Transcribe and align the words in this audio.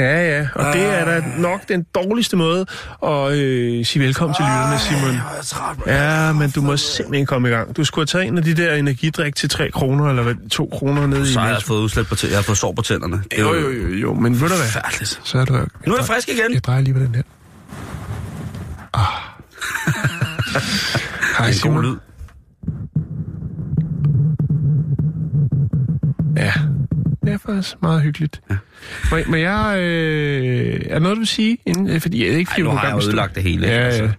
Ja, 0.00 0.38
ja, 0.38 0.48
og 0.54 0.74
det 0.74 0.82
er 0.82 1.04
da 1.04 1.22
nok 1.38 1.68
den 1.68 1.82
dårligste 1.94 2.36
måde 2.36 2.66
at 3.06 3.32
øh, 3.32 3.84
sige 3.84 4.02
velkommen 4.04 4.34
til 4.34 4.44
lytterne, 4.44 4.78
Simon. 4.78 5.14
Jeg 5.14 5.38
er 5.38 5.42
træt. 5.42 5.76
Ja, 5.86 6.32
men 6.32 6.50
du 6.50 6.60
må 6.62 6.76
simpelthen 6.76 7.26
komme 7.26 7.48
i 7.48 7.50
gang. 7.50 7.76
Du 7.76 7.84
skulle 7.84 8.02
have 8.02 8.06
taget 8.06 8.26
en 8.28 8.38
af 8.38 8.44
de 8.44 8.54
der 8.54 8.74
energidrik 8.74 9.36
til 9.36 9.48
3 9.48 9.70
kroner, 9.70 10.08
eller 10.08 10.22
hvad, 10.22 10.34
2 10.50 10.68
kroner 10.72 11.06
nede 11.06 11.22
i 11.22 11.32
Så 11.32 11.40
har 11.40 11.48
jeg 11.48 11.62
fået 11.62 11.80
udslæt 11.80 12.06
på 12.06 12.14
tænderne. 12.14 12.32
Jeg 12.32 12.38
har 12.38 12.42
fået 12.42 12.58
sår 12.58 12.72
på 12.72 12.82
tænderne. 12.82 13.22
Det 13.30 13.38
Jo, 13.38 13.54
jo, 13.54 13.70
jo, 13.70 13.88
jo, 13.88 14.14
men 14.14 14.32
ved 14.40 14.48
du 14.48 14.54
hvad? 14.54 14.66
Færdeligt. 14.66 15.20
Så 15.24 15.38
er 15.38 15.44
du... 15.44 15.52
Nu 15.86 15.92
er 15.92 15.96
det 15.96 16.06
frisk 16.06 16.28
igen. 16.28 16.54
Jeg 16.54 16.64
drejer 16.64 16.80
lige 16.80 16.94
på 16.94 17.00
den 17.00 17.14
her. 17.14 17.22
Ah. 18.94 19.02
Hej, 21.38 21.46
Det 21.46 21.62
er 21.64 21.68
en 21.68 21.72
god 21.72 21.82
Simon. 21.82 21.84
lyd. 21.84 21.96
Ja, 26.36 26.52
det 27.32 27.40
er 27.46 27.52
faktisk 27.54 27.76
meget 27.82 28.02
hyggeligt. 28.02 28.40
Ja. 28.50 28.56
Må, 29.10 29.18
må 29.26 29.36
jeg... 29.36 29.78
Øh, 29.78 30.80
er 30.88 30.98
noget, 30.98 31.14
du 31.16 31.20
vil 31.20 31.26
sige? 31.26 31.58
Inden, 31.66 31.90
øh, 31.90 32.00
fordi 32.00 32.24
jeg 32.26 32.32
er 32.34 32.38
ikke 32.38 32.48
Ej, 32.48 32.52
fordi, 32.54 32.62
nu 32.62 32.70
du 32.70 32.74
er 32.74 32.78
har 32.78 32.86
jeg 32.88 32.96
med 32.96 33.04
ødelagt 33.04 33.34
det 33.34 33.42
hele, 33.42 33.66
Ja, 33.66 33.72
altså. 33.72 34.02
ja. 34.04 34.10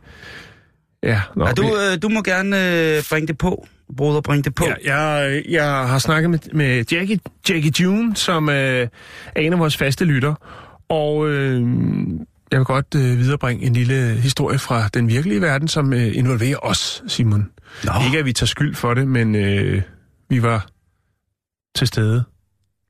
Ja, 1.04 1.22
nå, 1.36 1.46
Ja, 1.48 1.52
du, 1.54 1.62
men- 1.62 1.72
øh, 1.72 2.02
du 2.02 2.10
må 2.10 2.22
gerne 2.22 2.58
øh, 2.98 3.04
bringe 3.10 3.28
det 3.28 3.38
på, 3.38 3.68
broder, 3.98 4.22
bringe 4.22 4.44
det 4.44 4.56
på. 4.56 4.66
Ja, 4.86 4.96
jeg, 4.96 5.44
jeg 5.50 5.66
har 5.66 6.00
snakket 6.00 6.30
med, 6.30 6.40
med 6.54 6.84
Jackie, 6.92 7.20
Jackie 7.50 7.72
June, 7.84 8.16
som 8.16 8.50
øh, 8.50 8.56
er 8.56 8.88
en 9.42 9.54
af 9.54 9.60
vores 9.60 9.78
faste 9.78 10.06
lytter. 10.06 10.34
Og 10.90 11.30
øh, 11.30 11.62
jeg 12.52 12.60
vil 12.60 12.66
godt 12.66 12.96
øh, 12.96 13.02
viderebringe 13.20 13.66
en 13.66 13.74
lille 13.74 14.14
historie 14.14 14.60
fra 14.60 14.88
den 14.88 15.08
virkelige 15.08 15.42
verden, 15.42 15.68
som 15.68 15.94
øh, 15.94 16.18
involverer 16.18 16.58
os, 16.66 17.04
Simon. 17.08 17.50
Nå. 17.84 17.92
Ikke 18.06 18.20
at 18.20 18.26
vi 18.26 18.34
tager 18.34 18.46
skyld 18.48 18.76
for 18.76 18.94
det, 18.94 19.08
men 19.08 19.36
øh, 19.36 19.82
vi 20.30 20.44
var 20.44 20.68
til 21.76 21.88
stede 21.88 22.24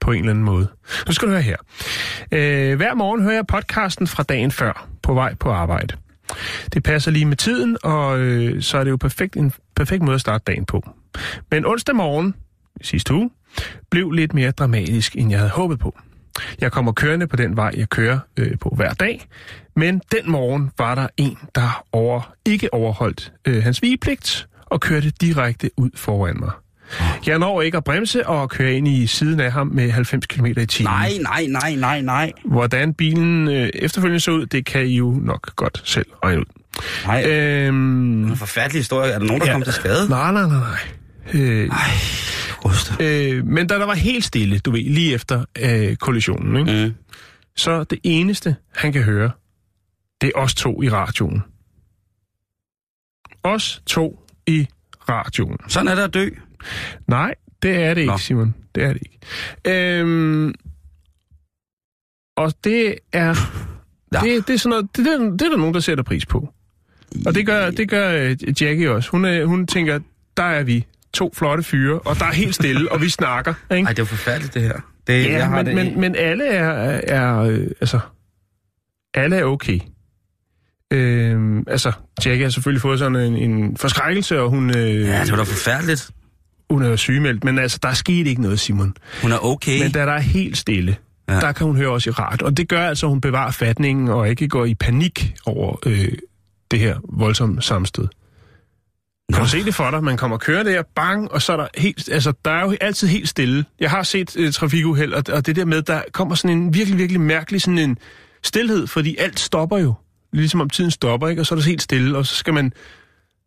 på 0.02 0.12
en 0.12 0.20
eller 0.20 0.30
anden 0.30 0.44
måde. 0.46 0.68
Nu 1.08 1.14
skal 1.14 1.28
du 1.28 1.32
høre 1.32 1.42
her. 1.42 1.58
Øh, 2.32 2.76
hver 2.76 2.94
morgen 2.94 3.22
hører 3.22 3.36
jeg 3.36 3.48
podcasten 3.48 4.08
fra 4.08 4.24
dagen 4.24 4.52
før, 4.52 4.88
på 5.04 5.14
vej 5.14 5.36
på 5.36 5.52
arbejde. 5.52 5.96
Det 6.74 6.84
passer 6.84 7.12
lige 7.12 7.26
med 7.26 7.38
tiden, 7.38 7.78
og 7.84 8.20
øh, 8.20 8.62
så 8.62 8.78
er 8.78 8.84
det 8.84 8.92
jo 8.92 8.98
perfekt, 8.98 9.36
en 9.36 9.54
perfekt 9.76 10.04
måde 10.04 10.16
at 10.16 10.22
starte 10.22 10.44
dagen 10.48 10.66
på. 10.66 10.90
Men 11.52 11.66
onsdag 11.66 11.96
morgen, 11.96 12.36
sidste 12.82 13.14
uge, 13.14 13.30
blev 13.92 14.12
lidt 14.12 14.34
mere 14.34 14.52
dramatisk, 14.52 15.16
end 15.16 15.30
jeg 15.30 15.40
havde 15.40 15.52
håbet 15.52 15.80
på. 15.80 16.00
Jeg 16.62 16.72
kommer 16.72 16.92
kørende 16.92 17.28
på 17.28 17.36
den 17.36 17.58
vej, 17.58 17.72
jeg 17.78 17.90
kører 17.90 18.20
øh, 18.38 18.60
på 18.60 18.74
hver 18.76 18.94
dag, 18.94 19.28
men 19.76 20.02
den 20.12 20.32
morgen 20.32 20.72
var 20.78 20.96
der 20.96 21.08
en, 21.18 21.38
der 21.56 21.86
over, 21.92 22.34
ikke 22.46 22.74
overholdt 22.74 23.34
øh, 23.48 23.64
hans 23.64 23.82
vigepligt 23.82 24.48
og 24.66 24.80
kørte 24.80 25.10
direkte 25.10 25.70
ud 25.78 25.90
foran 25.96 26.40
mig. 26.40 26.52
Jeg 27.28 27.40
når 27.40 27.62
ikke 27.62 27.78
at 27.78 27.84
bremse 27.84 28.28
og 28.28 28.50
køre 28.50 28.74
ind 28.74 28.88
i 28.88 29.08
siden 29.08 29.40
af 29.40 29.52
ham 29.52 29.68
med 29.68 29.92
90 29.92 30.26
km 30.26 30.46
i 30.46 30.66
timen. 30.66 30.92
Nej, 30.94 31.12
nej, 31.22 31.46
nej, 31.50 31.76
nej, 31.76 32.02
nej. 32.02 32.32
Hvordan 32.46 32.94
bilen 32.94 33.48
øh, 33.48 33.70
efterfølgende 33.76 34.20
så 34.20 34.32
ud, 34.32 34.46
det 34.46 34.66
kan 34.66 34.86
I 34.86 34.96
jo 34.98 35.20
nok 35.24 35.56
godt 35.56 35.82
selv 35.86 36.06
regne 36.24 36.40
ud. 36.40 36.46
Nej, 37.06 37.24
øh, 37.28 37.68
Øhm, 37.68 38.24
en 38.24 38.38
forfærdelig 38.38 38.80
historie. 38.80 39.12
Er 39.12 39.20
der 39.20 39.26
nogen, 39.26 39.42
der 39.42 39.48
ja. 39.48 39.54
kom 39.54 39.62
til 39.64 39.74
skade? 39.74 40.10
nej, 40.10 40.32
nej, 40.32 40.48
nej, 40.48 40.60
nej. 40.60 40.80
Øh, 41.34 41.70
Ryste. 42.66 42.94
øh, 43.00 43.46
men 43.46 43.68
da 43.68 43.76
der 43.80 43.86
var 43.86 43.94
helt 43.94 44.24
stille, 44.26 44.60
du 44.60 44.72
ved, 44.72 44.84
lige 44.90 45.14
efter 45.14 45.46
øh, 45.60 45.96
kollisionen, 45.96 46.68
ikke? 46.68 46.86
Mm. 46.88 46.94
så 47.56 47.84
det 47.84 48.00
eneste, 48.04 48.56
han 48.76 48.94
kan 48.94 49.04
høre, 49.04 49.32
det 50.22 50.32
er 50.36 50.40
os 50.40 50.56
to 50.56 50.82
i 50.82 50.90
radioen. 50.90 51.44
Os 53.44 53.82
to 53.86 54.20
i 54.48 54.68
radioen. 55.10 55.58
Sådan 55.68 55.88
er 55.88 55.96
der 55.96 56.04
at 56.04 56.14
dø. 56.14 56.30
Nej, 57.08 57.36
det 57.64 57.76
er 57.84 57.94
det 57.94 58.02
ikke, 58.02 58.12
Nå. 58.12 58.18
Simon. 58.18 58.56
Det 58.76 58.84
er 58.84 58.94
det 58.94 59.02
ikke. 59.02 60.00
Øhm, 60.00 60.54
og 62.38 62.54
det 62.64 62.96
er... 63.14 63.36
Ja. 64.14 64.20
Det, 64.20 64.48
det, 64.48 64.54
er 64.54 64.58
sådan 64.58 64.70
noget, 64.70 64.98
det, 64.98 65.06
det, 65.06 65.14
er, 65.14 65.18
det 65.20 65.42
er 65.42 65.50
der 65.50 65.58
nogen, 65.58 65.74
der 65.74 65.80
sætter 65.80 66.04
pris 66.04 66.26
på. 66.26 66.54
Og 67.26 67.36
det 67.36 67.46
gør, 67.46 67.70
det 67.70 67.90
gør 67.90 68.12
øh, 68.12 68.62
Jackie 68.62 68.92
også. 68.92 69.10
Hun, 69.12 69.26
er, 69.26 69.46
hun 69.46 69.68
tænker, 69.68 70.00
der 70.38 70.44
er 70.44 70.64
vi 70.64 70.86
to 71.14 71.34
flotte 71.36 71.64
fyre, 71.64 72.00
og 72.00 72.20
der 72.20 72.26
er 72.26 72.32
helt 72.32 72.56
stille, 72.56 72.92
og 72.92 73.02
vi 73.02 73.10
snakker. 73.10 73.54
Ikke? 73.76 73.88
Ej, 73.88 73.94
det 73.94 74.02
er 74.02 74.06
forfærdeligt, 74.06 74.54
det 74.54 74.62
her. 74.62 74.80
Det, 75.08 75.26
Ja, 75.26 75.32
jeg 75.32 75.48
har 75.48 75.56
men, 75.56 75.66
det, 75.66 75.76
men, 75.76 76.00
men 76.00 76.16
alle 76.16 76.48
er, 76.48 77.02
er 77.08 77.40
øh, 77.40 77.68
altså, 77.82 78.00
alle 79.14 79.36
er 79.36 79.44
okay. 79.44 79.80
Øhm, 80.92 81.64
altså, 81.68 81.92
Jackie 82.26 82.44
har 82.44 82.50
selvfølgelig 82.50 82.82
fået 82.82 83.00
sådan 83.00 83.16
en, 83.16 83.38
en 83.52 83.78
forskrækkelse, 83.78 84.40
og 84.42 84.50
hun, 84.50 84.70
øh, 84.70 85.02
Ja, 85.02 85.24
det 85.24 85.32
var 85.32 85.38
da 85.38 85.44
forfærdeligt. 85.44 86.12
Hun 86.74 86.84
er 86.84 86.96
sygemeldt, 86.96 87.44
men 87.44 87.60
altså, 87.60 87.80
der 87.84 87.90
er 87.90 87.94
sket 87.94 88.28
ikke 88.28 88.42
noget, 88.42 88.60
Simon. 88.60 88.94
Hun 89.22 89.32
er 89.32 89.46
okay. 89.46 89.82
Men 89.84 89.92
da 89.92 90.06
der 90.06 90.12
er 90.12 90.20
helt 90.20 90.58
stille, 90.58 90.96
Ja. 91.30 91.40
der 91.40 91.52
kan 91.52 91.68
hun 91.68 91.76
høre 91.76 91.90
os 91.90 92.06
i 92.06 92.10
ret. 92.12 92.42
Og 92.42 92.58
det 92.58 92.70
gør 92.70 92.82
altså, 92.88 93.06
at 93.06 93.10
hun 93.10 93.22
bevarer 93.22 93.52
fatningen 93.52 94.10
og 94.10 94.30
ikke 94.30 94.48
går 94.48 94.66
i 94.66 94.76
panik 94.76 95.34
over 95.46 95.76
øh, 95.86 96.08
det 96.72 96.80
her 96.80 96.98
voldsomme 97.10 97.62
sammenstød. 97.62 98.08
Kan 99.34 99.40
Nå. 99.40 99.44
du 99.44 99.50
se 99.50 99.64
det 99.66 99.76
for 99.76 99.92
dig? 99.92 100.04
Man 100.04 100.18
kommer 100.18 100.38
og 100.38 100.42
kører 100.42 100.64
der, 100.64 100.84
bang, 100.96 101.32
og 101.32 101.42
så 101.42 101.54
er 101.54 101.58
der 101.58 101.68
helt... 101.78 102.10
Altså, 102.12 102.34
der 102.46 102.52
er 102.52 102.62
jo 102.62 102.76
altid 102.82 103.08
helt 103.08 103.30
stille. 103.30 103.66
Jeg 103.80 103.90
har 103.90 104.04
set 104.04 104.38
øh, 104.38 104.54
trafikuheld, 104.54 105.14
og, 105.14 105.24
og 105.32 105.46
det 105.46 105.56
der 105.56 105.66
med, 105.66 105.82
der 105.82 106.02
kommer 106.12 106.36
sådan 106.36 106.58
en 106.58 106.74
virkelig, 106.74 106.98
virkelig 107.00 107.22
mærkelig 107.22 107.62
sådan 107.62 107.78
en 107.78 107.98
stillhed, 108.44 108.88
fordi 108.88 109.16
alt 109.20 109.40
stopper 109.40 109.78
jo. 109.78 109.94
Ligesom 110.34 110.62
om 110.62 110.70
tiden 110.70 110.92
stopper, 110.92 111.28
ikke? 111.28 111.42
Og 111.42 111.46
så 111.46 111.54
er 111.54 111.58
det 111.58 111.66
helt 111.66 111.82
stille, 111.82 112.18
og 112.18 112.26
så 112.26 112.36
skal 112.36 112.54
man 112.54 112.74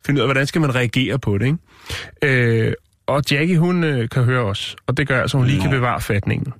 finde 0.07 0.19
ud 0.19 0.23
af, 0.23 0.27
hvordan 0.29 0.47
skal 0.47 0.61
man 0.61 0.75
reagere 0.75 1.19
på 1.19 1.39
det, 1.39 1.47
ikke? 1.47 1.59
Øh, 2.69 2.73
og 3.07 3.23
Jackie, 3.31 3.59
hun 3.59 3.85
øh, 3.85 4.09
kan 4.09 4.25
høre 4.25 4.45
os, 4.45 4.77
og 4.87 4.97
det 4.97 5.09
gør 5.09 5.21
altså, 5.23 5.37
hun 5.37 5.47
lige 5.47 5.61
kan 5.61 5.71
bevare 5.71 6.01
fatningen. 6.01 6.53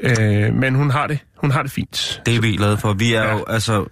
Øh, 0.00 0.54
men 0.54 0.74
hun 0.74 0.90
har 0.90 1.06
det, 1.06 1.18
hun 1.36 1.50
har 1.50 1.62
det 1.62 1.70
fint. 1.72 2.22
Det 2.26 2.36
er 2.36 2.40
vi 2.40 2.56
glade 2.56 2.76
for. 2.78 2.92
Vi 2.92 3.14
er 3.14 3.22
Ja. 3.22 3.32
jo, 3.32 3.44
altså... 3.48 3.84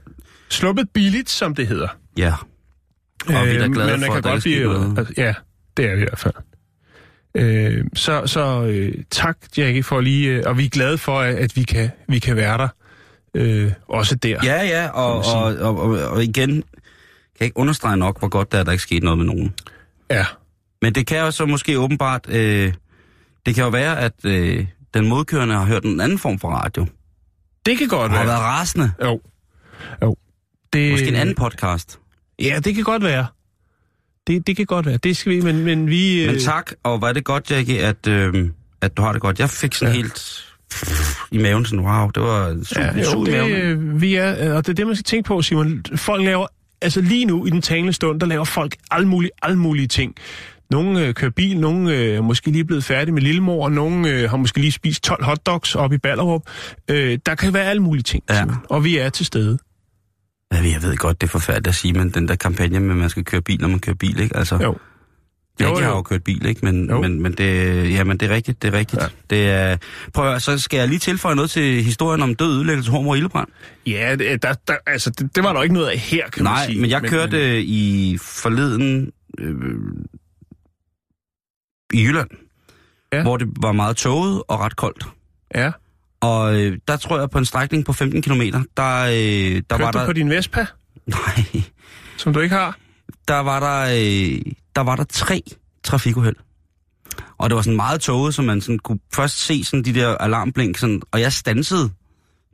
Sluppet 0.50 0.88
billigt, 0.94 1.30
som 1.30 1.54
det 1.54 1.66
hedder. 1.66 1.88
Ja. 2.16 2.32
Og 3.26 3.46
vi 3.46 3.50
er 3.54 3.58
da 3.58 3.64
Øh, 3.64 3.72
glade 3.72 3.90
men 3.98 4.00
for, 4.00 4.06
kan 4.06 4.16
at 4.16 4.22
godt 4.24 4.42
blive, 4.42 4.94
altså, 4.98 5.14
Ja, 5.16 5.34
det 5.76 5.84
er 5.90 5.94
vi 5.94 6.00
i 6.02 6.04
hvert 6.04 6.18
fald. 6.18 6.34
Øh, 7.34 7.84
så 7.94 8.26
så 8.26 8.62
øh, 8.64 8.94
tak, 9.10 9.38
Jackie, 9.58 9.82
for 9.82 10.00
lige... 10.00 10.28
Øh, 10.28 10.42
og 10.46 10.58
vi 10.58 10.64
er 10.64 10.68
glade 10.68 10.98
for, 10.98 11.20
at, 11.20 11.34
at 11.34 11.56
vi, 11.56 11.62
kan, 11.62 11.90
vi 12.08 12.18
kan 12.18 12.36
være 12.36 12.58
der. 12.58 12.68
Øh, 13.34 13.72
også 13.88 14.14
der. 14.14 14.36
Ja, 14.44 14.62
ja, 14.62 14.88
og, 14.88 15.14
og, 15.18 15.42
og, 15.56 15.78
og, 15.80 15.90
og 16.08 16.24
igen, 16.24 16.50
kan 16.50 16.62
jeg 17.40 17.44
ikke 17.46 17.56
understrege 17.58 17.96
nok, 17.96 18.18
hvor 18.18 18.28
godt 18.28 18.52
det 18.52 18.56
er, 18.56 18.60
at 18.60 18.66
der 18.66 18.72
ikke 18.72 18.82
skete 18.82 19.04
noget 19.04 19.18
med 19.18 19.26
nogen. 19.26 19.54
ja. 20.10 20.24
Men 20.82 20.94
det 20.94 21.06
kan 21.06 21.18
jo 21.18 21.30
så 21.30 21.46
måske 21.46 21.78
åbenbart, 21.78 22.26
øh, 22.28 22.72
det 23.46 23.54
kan 23.54 23.64
jo 23.64 23.70
være, 23.70 23.98
at 24.00 24.12
øh, 24.24 24.66
den 24.94 25.08
modkørende 25.08 25.54
har 25.54 25.64
hørt 25.64 25.84
en 25.84 26.00
anden 26.00 26.18
form 26.18 26.38
for 26.38 26.48
radio. 26.50 26.86
Det 27.66 27.78
kan 27.78 27.88
godt 27.88 28.02
Og 28.12 28.18
har 28.18 28.24
være. 28.24 28.26
været 28.26 28.41
rasende. 28.41 28.92
Jo. 29.04 29.20
jo. 30.02 30.16
Det, 30.72 30.91
Måske 30.91 31.09
en 31.09 31.15
anden 31.15 31.34
podcast. 31.34 31.98
Ja, 32.42 32.60
det 32.65 32.74
kan 32.74 32.84
godt 32.84 33.03
være. 33.03 33.27
Det, 34.27 34.47
det 34.47 34.56
kan 34.56 34.66
godt 34.66 34.86
være. 34.86 34.97
Det 34.97 35.16
skal 35.16 35.32
vi, 35.32 35.41
men, 35.41 35.65
men 35.65 35.86
vi... 35.91 36.27
Men 36.27 36.38
tak, 36.41 36.72
og 36.82 37.00
var 37.00 37.12
det 37.12 37.24
godt, 37.24 37.50
Jackie, 37.50 37.78
at, 37.80 38.06
øh, 38.06 38.50
at 38.80 38.97
du 38.97 39.03
har 39.03 39.12
det 39.12 39.21
godt. 39.21 39.38
Jeg 39.41 39.50
fik 39.50 39.74
sådan 39.74 39.94
Ja. 39.94 39.97
helt 39.97 40.44
i 41.30 41.38
maven, 41.38 41.65
sådan, 41.65 41.80
wow, 41.84 42.09
det 42.10 42.22
var 42.22 42.65
super, 42.65 42.82
Ja, 42.82 42.98
jo, 42.98 43.04
super 43.10 43.42
det, 43.44 43.50
øh, 43.50 44.00
vi 44.00 44.15
er, 44.15 44.54
og 44.54 44.66
det 44.66 44.72
er 44.72 44.74
det, 44.77 44.86
man 44.86 44.97
skal 44.97 45.04
tænke 45.04 45.27
på, 45.27 45.42
Simon. 45.42 45.82
Folk 45.97 46.24
laver, 46.24 46.47
altså 46.82 47.00
lige 47.00 47.24
nu 47.24 47.47
i 47.47 47.50
den 47.50 47.62
talende 47.62 47.92
stund, 47.92 48.21
der 48.21 48.27
laver 48.27 48.44
folk 48.44 48.77
alle 48.91 49.09
mulige, 49.09 49.30
alle 49.42 49.59
mulige 49.59 49.86
ting. 49.88 50.15
Nogle 50.70 51.06
øh, 51.06 51.14
kører 51.14 51.30
bil, 51.30 51.58
nogle 51.60 51.96
øh, 51.96 52.16
er 52.16 52.20
måske 52.20 52.50
lige 52.50 52.64
blevet 52.64 52.84
færdige 52.84 53.14
med 53.14 53.22
lillemor, 53.22 53.64
og 53.64 53.72
nogle 53.72 54.08
øh, 54.08 54.30
har 54.30 54.36
måske 54.36 54.60
lige 54.60 54.72
spist 54.72 55.02
12 55.02 55.24
hotdogs 55.24 55.74
op 55.74 55.92
i 55.92 55.98
Ballerup. 55.98 56.42
Øh, 56.90 57.18
der 57.26 57.34
kan 57.34 57.54
være 57.54 57.64
alle 57.64 57.82
mulige 57.82 58.02
ting, 58.02 58.22
Ja. 58.30 58.44
Og 58.68 58.84
vi 58.84 58.96
er 58.98 59.08
til 59.08 59.26
stede. 59.26 59.58
Ja, 60.52 60.56
jeg 60.56 60.82
ved 60.82 60.96
godt, 60.96 61.20
det 61.20 61.26
er 61.26 61.30
forfærdeligt 61.30 61.68
at 61.68 61.74
sige, 61.74 61.92
men 61.92 62.10
den 62.10 62.28
der 62.28 62.34
kampagne 62.34 62.80
med, 62.80 62.90
at 62.90 62.96
man 62.96 63.10
skal 63.10 63.24
køre 63.24 63.40
bil, 63.42 63.60
når 63.60 63.68
man 63.68 63.78
kører 63.78 63.96
bil, 63.96 64.20
ikke? 64.20 64.36
Altså, 64.36 64.58
Jo. 64.62 64.76
Jo, 65.62 65.76
de 65.76 65.82
har 65.82 65.90
jo. 65.90 66.02
kørt 66.02 66.24
bil, 66.24 66.46
ikke? 66.46 66.64
Men, 66.64 66.90
Jo. 66.90 67.00
men, 67.00 67.22
men 67.22 67.32
det, 67.32 67.90
ja, 67.90 68.04
men 68.04 68.16
det 68.18 68.30
er 68.30 68.34
rigtigt, 68.34 68.62
det 68.62 68.74
er 68.74 68.78
rigtigt. 68.78 69.02
Ja. 69.02 69.06
Det 69.30 69.48
er, 69.50 69.76
prøv 70.14 70.24
at, 70.24 70.30
høre, 70.30 70.40
så 70.40 70.58
skal 70.58 70.78
jeg 70.78 70.88
lige 70.88 70.98
tilføje 70.98 71.34
noget 71.34 71.50
til 71.50 71.82
historien 71.84 72.22
om 72.22 72.34
død, 72.34 72.56
ødelæggelse, 72.56 72.90
hormor 72.90 73.10
og 73.10 73.16
ildebrand. 73.16 73.48
Ja, 73.86 74.16
det, 74.18 74.42
der, 74.42 74.54
der, 74.68 74.74
altså, 74.86 75.10
det, 75.10 75.36
det 75.36 75.44
var 75.44 75.52
der 75.52 75.62
ikke 75.62 75.74
noget 75.74 75.88
af 75.88 75.98
her, 75.98 76.28
kan 76.30 76.44
man 76.44 76.52
Nej, 76.52 76.66
sige. 76.66 76.80
men 76.80 76.90
jeg 76.90 77.02
kørte 77.02 77.36
men... 77.38 77.62
i 77.66 78.16
forleden 78.20 79.10
øh, 79.38 79.54
i 81.92 82.03
Jylland, 82.03 82.28
Ja. 83.13 83.22
hvor 83.22 83.37
det 83.37 83.48
var 83.63 83.72
meget 83.72 83.97
tåget 83.97 84.42
og 84.48 84.60
ret 84.60 84.77
koldt. 84.77 85.04
Ja, 85.54 85.71
Og 86.21 86.60
øh, 86.60 86.78
der 86.89 86.97
tror 86.97 87.19
jeg 87.19 87.31
på 87.31 87.39
en 87.39 87.45
strækning 87.45 87.84
på 87.84 87.92
15 87.92 88.22
km, 88.22 88.41
der, 88.77 89.04
øh, 89.04 89.13
der 89.16 89.60
kørte 89.71 89.83
var 89.84 89.91
du 89.91 89.98
der... 89.98 90.07
på 90.07 90.13
din 90.13 90.31
Vespa, 90.31 90.66
Nej, 91.07 91.45
som 92.16 92.33
du 92.33 92.41
ikke 92.41 92.54
har? 92.54 92.78
der 93.28 93.39
var 93.39 93.60
der, 93.60 93.83
øh, 93.95 94.53
der 94.77 94.81
var 94.81 94.97
der 94.97 95.04
tre 95.04 95.42
trafikuheld. 95.84 96.37
Og 97.39 97.51
det 97.51 97.57
var 97.57 97.63
sådan 97.63 97.77
meget 97.77 98.01
tåget, 98.01 98.34
så 98.34 98.42
man 98.42 98.60
sådan 98.60 98.78
kunne 98.78 98.98
først 99.15 99.39
se 99.39 99.65
sådan 99.65 99.83
de 99.84 99.95
der 99.95 100.09
alarmblink, 100.16 100.78
sådan, 100.78 101.03
og 101.10 101.21
jeg 101.21 101.33
stansede, 101.33 101.91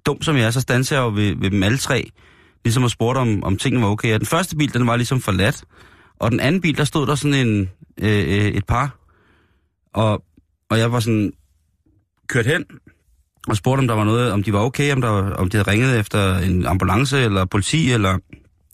dum 0.06 0.22
som 0.22 0.36
jeg 0.36 0.44
er, 0.46 0.50
så 0.50 0.60
stansede 0.60 1.00
jeg 1.00 1.06
jo 1.06 1.12
ved, 1.14 1.36
ved 1.36 1.50
dem 1.50 1.62
alle 1.62 1.78
tre, 1.78 2.10
ligesom 2.64 2.82
og 2.84 2.90
spurgte 2.90 3.18
om, 3.18 3.44
om 3.44 3.56
tingene 3.56 3.82
var 3.84 3.90
okay. 3.90 4.14
Og 4.14 4.20
den 4.20 4.26
første 4.26 4.56
bil, 4.56 4.74
den 4.74 4.86
var 4.86 4.96
ligesom 4.96 5.20
forladt, 5.20 5.64
og 6.18 6.30
den 6.30 6.40
anden 6.40 6.60
bil, 6.60 6.76
der 6.76 6.84
stod 6.84 7.06
der 7.06 7.14
sådan 7.14 7.46
en, 7.48 7.70
øh, 8.00 8.18
øh, 8.38 8.46
et 8.46 8.64
par, 8.66 8.95
og, 9.96 10.24
og 10.70 10.78
jeg 10.78 10.92
var 10.92 11.00
sådan 11.00 11.32
kørt 12.28 12.46
hen, 12.46 12.64
og 13.48 13.56
spurgte, 13.56 13.80
om 13.80 13.86
der 13.86 13.94
var 13.94 14.04
noget, 14.04 14.32
om 14.32 14.42
de 14.42 14.52
var 14.52 14.58
okay, 14.60 14.92
om, 14.92 15.00
der, 15.00 15.08
om 15.10 15.50
de 15.50 15.56
havde 15.56 15.70
ringet 15.70 15.98
efter 15.98 16.38
en 16.38 16.66
ambulance 16.66 17.20
eller 17.20 17.44
politi, 17.44 17.92
eller 17.92 18.18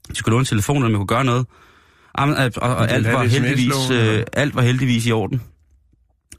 de 0.08 0.14
skulle 0.14 0.32
låne 0.32 0.40
en 0.40 0.46
telefon, 0.46 0.76
eller 0.76 0.86
om 0.86 0.92
jeg 0.92 0.98
kunne 0.98 1.06
gøre 1.06 1.24
noget. 1.24 1.46
Jamen, 2.18 2.36
og, 2.36 2.50
og, 2.56 2.76
og 2.76 2.82
Vil 2.86 2.92
alt 2.92 3.12
var 3.12 3.24
heldigvis, 3.24 3.90
øh, 3.92 4.24
alt 4.32 4.54
var 4.54 4.62
heldigvis 4.62 5.06
i 5.06 5.12
orden. 5.12 5.42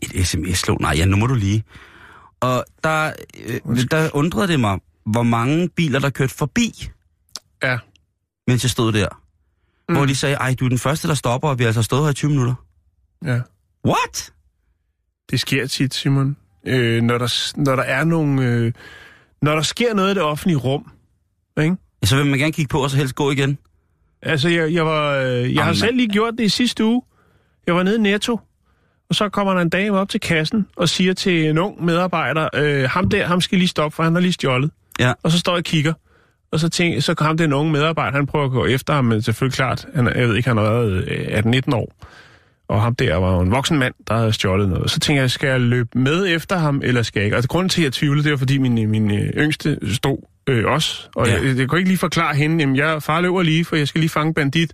Et 0.01 0.27
sms-lån? 0.27 0.77
Nej, 0.81 0.93
ja, 0.97 1.05
nu 1.05 1.17
må 1.17 1.27
du 1.27 1.33
lige. 1.35 1.63
Og 2.39 2.65
der, 2.83 3.11
øh, 3.45 3.83
der 3.91 4.09
undrede 4.13 4.47
det 4.47 4.59
mig, 4.59 4.79
hvor 5.05 5.23
mange 5.23 5.69
biler, 5.69 5.99
der 5.99 6.09
kørte 6.09 6.33
forbi, 6.35 6.89
Ja. 7.63 7.77
mens 8.47 8.63
jeg 8.63 8.69
stod 8.69 8.91
der. 8.91 9.07
Mm. 9.89 9.95
Hvor 9.95 10.05
de 10.05 10.15
sagde, 10.15 10.35
ej, 10.35 10.55
du 10.59 10.65
er 10.65 10.69
den 10.69 10.79
første, 10.79 11.07
der 11.07 11.13
stopper, 11.13 11.49
og 11.49 11.59
vi 11.59 11.63
har 11.63 11.69
altså 11.69 11.83
stået 11.83 12.03
her 12.03 12.11
i 12.11 12.13
20 12.13 12.31
minutter. 12.31 12.53
Ja. 13.25 13.39
What? 13.87 14.32
Det 15.31 15.39
sker 15.39 15.67
tit, 15.67 15.93
Simon. 15.93 16.37
Øh, 16.67 17.01
når, 17.01 17.17
der, 17.17 17.53
når 17.57 17.75
der 17.75 17.83
er 17.83 18.03
nogle... 18.03 18.45
Øh, 18.45 18.71
når 19.41 19.55
der 19.55 19.61
sker 19.61 19.93
noget 19.93 20.11
i 20.11 20.13
det 20.13 20.23
offentlige 20.23 20.57
rum, 20.57 20.91
ikke? 21.61 21.75
Ja, 22.01 22.07
så 22.07 22.15
vil 22.15 22.25
man 22.25 22.39
gerne 22.39 22.51
kigge 22.51 22.69
på, 22.69 22.83
og 22.83 22.89
så 22.89 22.97
helst 22.97 23.15
gå 23.15 23.31
igen. 23.31 23.57
Altså, 24.21 24.49
jeg, 24.49 24.73
jeg, 24.73 24.85
var, 24.85 25.17
øh, 25.17 25.55
jeg 25.55 25.65
har 25.65 25.73
selv 25.73 25.95
lige 25.95 26.09
gjort 26.09 26.33
det 26.37 26.43
i 26.43 26.49
sidste 26.49 26.85
uge. 26.85 27.01
Jeg 27.67 27.75
var 27.75 27.83
nede 27.83 27.95
i 27.95 27.99
Netto, 27.99 28.39
og 29.09 29.15
så 29.15 29.29
kommer 29.29 29.53
der 29.53 29.61
en 29.61 29.69
dame 29.69 29.97
op 29.97 30.09
til 30.09 30.19
kassen 30.19 30.67
og 30.75 30.89
siger 30.89 31.13
til 31.13 31.45
en 31.49 31.57
ung 31.57 31.85
medarbejder, 31.85 32.49
øh, 32.55 32.89
ham 32.89 33.09
der, 33.09 33.25
ham 33.25 33.41
skal 33.41 33.57
lige 33.57 33.67
stoppe, 33.67 33.95
for 33.95 34.03
han 34.03 34.13
har 34.13 34.21
lige 34.21 34.33
stjålet. 34.33 34.71
Ja. 34.99 35.13
Og 35.23 35.31
så 35.31 35.39
står 35.39 35.51
jeg 35.51 35.57
og 35.57 35.63
kigger, 35.63 35.93
og 36.51 36.59
så, 36.59 36.69
tænker, 36.69 36.99
så 36.99 37.13
kom 37.13 37.37
den 37.37 37.53
unge 37.53 37.71
medarbejder, 37.71 38.17
han 38.17 38.25
prøver 38.25 38.45
at 38.45 38.51
gå 38.51 38.65
efter 38.65 38.93
ham, 38.93 39.05
men 39.05 39.21
selvfølgelig 39.21 39.55
klart, 39.55 39.85
han, 39.95 40.07
jeg 40.15 40.27
ved 40.27 40.35
ikke, 40.35 40.49
han 40.49 40.57
har 40.57 40.63
været 40.63 41.07
øh, 41.07 41.61
18-19 41.67 41.75
år. 41.75 41.93
Og 42.69 42.81
ham 42.81 42.95
der 42.95 43.15
var 43.15 43.33
jo 43.35 43.39
en 43.41 43.51
voksen 43.51 43.79
mand, 43.79 43.93
der 44.07 44.17
havde 44.17 44.33
stjålet 44.33 44.69
noget. 44.69 44.91
Så 44.91 44.99
tænker 44.99 45.21
jeg, 45.21 45.31
skal 45.31 45.47
jeg 45.49 45.59
løbe 45.61 45.89
med 45.95 46.35
efter 46.35 46.57
ham, 46.57 46.81
eller 46.83 47.01
skal 47.01 47.19
jeg 47.19 47.25
ikke? 47.25 47.37
Og 47.37 47.43
grunden 47.43 47.69
til, 47.69 47.81
at 47.81 47.85
jeg 47.85 47.93
tvivlede, 47.93 48.23
det 48.23 48.31
var, 48.31 48.37
fordi 48.37 48.57
min, 48.57 48.89
min 48.89 49.11
øh, 49.11 49.29
yngste 49.37 49.77
stod 49.93 50.17
øh, 50.47 50.65
også. 50.65 51.07
Og 51.15 51.27
Ja. 51.27 51.33
jeg, 51.33 51.57
jeg 51.57 51.67
kunne 51.67 51.79
ikke 51.79 51.89
lige 51.89 51.97
forklare 51.97 52.35
hende, 52.35 52.57
jamen 52.59 52.75
jeg 52.75 53.03
far 53.03 53.21
løber 53.21 53.41
lige, 53.41 53.65
for 53.65 53.75
jeg 53.75 53.87
skal 53.87 53.99
lige 53.99 54.09
fange 54.09 54.33
bandit. 54.33 54.71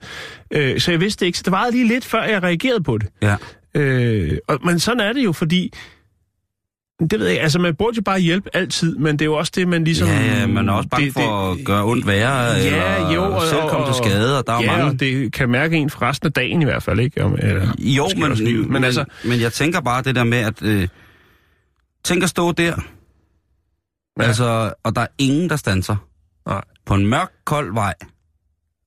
Øh, 0.51 0.80
så 0.80 0.91
jeg 0.91 1.00
vidste 1.01 1.25
ikke, 1.25 1.38
så 1.38 1.44
det 1.44 1.51
varede 1.51 1.71
lige 1.71 1.88
lidt, 1.88 2.06
før 2.06 2.24
jeg 2.24 2.44
reagerede 2.44 2.83
på 2.83 2.97
det. 2.97 3.07
Ja. 3.21 3.36
Øh, 3.75 4.38
og, 4.47 4.59
men 4.65 4.80
sådan 4.80 5.00
er 5.00 5.13
det 5.13 5.24
jo, 5.25 5.31
fordi... 5.31 5.74
Det 7.00 7.19
ved 7.19 7.28
jeg 7.28 7.42
altså 7.42 7.60
man 7.60 7.75
burde 7.75 7.96
jo 7.96 8.01
bare 8.01 8.19
hjælpe 8.19 8.50
altid, 8.54 8.96
men 8.96 9.19
det 9.19 9.22
er 9.22 9.25
jo 9.25 9.34
også 9.38 9.51
det, 9.56 9.68
man 9.68 9.84
ligesom... 9.84 10.07
Ja, 10.07 10.40
ja, 10.40 10.48
man 10.48 10.69
er 10.69 10.74
også 10.74 10.90
bange 10.90 11.06
det, 11.06 11.13
for 11.13 11.51
at 11.51 11.57
gøre 11.66 11.86
ondt 11.86 12.07
værre, 12.07 12.60
eller 12.60 13.13
jo, 13.13 13.24
og, 13.24 13.42
selv 13.42 13.62
komme 13.69 13.88
til 13.88 13.96
skade, 13.96 14.38
og 14.38 14.48
der 14.48 14.54
er 14.54 14.62
ja, 14.62 14.72
mange... 14.72 14.86
og 14.86 15.00
det 15.00 15.34
kan 15.34 15.50
mærke 15.50 15.78
en 15.78 15.90
for 15.90 16.01
resten 16.01 16.28
af 16.28 16.34
dagen 16.34 16.62
i 16.62 16.66
hvert 16.66 16.84
fald, 16.84 17.00
ikke? 17.00 17.24
Om, 17.24 17.36
eller, 17.40 17.68
Jo, 17.80 18.07
men, 18.18 18.34
livet. 18.34 18.63
men, 18.63 18.74
men, 18.74 18.84
altså... 18.84 19.06
men 19.25 19.42
jeg 19.42 19.54
tænker 19.54 19.81
bare 19.81 20.01
det 20.01 20.16
der 20.16 20.24
med, 20.24 20.38
at... 20.38 20.62
Øh, 20.62 20.88
tænk 22.04 22.24
at 22.24 22.30
stå 22.30 22.51
der, 22.51 22.63
Ja. 22.66 22.74
ja. 24.24 24.28
altså, 24.28 24.74
og 24.84 24.96
der 24.96 25.01
er 25.01 25.07
ingen, 25.18 25.50
der 25.50 25.56
standser. 25.56 25.96
Nej. 26.48 26.62
På 26.86 26.94
en 26.94 27.07
mørk, 27.07 27.31
kold 27.46 27.74
vej. 27.74 27.94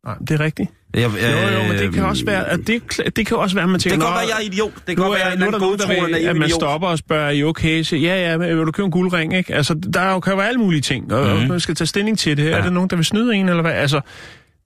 Nej, 0.05 0.17
det 0.19 0.31
er 0.31 0.41
rigtigt. 0.41 0.71
Jeg, 0.95 1.03
Jo, 1.03 1.59
jo, 1.59 1.69
men 1.73 1.79
det 1.79 1.93
kan 1.95 2.05
også 2.05 2.25
være, 2.25 2.49
at 2.49 2.61
det, 2.67 2.83
det 3.17 3.27
kan 3.27 3.37
også 3.37 3.57
være, 3.57 3.63
at 3.63 3.69
man 3.69 3.75
Det 3.75 3.83
tænker... 3.83 3.97
kan 3.99 4.07
godt 4.07 4.11
"Nå, 4.15 4.27
være, 4.29 4.37
jeg 4.39 4.45
er 4.47 4.53
idiot. 4.53 4.75
Det 4.75 4.83
kan 4.87 4.97
godt 4.97 5.11
være, 5.11 5.21
er 5.21 5.25
jeg 5.25 5.33
er 5.33 6.19
vil, 6.23 6.29
at 6.29 6.37
man 6.37 6.51
stopper 6.51 6.89
og 6.89 6.99
spørger, 6.99 7.27
er 7.27 7.31
I 7.31 7.45
okay? 7.45 7.83
Så, 7.83 7.97
ja, 7.97 8.31
ja, 8.31 8.39
men 8.39 8.49
vil 8.59 8.67
du 8.67 8.73
købe 8.73 8.85
en 8.87 8.91
guldring, 8.91 9.35
ikke? 9.37 9.55
Altså, 9.55 9.75
der 9.93 10.01
er 10.01 10.13
jo, 10.13 10.21
kan 10.21 10.33
jo 10.33 10.37
være 10.37 10.49
alle 10.49 10.61
mulige 10.61 10.81
ting, 10.81 11.13
og, 11.13 11.41
mm. 11.43 11.49
Man 11.49 11.61
skal 11.61 11.75
tage 11.75 11.87
stilling 11.87 12.19
til 12.19 12.37
det. 12.37 12.45
Ja. 12.45 12.51
Er 12.51 12.63
der 12.63 12.71
nogen, 12.71 12.91
der 12.91 12.97
vil 12.97 13.05
snyde 13.05 13.35
en, 13.35 13.49
eller 13.49 13.63
hvad? 13.63 13.73
Altså, 13.73 14.01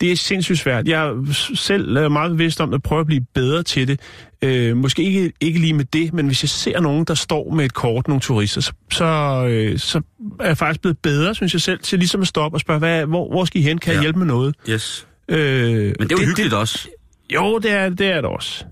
det 0.01 0.13
er 0.13 0.17
sindssygt 0.17 0.59
svært. 0.59 0.89
Jeg 0.89 1.07
er 1.07 1.33
selv 1.55 1.97
øh, 1.97 2.13
meget 2.13 2.31
bevidst 2.31 2.61
om 2.61 2.75
at 2.75 2.83
prøve 2.83 3.01
at 3.01 3.07
blive 3.07 3.25
bedre 3.35 3.63
til 3.63 3.89
det. 3.89 4.01
Øh, 4.43 4.77
måske 4.77 5.03
ikke, 5.03 5.33
ikke 5.41 5.61
lige 5.61 5.75
med 5.75 5.85
det, 5.85 6.13
men 6.15 6.27
hvis 6.27 6.43
jeg 6.43 6.49
ser 6.49 6.81
nogen, 6.81 7.05
der 7.05 7.15
står 7.15 7.53
med 7.55 7.65
et 7.65 7.75
kort, 7.75 8.09
nogle 8.09 8.21
turister, 8.21 8.61
så, 8.61 8.73
så, 8.93 9.05
øh, 9.51 9.79
så 9.79 10.01
er 10.41 10.47
jeg 10.47 10.57
faktisk 10.59 10.81
blevet 10.81 10.99
bedre, 10.99 11.35
synes 11.35 11.53
jeg 11.53 11.61
selv, 11.61 11.79
til 11.79 11.99
ligesom 11.99 12.21
at 12.21 12.27
stoppe 12.27 12.57
og 12.57 12.61
spørge, 12.61 12.79
hvad, 12.79 13.07
hvor, 13.07 13.31
hvor 13.31 13.45
skal 13.45 13.61
I 13.61 13.65
hen? 13.65 13.79
Kan 13.79 13.93
jeg 13.93 13.99
Ja. 13.99 14.03
hjælpe 14.03 14.19
med 14.19 14.27
noget? 14.27 14.55
Yes. 14.71 15.07
Øh, 15.29 15.39
Men 15.39 15.93
det 15.93 16.01
er 16.01 16.07
jo 16.11 16.17
det, 16.17 16.27
hyggeligt 16.27 16.51
det, 16.51 16.59
også. 16.59 16.89
Jo, 17.35 17.59
det 17.59 17.71
er 17.71 17.89
det, 17.89 18.07
er 18.07 18.15
det 18.15 18.25
også. 18.25 18.65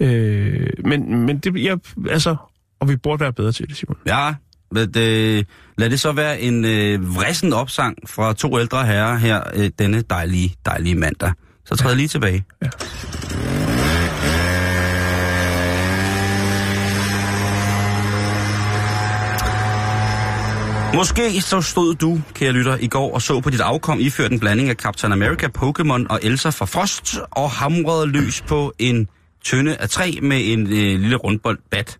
Øh, 0.00 0.70
men, 0.84 1.26
men 1.26 1.38
det, 1.38 1.62
jeg, 1.64 1.78
altså, 2.10 2.36
og 2.80 2.88
vi 2.88 2.96
burde 2.96 3.20
være 3.20 3.32
bedre 3.32 3.52
til 3.52 3.68
det, 3.68 3.76
Simon. 3.76 3.96
Ja, 4.06 4.34
men 4.70 4.94
det, 4.94 5.46
lad 5.78 5.90
det 5.90 6.00
så 6.00 6.12
være 6.12 6.40
en 6.40 6.64
øh, 6.64 7.16
vrissen 7.16 7.52
opsang 7.52 7.98
fra 8.06 8.32
to 8.32 8.58
ældre 8.60 8.86
herrer 8.86 9.16
her 9.16 9.42
øh, 9.54 9.70
denne 9.78 10.02
dejlige, 10.02 10.54
dejlige 10.66 10.94
mandag. 10.94 11.32
Så 11.64 11.76
træder 11.76 11.90
jeg 11.90 11.96
lige 11.96 12.08
tilbage. 12.08 12.44
Ja. 12.62 12.68
Måske 20.94 21.40
så 21.40 21.60
stod 21.60 21.94
du, 21.94 22.20
kære 22.34 22.52
lytter, 22.52 22.76
i 22.80 22.86
går 22.86 23.14
og 23.14 23.22
så 23.22 23.40
på 23.40 23.50
dit 23.50 23.60
afkom 23.60 24.00
iført 24.00 24.32
en 24.32 24.40
blanding 24.40 24.68
af 24.68 24.74
Captain 24.76 25.12
America, 25.12 25.48
Pokémon 25.58 26.06
og 26.10 26.20
Elsa 26.22 26.48
fra 26.48 26.66
Frost, 26.66 27.18
og 27.30 27.50
hamrede 27.50 28.06
løs 28.06 28.40
på 28.40 28.72
en 28.78 29.08
tønde 29.44 29.76
af 29.76 29.88
træ 29.88 30.12
med 30.22 30.52
en 30.52 30.60
øh, 30.60 31.00
lille 31.00 31.16
rundbold 31.16 31.58
bat. 31.70 31.98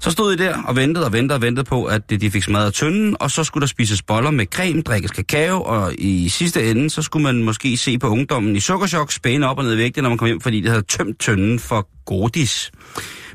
Så 0.00 0.10
stod 0.10 0.32
I 0.32 0.36
der 0.36 0.62
og 0.62 0.76
ventede 0.76 1.04
og 1.04 1.12
ventede 1.12 1.36
og 1.36 1.42
ventede 1.42 1.64
på, 1.64 1.84
at 1.84 2.10
de 2.10 2.30
fik 2.30 2.42
smadret 2.42 2.74
tønden, 2.74 3.16
og 3.20 3.30
så 3.30 3.44
skulle 3.44 3.62
der 3.62 3.66
spises 3.66 4.02
boller 4.02 4.30
med 4.30 4.46
creme, 4.46 4.82
drikkes 4.82 5.10
kakao, 5.10 5.62
og 5.62 5.92
i 5.98 6.28
sidste 6.28 6.70
ende, 6.70 6.90
så 6.90 7.02
skulle 7.02 7.22
man 7.22 7.42
måske 7.42 7.76
se 7.76 7.98
på 7.98 8.08
ungdommen 8.08 8.56
i 8.56 8.60
sukkerchok 8.60 9.12
spæne 9.12 9.48
op 9.48 9.58
og 9.58 9.64
ned 9.64 9.74
i 9.74 9.78
vægten, 9.78 10.02
når 10.02 10.10
man 10.10 10.18
kom 10.18 10.26
hjem, 10.26 10.40
fordi 10.40 10.60
det 10.60 10.70
havde 10.70 10.82
tømt 10.82 11.20
tønden 11.20 11.58
for 11.58 11.88
godis. 12.04 12.72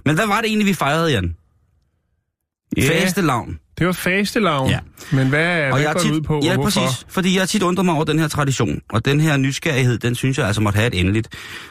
Men 0.05 0.15
hvad 0.15 0.27
var 0.27 0.41
det 0.41 0.47
egentlig, 0.47 0.67
vi 0.67 0.73
fejrede, 0.73 1.11
Jan? 1.11 1.35
Ja, 2.77 2.89
Fastelavn. 2.89 3.59
Det 3.79 3.87
var 3.87 3.93
fastelavn. 3.93 4.69
Ja. 4.69 4.79
Men 5.11 5.29
hvad, 5.29 5.45
hvad 5.45 5.71
Og 5.71 5.81
jeg 5.81 5.93
går 5.93 5.99
tit, 5.99 6.11
ud 6.11 6.21
på, 6.21 6.37
og 6.37 6.43
ja, 6.43 6.53
hvorfor? 6.53 6.81
præcis, 6.81 7.05
fordi 7.09 7.37
jeg 7.37 7.49
tit 7.49 7.63
undret 7.63 7.85
mig 7.85 7.95
over 7.95 8.03
den 8.03 8.19
her 8.19 8.27
tradition, 8.27 8.81
og 8.89 9.05
den 9.05 9.19
her 9.19 9.37
nysgerrighed, 9.37 9.97
den 9.97 10.15
synes 10.15 10.37
jeg 10.37 10.47
altså 10.47 10.61
måtte 10.61 10.77
have 10.77 10.87
et 10.87 10.99
endeligt. 10.99 11.27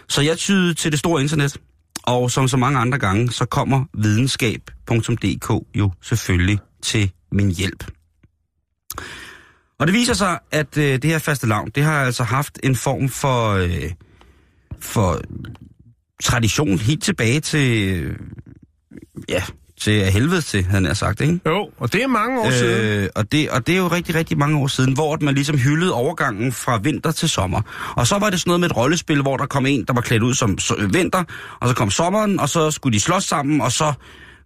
Så 0.09 0.21
jeg 0.23 0.39
tydede 0.39 0.75
til 0.75 0.91
det 0.91 0.99
store 0.99 1.23
internet, 1.23 1.57
og 2.03 2.31
som 2.31 2.49
så 2.49 2.57
mange 2.57 2.79
andre 2.79 2.99
gange, 2.99 3.33
så 3.33 3.45
kommer 3.45 3.85
videnskab.dk 3.95 5.79
jo 5.79 5.91
selvfølgelig 6.03 6.59
til 6.83 7.11
min 7.33 7.51
hjælp. 7.51 7.85
Og 9.79 9.87
det 9.87 9.95
viser 9.95 10.15
sig, 10.15 10.39
at 10.51 10.79
øh, 10.79 10.85
det 10.85 11.05
her 11.05 11.19
faste 11.19 11.47
lavn, 11.47 11.71
det 11.75 11.83
har 11.83 12.05
altså 12.05 12.25
haft 12.25 12.59
en 12.63 12.77
form 12.77 13.09
for, 13.09 13.53
øh, 13.53 13.93
for 14.81 15.21
tradition 16.23 16.79
helt 16.79 17.03
tilbage 17.03 17.41
til, 17.41 17.89
øh, 17.89 18.17
ja, 19.29 19.43
til 19.81 20.05
helvede 20.05 20.41
til, 20.41 20.65
havde 20.65 20.87
jeg 20.87 20.97
sagt, 20.97 21.21
ikke? 21.21 21.41
Jo, 21.47 21.71
og 21.79 21.93
det 21.93 22.03
er 22.03 22.07
mange 22.07 22.41
år 22.41 22.47
øh, 22.47 22.53
siden. 22.53 23.09
Og, 23.15 23.33
det, 23.33 23.51
og 23.51 23.67
det 23.67 23.75
er 23.75 23.79
jo 23.79 23.89
rigtig, 23.89 24.15
rigtig 24.15 24.39
mange 24.39 24.59
år 24.59 24.67
siden, 24.67 24.93
hvor 24.93 25.19
man 25.21 25.35
ligesom 25.35 25.59
hyldede 25.59 25.93
overgangen 25.93 26.53
fra 26.53 26.79
vinter 26.83 27.11
til 27.11 27.29
sommer. 27.29 27.61
Og 27.97 28.07
så 28.07 28.19
var 28.19 28.31
det 28.31 28.41
sådan 28.41 28.49
noget 28.51 28.61
med 28.61 28.71
et 28.71 28.77
rollespil, 28.77 29.23
hvor 29.23 29.37
der 29.37 29.47
kom 29.47 29.67
en, 29.67 29.85
der 29.85 29.93
var 29.93 30.01
klædt 30.01 30.23
ud 30.23 30.35
som 30.35 30.59
so- 30.61 30.87
vinter, 30.93 31.25
og 31.61 31.69
så 31.69 31.75
kom 31.75 31.91
sommeren, 31.91 32.41
og 32.41 32.49
så 32.49 32.71
skulle 32.71 32.95
de 32.95 33.01
slås 33.01 33.25
sammen, 33.25 33.61
og 33.61 33.73
så 33.73 33.93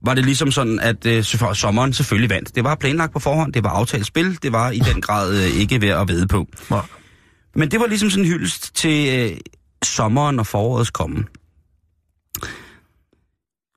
var 0.05 0.15
det 0.15 0.25
ligesom 0.25 0.51
sådan, 0.51 0.81
at 0.81 1.07
øh, 1.07 1.25
sommeren 1.55 1.93
selvfølgelig 1.93 2.31
vandt. 2.31 2.55
Det 2.55 2.65
var 2.65 2.75
planlagt 2.75 3.13
på 3.13 3.19
forhånd, 3.19 3.53
det 3.53 3.65
var 3.65 3.71
aftalt 3.71 4.07
spil, 4.07 4.39
det 4.43 4.53
var 4.53 4.71
i 4.71 4.79
den 4.79 5.01
grad 5.01 5.37
øh, 5.37 5.61
ikke 5.61 5.81
ved 5.81 5.89
at 5.89 6.09
vede 6.09 6.27
på. 6.27 6.47
Nej. 6.71 6.81
Men 7.55 7.71
det 7.71 7.81
var 7.81 7.87
ligesom 7.87 8.11
sådan 8.11 8.25
en 8.25 8.31
hyldest 8.33 8.75
til 8.77 9.19
øh, 9.19 9.37
sommeren 9.85 10.39
og 10.39 10.47
forårets 10.47 10.91
komme. 10.91 11.25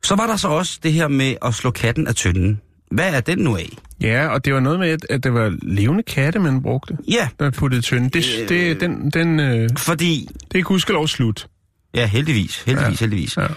Så 0.06 0.16
var 0.16 0.28
der 0.28 0.36
så 0.36 0.48
også 0.48 0.80
det 0.84 0.94
her 0.94 1.08
med 1.08 1.36
at 1.46 1.54
slå 1.54 1.72
katten 1.72 2.08
af 2.08 2.16
tynden. 2.16 2.62
Hvad 2.92 3.14
er 3.14 3.20
den 3.22 3.38
nu 3.38 3.56
af? 3.58 3.70
Ja, 4.02 4.28
og 4.28 4.46
det 4.46 4.54
var 4.54 4.60
noget 4.60 4.80
med, 4.80 4.98
at, 5.10 5.24
det 5.24 5.34
var 5.34 5.58
levende 5.62 6.04
katte, 6.04 6.40
man 6.40 6.62
brugte, 6.62 6.98
Ja, 7.08 7.30
der 7.40 7.50
puttede 7.50 7.82
tynde. 7.82 8.10
Det, 8.10 8.26
Øh. 8.42 8.50
det, 8.50 8.82
den, 8.82 9.10
den, 9.10 9.40
øh, 9.40 9.70
fordi 9.78 10.28
det 10.52 10.60
er 10.60 10.64
gudskelov 10.64 11.08
slut. 11.08 11.48
Ja, 11.94 12.06
heldigvis. 12.06 12.64
Heldigvis, 12.64 13.02
ja. 13.02 13.06
heldigvis. 13.06 13.38
Ja. 13.38 13.48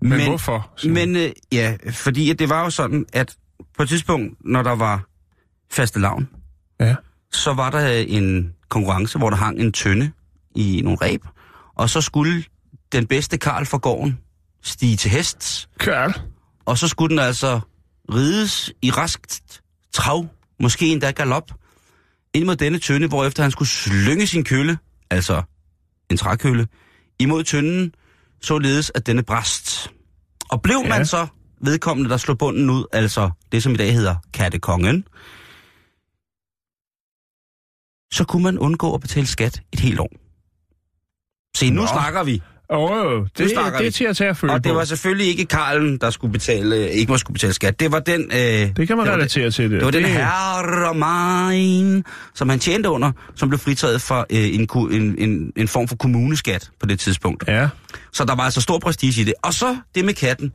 Men, 0.00 0.10
men 0.10 0.26
hvorfor? 0.28 0.70
Men 0.88 1.16
øh, 1.16 1.30
ja, 1.52 1.76
fordi 1.90 2.30
at 2.30 2.38
det 2.38 2.48
var 2.48 2.64
jo 2.64 2.70
sådan, 2.70 3.06
at 3.12 3.34
på 3.76 3.82
et 3.82 3.88
tidspunkt, 3.88 4.34
når 4.44 4.62
der 4.62 4.74
var 4.74 5.04
faste 5.72 6.00
lavn, 6.00 6.28
Ja. 6.80 6.94
så 7.32 7.52
var 7.52 7.70
der 7.70 7.88
en 8.08 8.52
konkurrence, 8.68 9.18
hvor 9.18 9.30
der 9.30 9.36
hang 9.36 9.60
en 9.60 9.72
tønde 9.72 10.10
i 10.54 10.80
nogle 10.84 10.98
ræb, 11.02 11.22
og 11.76 11.90
så 11.90 12.00
skulle 12.00 12.42
den 12.92 13.06
bedste 13.06 13.38
Karl 13.38 13.64
fra 13.66 13.78
gården 13.78 14.18
stige 14.68 14.96
til 14.96 15.10
hest, 15.10 15.68
Kørl. 15.78 16.12
og 16.66 16.78
så 16.78 16.88
skulle 16.88 17.10
den 17.10 17.18
altså 17.18 17.60
rides 18.14 18.72
i 18.82 18.90
raskt 18.90 19.60
trav, 19.92 20.26
måske 20.60 20.86
endda 20.86 21.10
galop, 21.10 21.50
ind 22.34 22.44
mod 22.44 22.56
denne 22.56 22.78
tønde, 22.78 23.08
hvorefter 23.08 23.42
han 23.42 23.50
skulle 23.52 23.68
slynge 23.68 24.26
sin 24.26 24.44
kølle, 24.44 24.78
altså 25.10 25.42
en 26.10 26.16
trækølle, 26.16 26.68
imod 27.18 27.44
tønden, 27.44 27.94
således 28.42 28.92
at 28.94 29.06
denne 29.06 29.22
brast. 29.22 29.90
Og 30.50 30.62
blev 30.62 30.80
Ja. 30.84 30.88
man 30.88 31.06
så 31.06 31.26
vedkommende, 31.60 32.10
der 32.10 32.16
slog 32.16 32.38
bunden 32.38 32.70
ud, 32.70 32.84
altså 32.92 33.30
det, 33.52 33.62
som 33.62 33.72
i 33.72 33.76
dag 33.76 33.92
hedder 33.94 34.16
kattekongen, 34.34 35.04
så 38.12 38.24
kunne 38.24 38.42
man 38.42 38.58
undgå 38.58 38.94
at 38.94 39.00
betale 39.00 39.26
skat 39.26 39.62
et 39.72 39.80
helt 39.80 40.00
år. 40.00 40.10
Se, 41.56 41.70
nu 41.70 41.80
Nå. 41.80 41.86
snakker 41.86 42.22
vi. 42.24 42.42
Åh, 42.70 42.90
oh, 42.90 43.22
det, 43.22 43.38
det 43.38 43.48
vi. 43.80 43.86
er 43.86 43.90
til 43.90 44.04
at 44.04 44.16
tage 44.16 44.30
at 44.30 44.36
føle 44.36 44.52
Og 44.52 44.64
det 44.64 44.70
på. 44.70 44.76
var 44.76 44.84
selvfølgelig 44.84 45.26
ikke 45.26 45.44
Karlen, 45.44 45.98
der 45.98 46.10
skulle 46.10 46.32
betale, 46.32 46.90
ikke 46.90 47.12
må 47.12 47.18
skulle 47.18 47.34
betale 47.34 47.52
skat. 47.52 47.80
Det 47.80 47.92
var 47.92 47.98
den... 47.98 48.20
Øh, 48.32 48.38
det 48.38 48.76
Det 48.76 48.88
kan 48.88 48.96
man 48.96 49.06
var 49.06 49.12
relatere 49.12 49.50
til 49.50 49.64
det. 49.64 49.72
Det 49.72 49.84
var 49.84 49.90
den 49.90 50.02
det, 50.02 50.10
herre 50.10 50.94
mine, 51.50 52.02
som 52.34 52.48
han 52.48 52.58
tjente 52.58 52.88
under, 52.88 53.12
som 53.34 53.48
blev 53.48 53.58
fritaget 53.58 54.02
for 54.02 54.26
øh, 54.30 54.54
en, 54.54 54.68
en, 54.90 55.14
en, 55.18 55.52
en 55.56 55.68
form 55.68 55.88
for 55.88 55.96
kommuneskat 55.96 56.70
på 56.80 56.86
det 56.86 57.00
tidspunkt. 57.00 57.44
Ja, 57.48 57.68
Så 58.12 58.24
der 58.24 58.34
var 58.34 58.42
altså 58.42 58.60
stor 58.60 58.78
prestige 58.78 59.20
i 59.20 59.24
det. 59.24 59.34
Og 59.42 59.54
så 59.54 59.76
det 59.94 60.04
med 60.04 60.14
katten. 60.14 60.52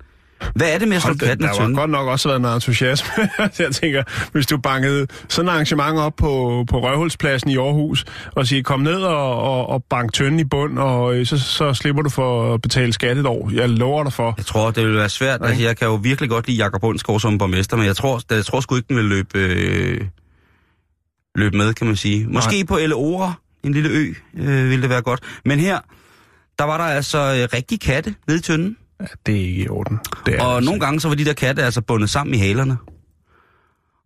Hvad 0.55 0.73
er 0.73 0.77
det 0.77 0.87
med 0.87 0.95
at 0.95 1.01
slå 1.01 1.09
Hold 1.09 1.19
katten 1.19 1.47
der 1.47 1.53
tønden? 1.53 1.75
godt 1.75 1.89
nok 1.89 2.07
også 2.07 2.29
været 2.29 2.41
noget 2.41 2.55
entusiasme. 2.55 3.29
Jeg 3.59 3.71
tænker, 3.71 4.03
hvis 4.31 4.45
du 4.47 4.57
bankede 4.57 5.07
sådan 5.29 5.49
et 5.49 5.53
arrangement 5.53 5.99
op 5.99 6.15
på, 6.15 6.65
på 6.69 6.83
Røvhulspladsen 6.83 7.49
i 7.49 7.57
Aarhus, 7.57 8.05
og 8.31 8.47
siger, 8.47 8.63
kom 8.63 8.79
ned 8.79 9.01
og, 9.01 9.41
og, 9.41 9.69
og 9.69 9.83
bank 9.89 10.13
tønden 10.13 10.39
i 10.39 10.43
bund, 10.43 10.79
og 10.79 11.15
øh, 11.15 11.25
så, 11.25 11.39
så 11.39 11.73
slipper 11.73 12.01
du 12.01 12.09
for 12.09 12.53
at 12.53 12.61
betale 12.61 12.93
skat 12.93 13.17
et 13.17 13.25
år. 13.25 13.51
Jeg 13.53 13.69
lover 13.69 14.03
dig 14.03 14.13
for. 14.13 14.33
Jeg 14.37 14.45
tror, 14.45 14.71
det 14.71 14.85
vil 14.85 14.95
være 14.95 15.09
svært. 15.09 15.39
Nej. 15.39 15.49
Altså, 15.49 15.63
jeg 15.63 15.77
kan 15.77 15.87
jo 15.87 15.95
virkelig 15.95 16.29
godt 16.29 16.47
lide 16.47 16.57
Jakob 16.57 16.81
Bundsgaard 16.81 17.19
som 17.19 17.37
borgmester, 17.37 17.77
men 17.77 17.85
jeg 17.85 17.95
tror, 17.95 18.21
jeg 18.29 18.45
tror 18.45 18.59
sgu 18.59 18.75
ikke, 18.75 18.87
den 18.87 18.97
vil 18.97 19.05
løbe, 19.05 19.39
øh, 19.39 20.01
løbe 21.35 21.57
med, 21.57 21.73
kan 21.73 21.87
man 21.87 21.95
sige. 21.95 22.27
Måske 22.27 22.65
på 22.65 22.77
Elleore, 22.77 23.33
en 23.63 23.73
lille 23.73 23.89
ø, 23.89 24.13
øh, 24.37 24.69
ville 24.69 24.81
det 24.81 24.89
være 24.89 25.01
godt. 25.01 25.19
Men 25.45 25.59
her, 25.59 25.79
der 26.59 26.63
var 26.63 26.77
der 26.77 26.83
altså 26.83 27.17
øh, 27.17 27.57
rigtige 27.57 27.79
katte 27.79 28.15
nede 28.27 28.39
i 28.39 28.41
tønden. 28.41 28.77
Ja, 29.03 29.07
det 29.25 29.35
er 29.35 29.39
ikke 29.39 29.63
i 29.63 29.69
orden. 29.69 29.99
Det 30.25 30.35
er 30.35 30.43
Og 30.43 30.55
altså 30.55 30.65
nogle 30.65 30.79
gange 30.79 30.99
så 30.99 31.07
var 31.07 31.15
de 31.15 31.25
der 31.25 31.33
katte 31.33 31.63
altså 31.63 31.81
bundet 31.81 32.09
sammen 32.09 32.33
i 32.35 32.37
halerne. 32.37 32.77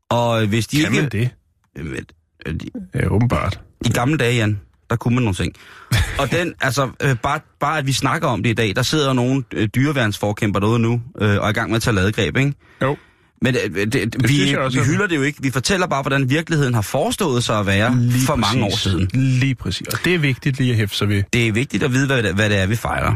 Og 0.09 0.43
øh, 0.43 0.49
hvis 0.49 0.67
de 0.67 0.77
ikke. 0.77 0.89
Kan 0.89 1.03
ikke... 1.03 1.29
man 1.77 1.91
det? 1.91 1.99
Øh, 2.47 2.53
de- 2.53 2.99
Ja, 2.99 3.07
åbenbart. 3.07 3.59
I 3.85 3.89
gamle 3.89 4.17
dage, 4.17 4.35
Jan, 4.35 4.59
der 4.89 4.95
kunne 4.95 5.15
man 5.15 5.23
nogle 5.23 5.35
ting. 5.35 5.53
Og 6.19 6.31
den, 6.31 6.53
altså, 6.61 6.89
øh, 7.03 7.15
bare, 7.23 7.39
bare 7.59 7.77
at 7.77 7.87
vi 7.87 7.93
snakker 7.93 8.27
om 8.27 8.43
det 8.43 8.49
i 8.49 8.53
dag, 8.53 8.75
der 8.75 8.81
sidder 8.81 9.13
nogle 9.13 9.43
øh, 9.53 9.67
dyreværnsforkæmper 9.75 10.59
derude 10.59 10.79
nu, 10.79 11.01
øh, 11.21 11.29
og 11.29 11.35
er 11.45 11.49
i 11.49 11.53
gang 11.53 11.69
med 11.69 11.75
at 11.75 11.81
tage 11.81 11.95
ladegreb, 11.95 12.37
ikke? 12.37 12.53
Jo. 12.81 12.97
Men 13.41 13.55
øh, 13.55 13.75
det, 13.75 13.93
det, 13.93 14.29
vi, 14.29 14.55
også, 14.55 14.79
vi 14.79 14.85
hylder 14.85 15.07
det 15.07 15.15
jo 15.15 15.21
ikke. 15.21 15.41
Vi 15.41 15.51
fortæller 15.51 15.87
bare, 15.87 16.01
hvordan 16.01 16.29
virkeligheden 16.29 16.73
har 16.73 16.81
forestået 16.81 17.43
sig 17.43 17.59
at 17.59 17.65
være 17.65 17.95
Lige 17.95 18.25
for 18.25 18.35
mange 18.35 18.63
år 18.63 18.69
præcis. 18.69 18.81
siden. 18.83 19.09
Lige 19.13 19.55
præcis. 19.55 19.87
Og 19.87 19.99
det 20.05 20.15
er 20.15 20.19
vigtigt 20.19 20.57
lige 20.57 20.71
at 20.71 20.77
hæfte 20.77 20.97
sig 20.97 21.09
ved. 21.09 21.23
Det 21.33 21.47
er 21.47 21.51
vigtigt 21.51 21.83
at 21.83 21.91
vide, 21.93 22.07
hvad 22.07 22.23
det, 22.23 22.35
hvad 22.35 22.49
det 22.49 22.57
er, 22.57 22.65
vi 22.65 22.75
fejrer. 22.75 23.15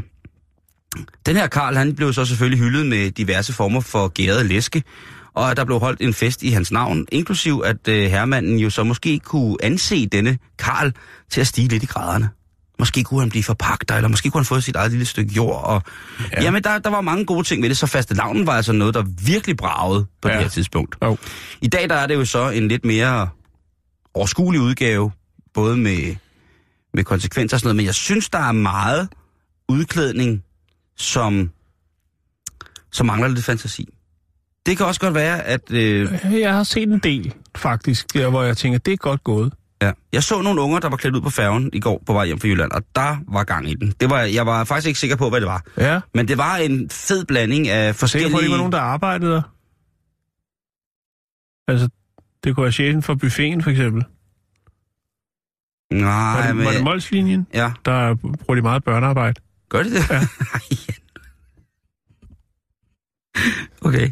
Den 1.25 1.35
her 1.35 1.47
Karl, 1.47 1.75
han 1.75 1.95
blev 1.95 2.13
så 2.13 2.25
selvfølgelig 2.25 2.59
hyldet 2.59 2.85
med 2.85 3.11
diverse 3.11 3.53
former 3.53 3.81
for 3.81 4.07
gærede 4.07 4.43
læske, 4.47 4.83
og 5.33 5.51
at 5.51 5.57
der 5.57 5.65
blev 5.65 5.79
holdt 5.79 6.01
en 6.01 6.13
fest 6.13 6.43
i 6.43 6.49
hans 6.49 6.71
navn, 6.71 7.05
inklusiv 7.11 7.61
at 7.65 7.87
øh, 7.87 8.03
herremanden 8.11 8.57
jo 8.59 8.69
så 8.69 8.83
måske 8.83 9.19
kunne 9.19 9.57
anse 9.63 10.05
denne 10.07 10.37
Karl 10.59 10.93
til 11.29 11.41
at 11.41 11.47
stige 11.47 11.67
lidt 11.67 11.83
i 11.83 11.85
graderne. 11.85 12.29
Måske 12.79 13.03
kunne 13.03 13.19
han 13.19 13.29
blive 13.29 13.43
forpagter, 13.43 13.95
eller 13.95 14.07
måske 14.07 14.29
kunne 14.29 14.39
han 14.39 14.45
få 14.45 14.61
sit 14.61 14.75
eget 14.75 14.91
lille 14.91 15.05
stykke 15.05 15.33
jord. 15.33 15.63
Og... 15.63 15.81
Ja. 16.19 16.25
Ja. 16.33 16.43
Jamen, 16.43 16.63
der, 16.63 16.79
der 16.79 16.89
var 16.89 17.01
mange 17.01 17.25
gode 17.25 17.43
ting 17.43 17.61
ved 17.61 17.69
det, 17.69 17.77
så 17.77 17.87
faste 17.87 18.15
lavnen 18.15 18.47
var 18.47 18.53
altså 18.53 18.73
noget, 18.73 18.93
der 18.93 19.03
virkelig 19.25 19.57
bragede 19.57 20.05
på 20.21 20.27
Ja. 20.27 20.33
det 20.33 20.43
her 20.43 20.49
tidspunkt. 20.49 20.95
Jo. 21.03 21.17
I 21.61 21.67
dag 21.67 21.89
der 21.89 21.95
er 21.95 22.07
det 22.07 22.15
jo 22.15 22.25
så 22.25 22.49
en 22.49 22.67
lidt 22.67 22.85
mere 22.85 23.29
overskuelig 24.13 24.61
udgave, 24.61 25.11
både 25.53 25.77
med, 25.77 26.15
med 26.93 27.03
konsekvenser 27.03 27.57
og 27.57 27.59
sådan 27.59 27.67
noget, 27.67 27.75
men 27.75 27.85
jeg 27.85 27.95
synes, 27.95 28.29
der 28.29 28.39
er 28.39 28.51
meget 28.51 29.09
udklædning, 29.69 30.43
som, 31.01 31.51
som 32.91 33.05
mangler 33.07 33.27
lidt 33.27 33.45
fantasi. 33.45 33.87
Det 34.65 34.77
kan 34.77 34.85
også 34.85 35.01
godt 35.01 35.13
være, 35.13 35.43
at... 35.43 35.71
Øh, 35.71 36.13
Jeg 36.31 36.53
har 36.53 36.63
set 36.63 36.89
en 36.89 36.99
del, 36.99 37.33
faktisk, 37.55 38.13
der 38.13 38.29
hvor 38.29 38.43
jeg 38.43 38.57
tænker, 38.57 38.79
det 38.79 38.91
er 38.93 38.97
godt 38.97 39.23
gået. 39.23 39.53
ja. 39.81 39.91
Jeg 40.13 40.23
så 40.23 40.41
nogle 40.41 40.61
unger, 40.61 40.79
der 40.79 40.89
var 40.89 40.97
klædt 40.97 41.15
ud 41.15 41.21
på 41.21 41.29
færgen 41.29 41.69
i 41.73 41.79
går 41.79 42.03
på 42.05 42.13
vej 42.13 42.25
hjem 42.25 42.39
fra 42.39 42.47
Jylland, 42.47 42.71
og 42.71 42.83
der 42.95 43.17
var 43.27 43.43
gang 43.43 43.69
i 43.69 43.75
den. 43.75 43.93
Det 43.99 44.09
var, 44.09 44.19
jeg 44.21 44.45
var 44.45 44.63
faktisk 44.63 44.87
ikke 44.87 44.99
sikker 44.99 45.15
på, 45.15 45.29
hvad 45.29 45.41
det 45.41 45.47
var. 45.47 45.63
Ja. 45.77 45.99
Men 46.13 46.27
det 46.27 46.37
var 46.37 46.55
en 46.55 46.89
fed 46.89 47.25
blanding 47.25 47.67
af 47.67 47.95
forskellige... 47.95 48.31
på, 48.31 48.37
at 48.37 48.43
det 48.43 48.51
var 48.51 48.57
nogen, 48.57 48.71
der 48.71 48.79
arbejdede 48.79 49.31
der? 49.31 49.41
Altså, 51.67 51.89
det 52.43 52.55
kunne 52.55 52.63
være 52.63 52.71
chefen 52.71 53.03
for 53.03 53.15
buffeten, 53.15 53.63
for 53.63 53.69
eksempel. 53.71 54.03
Nej, 55.91 56.09
var, 56.11 56.47
det, 56.47 56.55
men... 56.55 56.65
var 56.65 56.71
det 56.71 56.83
Molslinjen? 56.83 57.47
Ja, 57.53 57.71
Der 57.85 58.15
bruger 58.15 58.55
de 58.55 58.61
meget 58.61 58.83
børnearbejde. 58.83 59.41
Gør 59.71 59.83
det 59.83 59.91
det? 59.91 60.09
Ja. 60.11 60.21
okay. 63.81 64.11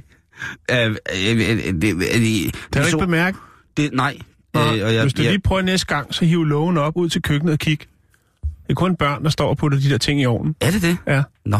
Øh, 0.71 0.85
øh, 0.85 0.91
øh, 0.91 1.49
øh, 1.49 1.73
det, 1.81 1.93
øh, 1.93 2.01
Det 2.01 2.55
har 2.75 2.81
du 2.81 2.87
ikke 2.87 2.97
bemærket? 2.97 3.39
det, 3.77 3.89
nej. 3.93 4.17
Øh, 4.55 4.61
og 4.61 4.77
jeg, 4.77 5.01
Hvis 5.01 5.13
du 5.13 5.21
jeg, 5.21 5.31
lige 5.31 5.41
prøver 5.41 5.61
næste 5.61 5.87
gang, 5.87 6.13
så 6.13 6.25
hiv 6.25 6.43
lågen 6.43 6.77
op 6.77 6.97
ud 6.97 7.09
til 7.09 7.21
køkkenet 7.21 7.53
og 7.53 7.59
kig. 7.59 7.79
Det 7.79 7.87
er 8.69 8.73
kun 8.73 8.95
børn, 8.95 9.23
der 9.23 9.29
står 9.29 9.49
og 9.49 9.57
putter 9.57 9.79
de 9.79 9.89
der 9.89 9.97
ting 9.97 10.21
i 10.21 10.25
ovnen. 10.25 10.55
Er 10.61 10.71
det 10.71 10.81
det? 10.81 10.97
Ja. 11.07 11.23
Nå. 11.45 11.59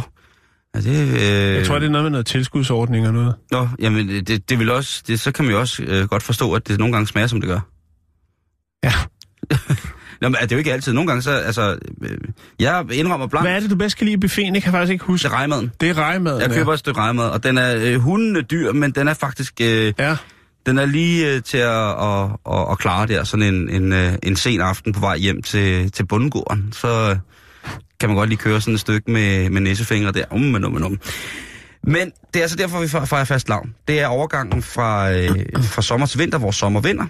Er 0.73 0.81
det, 0.81 1.07
øh, 1.07 1.55
Jeg 1.55 1.65
tror, 1.65 1.79
det 1.79 1.85
er 1.85 1.89
noget 1.89 2.05
med 2.05 2.11
noget 2.11 2.25
tilskudsordning 2.25 3.07
og 3.07 3.13
noget. 3.13 3.35
Nå, 3.51 3.67
jamen, 3.79 4.09
det, 4.09 4.49
det 4.49 4.59
vil 4.59 4.71
også, 4.71 5.03
det, 5.07 5.19
så 5.19 5.31
kan 5.31 5.45
man 5.45 5.53
jo 5.53 5.59
også 5.59 5.83
øh, 5.83 6.07
godt 6.07 6.23
forstå, 6.23 6.53
at 6.53 6.67
det 6.67 6.79
nogle 6.79 6.93
gange 6.93 7.07
smager, 7.07 7.27
som 7.27 7.41
det 7.41 7.47
gør. 7.47 7.59
Ja. 8.83 8.93
Nå, 10.21 10.29
men 10.29 10.35
det 10.41 10.51
er 10.51 10.55
jo 10.55 10.57
ikke 10.57 10.73
altid. 10.73 10.93
Nogle 10.93 11.07
gange 11.07 11.21
så, 11.21 11.31
altså, 11.31 11.77
øh, 12.01 12.17
jeg 12.59 12.85
indrømmer 12.91 13.27
blankt, 13.27 13.47
Hvad 13.47 13.55
er 13.55 13.59
det, 13.59 13.69
du 13.69 13.75
bedst 13.75 13.97
kan 13.97 14.05
lide 14.05 14.13
i 14.13 14.17
buffeten? 14.17 14.53
Det 14.55 14.63
kan 14.63 14.73
jeg 14.73 14.79
faktisk 14.79 14.91
ikke 14.91 15.05
huske. 15.05 15.23
til 15.23 15.29
rejmaden. 15.29 15.71
Det 15.81 15.89
er 15.89 15.97
rejmaden, 15.97 16.41
Jeg 16.41 16.51
køber 16.51 16.73
et 16.73 16.79
stykke 16.79 16.99
rejmad, 16.99 17.25
og 17.29 17.43
den 17.43 17.57
er 17.57 17.75
øh, 17.75 17.95
hundene 17.95 18.41
dyr, 18.41 18.71
men 18.71 18.91
den 18.91 19.07
er 19.07 19.13
faktisk, 19.13 19.53
øh, 19.61 19.93
ja. 19.99 20.09
ja. 20.09 20.15
den 20.65 20.77
er 20.77 20.85
lige 20.85 21.33
øh, 21.33 21.43
til 21.43 21.57
at, 21.57 21.89
at, 21.89 22.29
at, 22.51 22.71
at 22.71 22.79
klare 22.79 23.07
der, 23.07 23.23
sådan 23.23 23.53
en, 23.53 23.69
en, 23.69 23.93
øh, 23.93 24.13
en 24.23 24.35
sen 24.35 24.61
aften 24.61 24.93
på 24.93 24.99
vej 24.99 25.17
hjem 25.17 25.41
til, 25.41 25.91
til 25.91 26.05
bundegården. 26.05 26.69
Så 26.73 27.09
øh, 27.09 27.17
kan 27.99 28.09
man 28.09 28.15
godt 28.15 28.29
lige 28.29 28.39
køre 28.39 28.61
sådan 28.61 28.73
et 28.73 28.79
stykke 28.79 29.11
med, 29.11 29.49
med 29.49 29.61
næsefingre 29.61 30.11
der. 30.11 30.23
Um, 30.31 30.55
um, 30.55 30.63
um, 30.65 30.83
um. 30.83 30.99
Men 31.83 32.11
det 32.33 32.39
er 32.39 32.41
altså 32.41 32.57
derfor, 32.57 32.79
vi 32.81 32.87
fejrer 32.87 33.23
fast 33.23 33.49
lavn. 33.49 33.75
Det 33.87 33.99
er 33.99 34.07
overgangen 34.07 34.63
fra, 34.63 35.11
øh, 35.11 35.29
fra 35.61 35.81
sommer 35.81 36.07
til 36.07 36.19
vinter, 36.19 36.37
hvor 36.37 36.51
sommer 36.51 36.81
vinder. 36.81 37.05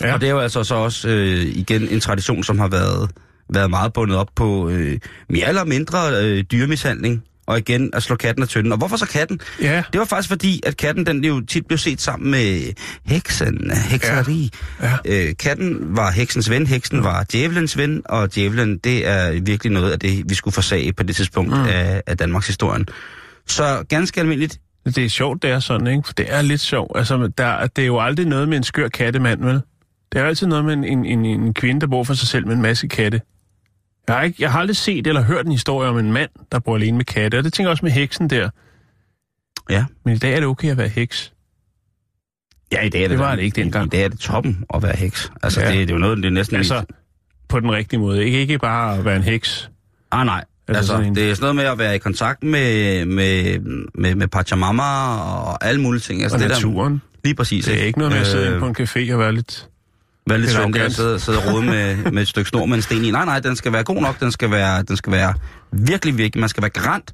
Ja. 0.00 0.06
Ja. 0.06 0.14
Og 0.14 0.20
det 0.20 0.26
er 0.26 0.30
jo 0.30 0.38
altså 0.38 0.64
så 0.64 0.74
også 0.74 1.08
øh, 1.08 1.42
igen 1.42 1.88
en 1.88 2.00
tradition, 2.00 2.44
som 2.44 2.58
har 2.58 2.68
været, 2.68 3.10
været 3.54 3.70
meget 3.70 3.92
bundet 3.92 4.16
op 4.16 4.28
på 4.36 4.68
øh, 4.68 4.98
mere 5.30 5.48
eller 5.48 5.64
mindre 5.64 5.98
øh, 6.24 6.44
dyremishandling. 6.52 7.22
Og 7.46 7.58
igen 7.58 7.90
at 7.92 8.02
slå 8.02 8.16
katten 8.16 8.42
af 8.42 8.48
tønden. 8.48 8.72
Og 8.72 8.78
hvorfor 8.78 8.96
så 8.96 9.06
katten? 9.06 9.40
ja. 9.60 9.82
Det 9.92 9.98
var 9.98 10.04
faktisk 10.04 10.28
fordi, 10.28 10.60
at 10.66 10.76
katten 10.76 11.06
den 11.06 11.24
jo 11.24 11.40
tit 11.40 11.66
blev 11.66 11.78
set 11.78 12.00
sammen 12.00 12.30
med 12.30 12.72
heksen, 13.04 13.70
hekseri. 13.90 14.50
Ja. 14.82 14.92
Øh, 15.04 15.34
katten 15.38 15.78
var 15.96 16.10
heksens 16.10 16.50
ven, 16.50 16.66
heksen 16.66 17.04
var 17.04 17.24
djævelens 17.32 17.76
ven, 17.78 18.02
og 18.04 18.34
djævelen, 18.34 18.78
det 18.78 19.06
er 19.08 19.40
virkelig 19.40 19.72
noget 19.72 19.92
af 19.92 19.98
det, 19.98 20.24
vi 20.28 20.34
skulle 20.34 20.54
forsage 20.54 20.92
på 20.92 21.02
det 21.02 21.16
tidspunkt 21.16 21.52
mm. 21.52 21.64
af, 21.64 22.02
af 22.06 22.16
Danmarks 22.16 22.46
historien. 22.46 22.86
Så 23.46 23.84
ganske 23.88 24.20
almindeligt, 24.20 24.60
Det 24.84 24.98
er 24.98 25.08
sjovt, 25.08 25.42
det 25.42 25.50
er 25.50 25.60
sådan, 25.60 25.86
ikke? 25.86 26.02
For 26.06 26.12
det 26.12 26.26
er 26.28 26.42
lidt 26.42 26.60
sjovt. 26.60 26.98
Altså, 26.98 27.30
der, 27.38 27.66
det 27.66 27.82
er 27.82 27.86
jo 27.86 28.00
aldrig 28.00 28.26
noget 28.26 28.48
med 28.48 28.56
en 28.56 28.62
skør 28.62 28.88
kattemand, 28.88 29.44
vel? 29.44 29.60
Det 30.16 30.22
er 30.22 30.26
altid 30.26 30.46
noget 30.46 30.64
med 30.64 30.72
en, 30.72 30.84
en, 30.84 31.04
en, 31.06 31.24
en 31.24 31.54
kvinde, 31.54 31.80
der 31.80 31.86
bor 31.86 32.04
for 32.04 32.14
sig 32.14 32.28
selv 32.28 32.46
med 32.46 32.54
en 32.54 32.62
masse 32.62 32.86
katte. 32.88 33.20
Jeg 34.08 34.16
har, 34.16 34.22
ikke, 34.22 34.36
jeg 34.42 34.52
har 34.52 34.60
aldrig 34.60 34.76
set 34.76 35.06
eller 35.06 35.22
hørt 35.22 35.46
en 35.46 35.52
historie 35.52 35.88
om 35.88 35.98
en 35.98 36.12
mand, 36.12 36.30
der 36.52 36.58
bor 36.58 36.74
alene 36.76 36.96
med 36.96 37.04
katte, 37.04 37.38
og 37.38 37.44
det 37.44 37.52
tænker 37.52 37.68
jeg 37.68 37.70
også 37.70 37.84
med 37.84 37.92
heksen 37.92 38.30
der. 38.30 38.50
ja. 39.70 39.84
Men 40.04 40.14
i 40.14 40.18
dag 40.18 40.32
er 40.34 40.36
det 40.40 40.46
okay 40.48 40.70
at 40.70 40.76
være 40.78 40.88
heks. 40.88 41.32
Ja, 42.72 42.80
i 42.82 42.88
dag 42.88 42.98
er 43.04 43.08
det, 43.08 43.10
Det 43.10 43.18
var 43.18 43.34
det 43.36 43.42
ikke 43.42 43.62
dengang. 43.62 43.86
I 43.86 43.88
dag 43.88 44.04
er 44.04 44.08
det 44.08 44.18
toppen 44.18 44.64
at 44.74 44.82
være 44.82 44.96
heks. 44.96 45.32
Altså, 45.42 45.60
Ja. 45.60 45.66
det, 45.70 45.74
det 45.78 45.90
er 45.90 45.94
jo 45.94 45.98
noget, 46.00 46.16
det 46.18 46.24
er 46.24 46.30
næsten... 46.30 46.56
Altså, 46.56 46.84
på 47.48 47.60
den 47.60 47.72
rigtige 47.72 48.00
måde. 48.00 48.24
Ikke, 48.24 48.38
ikke 48.38 48.58
bare 48.58 48.98
at 48.98 49.04
være 49.04 49.16
en 49.16 49.22
heks. 49.22 49.70
Ah, 50.10 50.26
nej. 50.26 50.44
Altså 50.68 50.78
Altså, 50.78 50.92
sådan 50.92 51.06
en- 51.06 51.14
det 51.14 51.30
er 51.30 51.34
sådan 51.34 51.42
noget 51.42 51.56
med 51.56 51.64
at 51.64 51.78
være 51.78 51.94
i 51.96 51.98
kontakt 51.98 52.42
med, 52.42 53.04
med, 53.04 53.58
med, 53.94 54.14
med 54.14 54.28
Pachamama 54.28 54.82
og 55.22 55.64
alle 55.64 55.80
mulige 55.80 56.00
ting. 56.00 56.22
Altså, 56.22 56.36
Og 56.36 56.40
det 56.42 56.48
naturen. 56.48 56.92
Der, 56.92 56.98
lige 57.24 57.34
præcis. 57.34 57.64
Det 57.64 57.80
er 57.80 57.84
ikke 57.84 57.98
noget 57.98 58.12
med 58.12 58.20
at 58.20 58.26
sidde 58.26 58.42
Øh, 58.44 58.48
inde 58.48 58.60
på 58.60 58.66
en 58.66 58.76
café 58.80 59.12
og 59.12 59.18
være 59.18 59.32
lidt... 59.34 59.68
Være 60.28 60.38
lidt 60.38 60.54
og 60.54 60.62
arrogant. 60.62 60.94
sidde, 60.94 61.20
sidde 61.20 61.38
og 61.38 61.54
rode 61.54 61.66
med, 61.66 62.10
med 62.12 62.22
et 62.22 62.28
stykke 62.28 62.48
snor 62.48 62.66
med 62.66 62.76
en 62.76 62.82
sten 62.82 63.04
i. 63.04 63.10
Nej, 63.10 63.24
nej, 63.24 63.40
den 63.40 63.56
skal 63.56 63.72
være 63.72 63.84
god 63.84 64.02
nok. 64.02 64.20
Den 64.20 64.32
skal 64.32 64.50
være, 64.50 64.82
den 64.82 64.96
skal 64.96 65.12
være 65.12 65.34
virkelig, 65.72 66.18
virkelig. 66.18 66.40
Man 66.40 66.48
skal 66.48 66.62
være 66.62 66.70
garant 66.70 67.12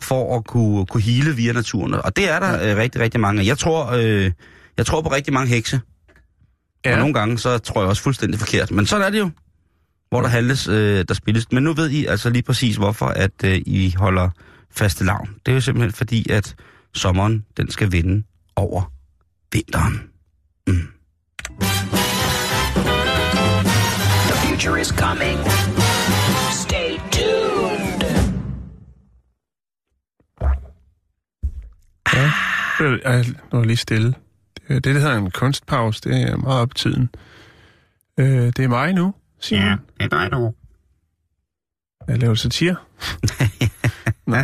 for 0.00 0.36
at 0.36 0.44
kunne, 0.46 0.86
kunne 0.86 1.02
hele 1.02 1.36
via 1.36 1.52
naturen. 1.52 1.94
Og 1.94 2.16
det 2.16 2.30
er 2.30 2.40
der 2.40 2.70
øh, 2.70 2.76
rigtig, 2.76 3.00
rigtig 3.00 3.20
mange 3.20 3.42
af. 3.42 3.46
Jeg 3.46 3.58
tror, 3.58 3.90
øh, 3.92 4.30
jeg 4.76 4.86
tror 4.86 5.02
på 5.02 5.08
rigtig 5.08 5.32
mange 5.32 5.48
hekse. 5.48 5.80
Ja. 6.84 6.92
Og 6.92 6.98
nogle 6.98 7.14
gange, 7.14 7.38
så 7.38 7.58
tror 7.58 7.80
jeg 7.80 7.88
også 7.88 8.02
fuldstændig 8.02 8.40
forkert. 8.40 8.70
Men 8.70 8.86
sådan 8.86 9.06
er 9.06 9.10
det 9.10 9.18
jo, 9.18 9.30
hvor 10.08 10.20
der 10.20 10.28
handles, 10.28 10.68
øh, 10.68 11.04
der 11.08 11.14
spilles. 11.14 11.52
Men 11.52 11.62
nu 11.62 11.72
ved 11.72 11.90
I 11.90 12.06
altså 12.06 12.30
lige 12.30 12.42
præcis, 12.42 12.76
hvorfor 12.76 13.06
at 13.06 13.44
øh, 13.44 13.62
I 13.66 13.94
holder 13.96 14.30
faste 14.70 15.04
lavn. 15.04 15.28
Det 15.46 15.52
er 15.52 15.54
jo 15.54 15.60
simpelthen 15.60 15.92
fordi, 15.92 16.30
at 16.30 16.54
sommeren, 16.94 17.44
den 17.56 17.70
skal 17.70 17.92
vinde 17.92 18.22
over 18.56 18.92
vinteren. 19.52 20.02
Mm. 20.66 20.88
Future 24.54 24.80
is 24.80 24.88
coming. 24.88 25.38
Stay 26.52 26.98
tuned. 27.10 28.02
Ja. 32.14 32.30
Øh, 32.80 33.00
Jeg 33.04 33.24
nu 33.52 33.58
er 33.60 33.64
lige 33.64 33.76
stille. 33.76 34.14
Det, 34.68 34.76
er 34.76 34.80
det, 34.80 34.94
der 34.94 35.00
hedder 35.00 35.16
en 35.16 35.30
kunstpause, 35.30 36.00
det 36.04 36.22
er 36.22 36.36
meget 36.36 36.60
op 36.60 36.70
i 36.70 36.74
tiden. 36.74 37.08
Øh, 38.18 38.26
det 38.26 38.58
er 38.58 38.68
mig 38.68 38.92
nu, 38.92 39.14
Simon. 39.40 39.64
Ja. 39.64 39.76
det 40.00 40.12
er 40.12 40.28
dig 40.28 40.30
nu. 40.38 40.54
Jeg 42.08 42.18
laver 42.18 42.34
satire. 42.34 42.76
Nå. 44.26 44.36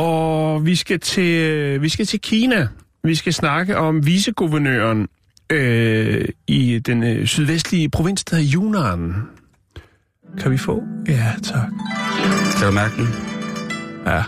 Og 0.00 0.66
vi 0.66 0.76
skal 0.76 1.00
til 1.00 1.82
vi 1.82 1.88
skal 1.88 2.06
til 2.06 2.20
Kina. 2.20 2.68
Vi 3.04 3.14
skal 3.14 3.34
snakke 3.34 3.76
om 3.76 4.06
viceguvernøren 4.06 5.08
øh, 5.50 6.24
i 6.46 6.78
den 6.78 7.02
øh, 7.02 7.26
sydvestlige 7.26 7.88
provins, 7.88 8.24
der 8.24 8.36
hedder 8.36 8.52
Yunnan. 8.60 9.14
Kan 10.40 10.50
vi 10.50 10.58
få? 10.58 10.82
Ja, 11.08 11.32
tak. 11.42 11.68
Skal 12.50 12.66
du 12.66 12.72
mærke 12.72 12.96
den? 12.96 13.08
Ja. 14.06 14.22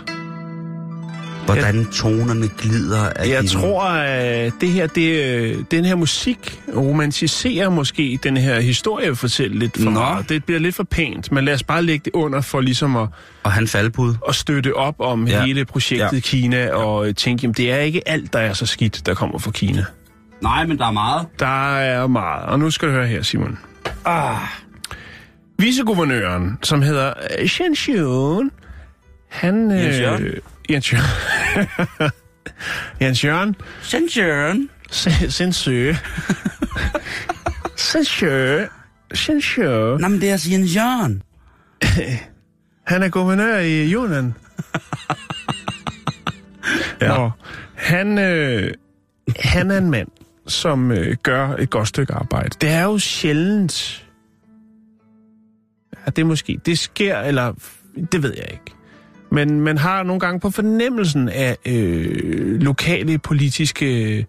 Hvordan 1.45 1.85
tonerne 1.85 2.47
glider 2.57 3.09
af 3.09 3.29
Jeg 3.29 3.41
din- 3.41 3.49
tror, 3.49 3.83
at 3.83 4.53
det 4.61 4.69
her, 4.69 4.87
det, 4.87 5.25
øh, 5.25 5.63
den 5.71 5.85
her 5.85 5.95
musik 5.95 6.59
romantiserer 6.75 7.69
måske 7.69 8.19
den 8.23 8.37
her 8.37 8.59
historie 8.59 9.15
fortælle 9.15 9.59
lidt 9.59 9.77
for 9.77 9.83
Nå. 9.83 9.91
meget. 9.91 10.29
Det 10.29 10.43
bliver 10.45 10.59
lidt 10.59 10.75
for 10.75 10.83
pænt, 10.83 11.31
men 11.31 11.45
lad 11.45 11.53
os 11.53 11.63
bare 11.63 11.83
lægge 11.83 12.01
det 12.05 12.13
under 12.13 12.41
for 12.41 12.61
ligesom 12.61 12.95
at, 12.95 13.07
Og 13.43 13.51
han 13.51 13.67
faldbud. 13.67 14.15
at 14.27 14.35
støtte 14.35 14.75
op 14.75 14.95
om 14.99 15.27
Ja. 15.27 15.37
ja. 15.39 15.45
hele 15.45 15.65
projektet 15.65 15.99
Ja. 16.05 16.09
ja. 16.13 16.19
Kina 16.19 16.71
og 16.73 17.07
øh, 17.07 17.15
tænke, 17.15 17.41
jamen 17.43 17.53
det 17.53 17.71
er 17.71 17.77
ikke 17.77 18.07
alt, 18.07 18.33
der 18.33 18.39
er 18.39 18.53
så 18.53 18.65
skidt, 18.65 19.05
der 19.05 19.13
kommer 19.13 19.39
fra 19.39 19.51
Kina. 19.51 19.85
Nej, 20.41 20.65
men 20.65 20.77
der 20.77 20.85
er 20.85 20.91
meget. 20.91 21.27
Der 21.39 21.77
er 21.77 22.07
meget. 22.07 22.45
Og 22.45 22.59
nu 22.59 22.71
skal 22.71 22.87
du 22.87 22.93
høre 22.93 23.07
her, 23.07 23.21
Simon. 23.21 23.59
Ah. 24.05 24.37
Viceguvernøren, 25.59 26.57
som 26.63 26.81
hedder 26.81 27.13
øh, 27.39 27.47
Shen 27.47 27.75
Xion, 27.75 28.51
han... 29.29 29.71
Jens 29.71 29.99
Jørgen? 29.99 30.25
Øh, 30.25 30.37
Jens 30.69 30.93
Jørgen. 30.93 32.11
Jens 33.01 33.23
Jørgen. 33.23 33.55
Shenzhen. 33.81 34.69
Sensø. 35.29 35.93
Sensø. 37.75 38.65
Sensø. 39.13 39.97
Nå, 39.97 40.07
men 40.07 40.21
det 40.21 40.27
er 40.27 40.31
altså 40.31 40.51
Jens 40.51 40.75
Jørgen. 40.75 41.23
Han 42.91 43.03
er 43.03 43.09
guvernør 43.09 43.59
i 43.59 43.93
Yunnan. 43.93 44.33
ja. 47.01 47.07
Nå, 47.07 47.31
han, 47.75 48.17
øh, 48.17 48.73
han 49.39 49.71
er 49.71 49.77
en 49.77 49.89
mand, 49.89 50.07
som 50.51 50.91
øh, 50.91 51.15
gør 51.23 51.49
et 51.49 51.69
godt 51.69 51.87
stykke 51.87 52.13
arbejde. 52.13 52.49
Det 52.61 52.69
er 52.69 52.83
jo 52.83 52.97
sjældent... 52.97 54.07
Ja, 56.05 56.11
det 56.11 56.25
måske... 56.25 56.59
Det 56.65 56.79
sker, 56.79 57.17
eller... 57.17 57.53
Det 58.11 58.23
ved 58.23 58.33
jeg 58.37 58.47
ikke. 58.51 58.75
Men 59.31 59.61
man 59.61 59.77
har 59.77 60.03
nogle 60.03 60.19
gange 60.19 60.39
på 60.39 60.49
fornemmelsen 60.49 61.29
af 61.29 61.57
øh, 61.65 62.61
lokale 62.61 63.17
politiske 63.17 64.25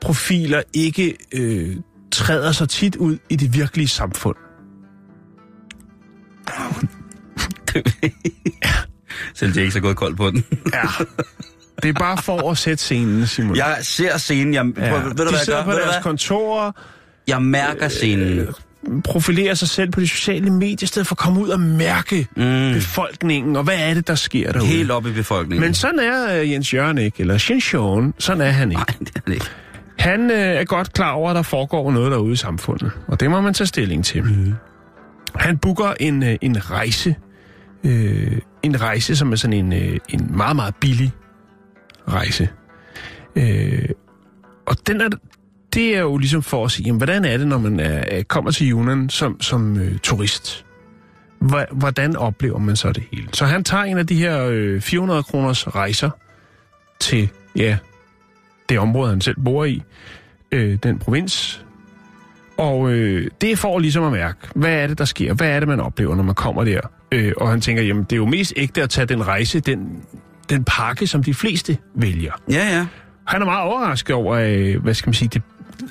profiler 0.00 0.62
ikke 0.72 1.16
øh, 1.34 1.76
træder 2.12 2.52
så 2.52 2.66
tit 2.66 2.96
ud 2.96 3.18
i 3.30 3.36
det 3.36 3.54
virkelige 3.54 3.88
samfund. 3.88 4.36
Selv 9.34 9.54
det 9.54 9.56
er 9.56 9.62
ikke 9.62 9.72
så 9.72 9.80
gået 9.80 9.96
koldt 9.96 10.16
på 10.16 10.30
den. 10.30 10.44
Ja. 10.72 10.82
Det 11.82 11.88
er 11.88 11.92
bare 11.92 12.22
for 12.22 12.50
at 12.50 12.58
sætte 12.58 12.82
scenen, 12.84 13.26
Simon. 13.26 13.56
Jeg 13.56 13.76
ser 13.82 14.18
scenen. 14.18 14.54
Jeg, 14.54 14.64
ja. 14.78 14.88
prøv, 14.90 15.02
ved 15.04 15.10
du, 15.10 15.14
hvad 15.14 15.26
de 15.26 15.30
jeg 15.32 15.40
sidder 15.40 15.58
gør? 15.58 15.64
på 15.64 15.70
Ved 15.70 15.76
deres 15.78 15.94
hvad? 15.94 16.02
kontorer, 16.02 16.72
Jeg 17.28 17.42
mærker 17.42 17.88
scenen. 17.88 18.46
profilerer 19.04 19.54
sig 19.54 19.68
selv 19.68 19.90
på 19.90 20.00
de 20.00 20.08
sociale 20.08 20.50
medier, 20.50 20.76
i 20.82 20.86
stedet 20.86 21.06
for 21.08 21.14
at 21.14 21.18
komme 21.18 21.40
ud 21.40 21.48
og 21.48 21.60
mærke 21.60 22.26
Mm. 22.36 22.72
befolkningen, 22.74 23.56
og 23.56 23.62
hvad 23.64 23.76
er 23.78 23.94
det, 23.94 24.06
der 24.08 24.14
sker 24.14 24.52
derude. 24.52 24.66
Helt 24.66 24.90
op 24.90 25.06
i 25.06 25.12
befolkningen. 25.12 25.60
Men 25.66 25.74
sådan 25.74 25.98
er 25.98 26.40
uh, 26.42 26.50
Jens 26.50 26.74
Jørgen 26.74 26.98
ikke, 26.98 27.20
eller 27.20 27.38
Shinshon, 27.38 28.14
sådan 28.18 28.40
er 28.40 28.50
han 28.50 28.70
ikke. 28.70 28.78
Nej, 28.80 28.86
det 29.00 29.10
er 29.16 29.20
det 29.26 29.32
ikke. 29.34 29.46
Han 29.98 30.30
øh, 30.30 30.38
er 30.38 30.64
godt 30.64 30.92
klar 30.92 31.10
over, 31.12 31.30
at 31.30 31.36
der 31.36 31.42
foregår 31.42 31.92
noget 31.92 32.12
derude 32.12 32.32
i 32.32 32.36
samfundet, 32.36 32.90
og 33.08 33.20
det 33.20 33.30
må 33.30 33.40
man 33.40 33.54
tage 33.54 33.66
stilling 33.66 34.04
til. 34.04 34.22
Mm. 34.24 34.54
Han 35.36 35.58
booker 35.58 35.94
en, 36.00 36.22
øh, 36.22 36.36
en 36.40 36.70
rejse, 36.70 37.14
øh, 37.84 38.32
en 38.62 38.80
rejse, 38.80 39.16
som 39.16 39.32
er 39.32 39.36
sådan 39.36 39.52
en, 39.52 39.72
øh, 39.72 39.98
en 40.08 40.30
meget, 40.36 40.56
meget 40.56 40.74
billig 40.80 41.12
rejse. 42.08 42.48
Øh, 43.36 43.88
og 44.66 44.76
den 44.86 45.00
er, 45.00 45.08
det 45.74 45.96
er 45.96 46.00
jo 46.00 46.16
ligesom 46.16 46.42
for 46.42 46.64
at 46.64 46.70
sige, 46.70 46.86
jamen, 46.86 46.98
hvordan 46.98 47.24
er 47.24 47.36
det, 47.36 47.46
når 47.46 47.58
man 47.58 47.80
er, 47.80 48.22
kommer 48.22 48.50
til 48.50 48.70
Yunnan 48.70 49.08
som, 49.08 49.40
som 49.40 49.78
øh, 49.78 49.98
turist? 49.98 50.66
Hvordan 51.72 52.16
oplever 52.16 52.58
man 52.58 52.76
så 52.76 52.92
det 52.92 53.02
hele? 53.12 53.28
Så 53.32 53.44
han 53.44 53.64
tager 53.64 53.84
en 53.84 53.98
af 53.98 54.06
de 54.06 54.14
her 54.14 54.46
øh, 54.50 54.80
400 54.80 55.22
kroners 55.22 55.66
rejser 55.74 56.10
til, 57.00 57.28
ja, 57.56 57.76
det 58.68 58.78
område, 58.78 59.10
han 59.10 59.20
selv 59.20 59.36
bor 59.44 59.64
i, 59.64 59.82
øh, 60.52 60.78
den 60.82 60.98
provins. 60.98 61.64
Og 62.56 62.90
øh, 62.90 63.30
det 63.40 63.58
får 63.58 63.78
ligesom 63.78 64.04
at 64.04 64.12
mærke, 64.12 64.38
hvad 64.54 64.74
er 64.74 64.86
det, 64.86 64.98
der 64.98 65.04
sker? 65.04 65.34
Hvad 65.34 65.48
er 65.48 65.60
det, 65.60 65.68
man 65.68 65.80
oplever, 65.80 66.14
når 66.14 66.22
man 66.22 66.34
kommer 66.34 66.64
der? 66.64 66.80
Øh, 67.12 67.32
og 67.36 67.50
han 67.50 67.60
tænker, 67.60 67.82
jamen 67.82 68.04
det 68.04 68.12
er 68.12 68.16
jo 68.16 68.26
mest 68.26 68.52
ægte 68.56 68.82
at 68.82 68.90
tage 68.90 69.06
den 69.06 69.26
rejse, 69.26 69.60
den, 69.60 70.02
den 70.50 70.64
pakke, 70.64 71.06
som 71.06 71.22
de 71.22 71.34
fleste 71.34 71.78
vælger. 71.94 72.32
Ja, 72.50 72.76
ja. 72.76 72.86
Han 73.26 73.42
er 73.42 73.46
meget 73.46 73.62
overrasket 73.62 74.16
over, 74.16 74.36
øh, 74.36 74.82
hvad 74.82 74.94
skal 74.94 75.08
man 75.08 75.14
sige, 75.14 75.28
det, 75.28 75.42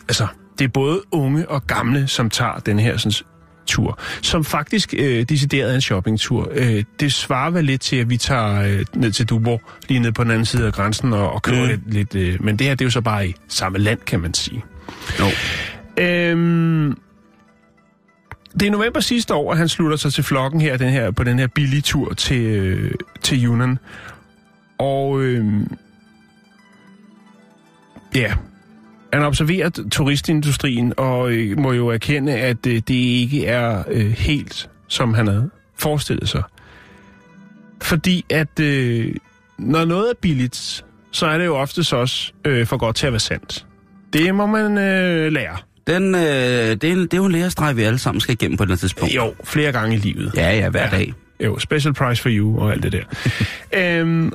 altså, 0.07 0.27
det 0.59 0.65
er 0.65 0.69
både 0.69 1.01
unge 1.11 1.49
og 1.49 1.67
gamle, 1.67 2.07
som 2.07 2.29
tager 2.29 2.59
den 2.59 2.79
her 2.79 2.97
sådan, 2.97 3.13
tur, 3.67 3.99
som 4.21 4.45
faktisk 4.45 4.93
øh, 4.97 5.23
decideret 5.23 5.71
er 5.71 5.75
en 5.75 5.81
shoppingtur. 5.81 6.49
Øh, 6.51 6.83
det 6.99 7.13
svarer 7.13 7.49
vel 7.49 7.65
lidt 7.65 7.81
til, 7.81 7.95
at 7.95 8.09
vi 8.09 8.17
tager 8.17 8.61
øh, 8.61 8.85
ned 8.95 9.11
til 9.11 9.25
Duborg, 9.29 9.61
lige 9.89 9.99
ned 9.99 10.11
på 10.11 10.23
den 10.23 10.31
anden 10.31 10.45
side 10.45 10.67
af 10.67 10.73
grænsen, 10.73 11.13
og, 11.13 11.31
og 11.33 11.41
køber 11.41 11.61
Mm. 11.61 11.67
lidt, 11.67 11.93
lidt 11.93 12.15
øh, 12.15 12.43
men 12.43 12.57
det 12.59 12.67
her, 12.67 12.75
det 12.75 12.81
er 12.81 12.85
jo 12.85 12.91
så 12.91 13.01
bare 13.01 13.27
i 13.27 13.35
samme 13.47 13.77
land, 13.77 13.99
kan 13.99 14.19
man 14.19 14.33
sige. 14.33 14.63
Jo. 15.19 15.25
Øhm, 16.03 16.97
det 18.59 18.67
er 18.67 18.71
november 18.71 18.99
sidste 18.99 19.33
år, 19.33 19.51
at 19.51 19.57
han 19.57 19.67
slutter 19.69 19.97
sig 19.97 20.13
til 20.13 20.23
flokken 20.23 20.61
her, 20.61 20.77
den 20.77 20.89
her 20.89 21.11
på 21.11 21.23
den 21.23 21.39
her 21.39 21.47
billige 21.47 21.81
tur 21.81 22.13
til, 22.13 22.41
øh, 22.41 22.91
til 23.21 23.45
Yunnan. 23.45 23.79
Og 24.83 25.21
øhm, 25.21 25.77
ja, 28.15 28.33
han 29.13 29.23
observerer 29.23 29.69
turistindustrien 29.91 30.93
og 30.97 31.31
øh, 31.31 31.59
må 31.59 31.71
jo 31.73 31.87
erkende, 31.87 32.33
at 32.33 32.65
øh, 32.67 32.73
det 32.75 32.89
ikke 32.93 33.45
er 33.45 33.83
øh, 33.91 34.11
helt, 34.11 34.69
som 34.87 35.13
han 35.13 35.27
havde 35.27 35.49
forestillet 35.79 36.29
sig. 36.29 36.43
Fordi 37.81 38.25
at 38.29 38.59
øh, 38.59 39.15
når 39.57 39.85
noget 39.85 40.09
er 40.09 40.13
billigt, 40.21 40.85
så 41.11 41.25
er 41.25 41.37
det 41.37 41.45
jo 41.45 41.55
oftest 41.55 41.93
også 41.93 42.31
øh, 42.45 42.65
for 42.67 42.77
godt 42.77 42.95
til 42.95 43.07
at 43.07 43.13
være 43.13 43.19
sandt. 43.19 43.65
Det 44.13 44.35
må 44.35 44.45
man 44.45 44.77
øh, 44.77 45.31
lære. 45.31 45.57
Den, 45.87 46.15
øh, 46.15 46.21
det, 46.21 46.83
er, 46.83 46.91
en- 46.91 46.99
det 47.01 47.13
er 47.13 47.17
jo 47.17 47.25
en 47.25 47.31
lærestreg, 47.31 47.77
vi 47.77 47.83
alle 47.83 47.99
sammen 47.99 48.21
skal 48.21 48.33
igennem 48.33 48.57
på 48.57 48.63
et 48.63 48.65
eller 48.67 48.71
andet 48.73 48.79
tidspunkt. 48.79 49.15
Jo, 49.15 49.33
flere 49.43 49.71
gange 49.71 49.95
i 49.95 49.99
livet. 49.99 50.31
Ja, 50.35 50.55
ja, 50.57 50.69
hver 50.69 50.83
Ja. 50.83 50.89
dag. 50.89 51.13
Jo, 51.43 51.59
special 51.59 51.93
price 51.93 52.21
for 52.21 52.29
you 52.31 52.59
og 52.59 52.71
alt 52.71 52.83
det 52.83 52.91
der. 52.91 53.03
øhm, 54.01 54.31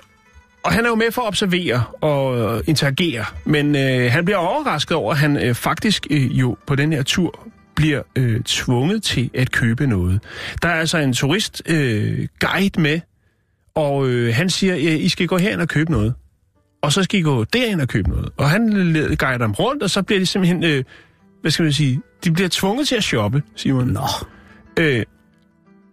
og 0.62 0.72
han 0.72 0.84
er 0.84 0.88
jo 0.88 0.94
med 0.94 1.10
for 1.10 1.22
at 1.22 1.26
observere 1.26 1.84
og 2.00 2.38
øh, 2.56 2.62
interagere, 2.66 3.24
men 3.44 3.76
øh, 3.76 4.12
han 4.12 4.24
bliver 4.24 4.38
overrasket 4.38 4.96
over, 4.96 5.12
at 5.12 5.18
han 5.18 5.36
øh, 5.36 5.54
faktisk 5.54 6.06
øh, 6.10 6.38
jo 6.38 6.56
på 6.66 6.74
den 6.74 6.92
her 6.92 7.02
tur 7.02 7.48
bliver 7.76 8.02
øh, 8.16 8.40
tvunget 8.40 9.02
til 9.02 9.30
at 9.34 9.52
købe 9.52 9.86
noget. 9.86 10.22
Der 10.62 10.68
er 10.68 10.74
altså 10.74 10.98
en 10.98 11.12
turist 11.12 11.62
øh, 11.66 12.28
guide 12.40 12.80
med, 12.80 13.00
og 13.74 14.08
øh, 14.08 14.34
han 14.34 14.50
siger, 14.50 14.74
ja, 14.74 14.94
I 14.94 15.08
skal 15.08 15.26
gå 15.26 15.36
herind 15.36 15.60
og 15.60 15.68
købe 15.68 15.92
noget. 15.92 16.14
Og 16.82 16.92
så 16.92 17.02
skal 17.02 17.20
I 17.20 17.22
gå 17.22 17.44
derind 17.44 17.80
og 17.80 17.88
købe 17.88 18.08
noget. 18.10 18.28
Og 18.36 18.50
han 18.50 18.68
guider 19.18 19.38
dem 19.38 19.52
rundt, 19.52 19.82
og 19.82 19.90
så 19.90 20.02
bliver 20.02 20.18
de 20.18 20.26
simpelthen, 20.26 20.64
øh, 20.64 20.84
hvad 21.40 21.50
skal 21.50 21.62
man 21.62 21.72
sige, 21.72 22.00
de 22.24 22.32
bliver 22.32 22.48
tvunget 22.52 22.88
til 22.88 22.96
at 22.96 23.04
shoppe, 23.04 23.42
Simon. 23.56 23.88
Nå, 23.88 24.02
Øh, 24.78 25.04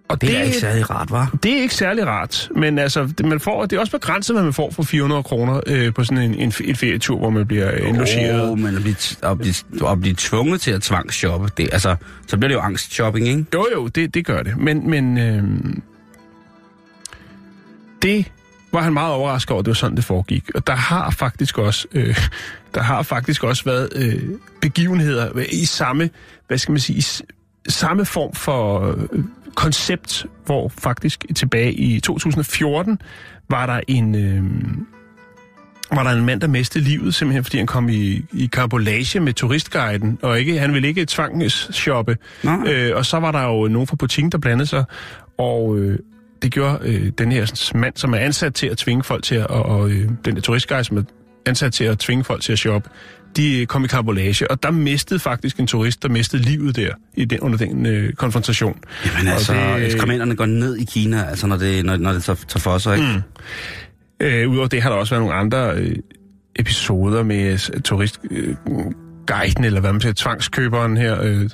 og 0.08 0.22
det 0.22 0.38
er 0.38 0.42
ikke 0.42 0.60
særlig 0.60 0.90
rart, 0.90 1.12
var. 1.12 1.38
det 1.44 1.58
er 1.58 1.62
ikke 1.62 1.76
særlig 1.76 2.08
rart, 2.08 2.50
men 2.56 2.80
altså, 2.80 3.06
det, 3.18 3.26
man 3.26 3.40
får, 3.40 3.66
det 3.66 3.76
er 3.76 3.80
også 3.80 3.92
begrænset, 3.92 4.36
hvad 4.36 4.44
man 4.44 4.54
får 4.54 4.72
for 4.72 4.84
400 4.84 5.24
kroner 5.24 5.62
øh, 5.68 5.94
på 5.94 6.04
sådan 6.04 6.24
en, 6.24 6.34
en, 6.34 6.54
en 6.64 6.76
ferietur, 6.76 7.18
hvor 7.18 7.30
man 7.30 7.48
bliver 7.48 7.74
øh, 7.74 7.88
indlogeret. 7.88 8.50
Oh, 8.50 8.60
men 8.60 8.76
at 8.76 8.82
blive, 8.82 8.96
at, 9.24 9.38
blive, 9.38 9.90
at 9.92 10.02
blive 10.02 10.16
tvunget 10.18 10.62
til 10.62 10.72
at 10.72 10.82
tvangsshoppe, 10.82 11.50
det, 11.58 11.70
altså, 11.72 11.96
så 12.28 12.38
bliver 12.38 12.48
det 12.48 12.56
jo 12.56 12.60
angstshopping, 12.60 13.28
ikke? 13.28 13.46
Jo, 13.54 13.68
jo, 13.74 13.88
det, 13.88 14.14
det 14.14 14.26
gør 14.26 14.44
det. 14.44 14.58
Men, 14.58 14.90
men 14.90 15.18
øh, 15.18 15.44
det 18.02 18.32
var 18.72 18.82
han 18.82 18.94
meget 18.94 19.14
overrasket 19.14 19.52
over, 19.52 19.60
at 19.60 19.66
det 19.66 19.70
var 19.70 19.76
sådan, 19.76 19.96
det 19.96 20.06
foregik. 20.06 20.50
Og 20.56 20.68
der 20.68 20.76
har 20.76 21.10
faktisk 21.10 21.58
også, 21.58 21.88
øh, 21.92 22.18
der 22.76 22.82
har 22.82 23.04
faktisk 23.04 23.44
også 23.44 23.64
været 23.64 23.90
øh, 23.96 24.22
begivenheder 24.62 25.40
i 25.52 25.66
samme, 25.66 26.10
hvad 26.48 26.58
skal 26.58 26.72
man 26.72 26.80
sige, 26.80 26.98
i 27.66 27.70
samme 27.70 28.06
form 28.06 28.34
for 28.34 28.92
øh, 29.12 29.24
koncept, 29.56 30.26
hvor 30.46 30.70
faktisk 30.70 31.26
tilbage 31.36 31.74
i 31.74 32.00
2014 32.00 33.02
var 33.50 33.66
der 33.66 33.80
en... 33.88 34.16
Øh, 34.16 34.44
var 35.92 36.04
der 36.04 36.12
en 36.12 36.26
mand, 36.26 36.42
der 36.42 36.48
mistede 36.48 36.84
livet, 36.84 37.16
simpelthen 37.16 37.44
fordi 37.44 37.58
han 37.58 37.68
kom 37.68 37.90
i, 37.90 38.26
i 38.34 38.50
karbolage 38.54 39.20
med 39.20 39.34
turistguiden, 39.34 40.20
og 40.22 40.40
ikke, 40.40 40.60
han 40.60 40.74
ville 40.74 40.88
ikke 40.88 41.06
tvangsshoppe. 41.06 42.18
Øh, 42.68 42.96
og 42.96 43.06
så 43.06 43.20
var 43.20 43.32
der 43.32 43.44
jo 43.44 43.68
nogen 43.68 43.88
fra 43.88 43.96
butikken, 43.96 44.32
der 44.32 44.38
blandede 44.38 44.66
sig, 44.68 44.84
og 45.38 45.78
øh, 45.78 46.00
det 46.42 46.52
gjorde 46.52 46.80
øh, 46.82 47.12
den 47.18 47.32
her 47.32 47.46
sådan, 47.46 47.82
mand, 47.82 47.94
som 47.96 48.14
er 48.14 48.18
ansat 48.18 48.54
til 48.54 48.68
at 48.68 48.78
tvinge 48.78 49.04
folk 49.04 49.24
til 49.24 49.36
at, 49.36 49.48
og, 49.48 49.66
og 49.66 49.90
øh, 49.90 50.10
den 50.26 50.36
der 50.36 50.42
turistguide, 50.42 50.84
som 50.84 50.98
er 50.98 51.04
ansat 51.46 51.74
til 51.74 51.84
at 51.84 52.00
tvinge 52.00 52.24
folk 52.24 52.42
til 52.42 52.52
at 52.52 52.60
shoppe, 52.60 52.90
de 53.38 53.62
øh, 53.62 53.68
kom 53.68 53.84
i 53.86 53.88
karbolage, 53.88 54.52
og 54.52 54.64
der 54.64 54.72
mistede 54.72 55.20
faktisk 55.20 55.60
en 55.60 55.68
turist, 55.68 56.04
der 56.04 56.10
mistede 56.10 56.42
livet 56.44 56.76
der 56.76 56.90
i 57.14 57.26
den, 57.26 57.40
under 57.40 57.58
den 57.58 57.86
øh, 57.86 58.14
konfrontation. 58.14 58.78
Jamen 59.06 59.28
altså, 59.28 59.54
Og 59.54 59.60
det... 59.60 59.76
det- 59.78 59.86
ekskrementerne 59.86 60.36
går 60.36 60.46
ned 60.46 60.76
i 60.78 60.84
Kina, 60.86 61.24
altså 61.24 61.48
når 61.48 61.58
det, 61.58 61.86
når, 61.86 61.98
når 61.98 62.14
det 62.14 62.24
tager, 62.24 62.38
tager 62.48 62.60
for 62.60 62.78
sig, 62.78 62.96
ikke? 62.98 63.08
Mm. 64.20 64.26
Øh, 64.26 64.50
Udover 64.50 64.68
det 64.68 64.82
har 64.82 64.90
der 64.90 64.98
også 64.98 65.16
været 65.16 65.22
nogle 65.24 65.36
andre 65.40 65.76
øh, 65.76 65.96
episoder 66.60 67.24
med 67.24 67.52
øh, 67.74 67.82
turistguiden, 67.82 68.58
øh, 68.68 68.86
guiden, 69.28 69.64
eller 69.64 69.80
hvad 69.82 69.92
man 69.92 70.02
siger, 70.02 70.14
tvangskøberen 70.14 70.98
her, 70.98 71.22
øh, 71.24 71.50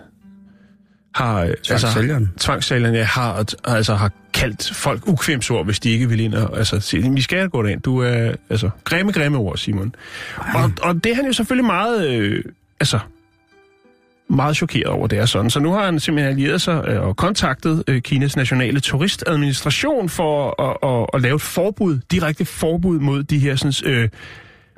har... 1.16 1.42
Øh, 1.44 1.54
Tvangssælgeren. 1.64 2.32
tvangssælgeren, 2.40 2.96
ja, 2.96 3.04
har, 3.04 3.46
altså, 3.64 3.96
har 3.96 4.12
kaldt 4.34 4.72
folk 4.76 5.08
ukvemsord, 5.08 5.66
hvis 5.66 5.80
de 5.80 5.90
ikke 5.90 6.10
vil 6.10 6.20
ind 6.20 6.34
og 6.34 6.58
altså, 6.58 6.80
sige, 6.80 7.14
vi 7.14 7.22
skal 7.22 7.50
gå 7.50 7.64
derind. 7.64 7.82
Du 7.82 7.98
er, 7.98 8.34
altså, 8.50 8.70
grimme, 8.84 9.12
grimme 9.12 9.38
ord, 9.38 9.58
Simon. 9.58 9.96
Og, 10.38 10.72
og 10.82 11.04
det 11.04 11.12
er 11.12 11.16
han 11.16 11.26
jo 11.26 11.34
selvfølgelig 11.34 11.66
meget, 11.66 12.08
øh, 12.08 12.44
altså, 12.80 13.00
meget 14.30 14.56
chokeret 14.56 14.88
over, 14.88 15.08
det 15.08 15.20
er 15.20 15.26
sådan. 15.26 15.50
Så 15.50 15.60
nu 15.60 15.72
har 15.72 15.86
han 15.86 16.00
simpelthen 16.00 16.32
allieret 16.32 16.62
sig 16.62 16.84
øh, 16.88 17.02
og 17.02 17.18
kontaktet 17.18 17.84
øh, 17.88 18.02
Kinas 18.02 18.36
nationale 18.36 18.80
turistadministration 18.80 20.10
for 20.10 20.62
at, 20.62 20.78
at, 20.90 21.08
at 21.14 21.22
lave 21.22 21.36
et 21.36 21.42
forbud, 21.42 22.00
direkte 22.12 22.46
forbud 22.46 23.00
mod 23.00 23.24
de 23.24 23.40
her 23.40 23.56
sådan, 23.56 23.94
øh, 23.94 24.10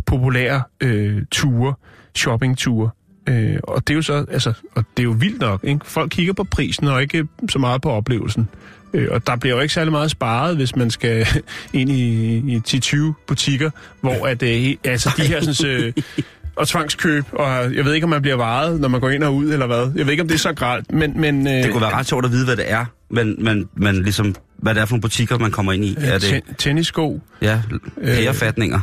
populære 0.05 0.63
øh, 0.81 1.21
ture, 1.31 1.73
shoppingture. 2.15 2.89
Øh, 3.29 3.55
og 3.63 3.87
det 3.87 3.93
er 3.93 3.95
jo 3.95 4.01
så, 4.01 4.25
altså, 4.31 4.53
og 4.75 4.85
det 4.97 5.03
er 5.03 5.07
jo 5.07 5.15
vildt 5.19 5.39
nok, 5.41 5.59
ikke? 5.63 5.79
Folk 5.85 6.09
kigger 6.11 6.33
på 6.33 6.43
prisen 6.43 6.87
og 6.87 7.01
ikke 7.01 7.27
så 7.49 7.59
meget 7.59 7.81
på 7.81 7.89
oplevelsen. 7.91 8.47
Øh, 8.93 9.07
og 9.11 9.27
der 9.27 9.35
bliver 9.35 9.55
jo 9.55 9.61
ikke 9.61 9.73
særlig 9.73 9.91
meget 9.91 10.11
sparet, 10.11 10.55
hvis 10.55 10.75
man 10.75 10.91
skal 10.91 11.27
ind 11.73 11.89
i, 11.91 12.35
i 12.55 12.61
10-20 12.67 12.97
butikker, 13.27 13.69
hvor 14.01 14.27
at, 14.27 14.43
øh, 14.43 14.75
altså 14.83 15.09
de 15.17 15.21
her 15.23 15.41
sådan, 15.53 15.71
øh, 15.71 15.93
og 16.55 16.67
tvangskøb, 16.67 17.25
og 17.31 17.75
jeg 17.75 17.85
ved 17.85 17.93
ikke, 17.93 18.03
om 18.03 18.09
man 18.09 18.21
bliver 18.21 18.35
varet, 18.37 18.79
når 18.81 18.87
man 18.87 19.01
går 19.01 19.09
ind 19.09 19.23
og 19.23 19.35
ud, 19.35 19.45
eller 19.53 19.67
hvad. 19.67 19.91
Jeg 19.95 20.05
ved 20.05 20.11
ikke, 20.11 20.21
om 20.21 20.27
det 20.27 20.35
er 20.35 20.39
så 20.39 20.53
gralt, 20.53 20.91
men... 20.91 21.21
men 21.21 21.47
øh, 21.47 21.53
Det 21.53 21.71
kunne 21.71 21.81
være 21.81 21.93
ret 21.93 22.07
sjovt 22.07 22.25
at 22.25 22.31
vide, 22.31 22.45
hvad 22.45 22.55
det 22.55 22.71
er, 22.71 22.85
men, 23.09 23.35
men, 23.43 23.69
men 23.75 24.03
ligesom, 24.03 24.35
hvad 24.57 24.75
det 24.75 24.81
er 24.81 24.85
for 24.85 24.91
nogle 24.93 25.01
butikker, 25.01 25.37
man 25.37 25.51
kommer 25.51 25.71
ind 25.73 25.85
i. 25.85 25.95
Er 25.99 26.17
det, 26.17 26.23
ten- 26.23 26.55
tennissko, 26.57 27.21
ja, 27.41 27.61
ærefatninger, 28.03 28.79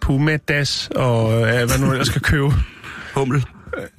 Pumadas, 0.00 0.88
og 0.94 1.32
øh, 1.40 1.46
hvad 1.48 1.78
nu 1.80 1.90
ellers 1.92 2.06
skal 2.06 2.22
købe. 2.22 2.52
hummel, 3.14 3.44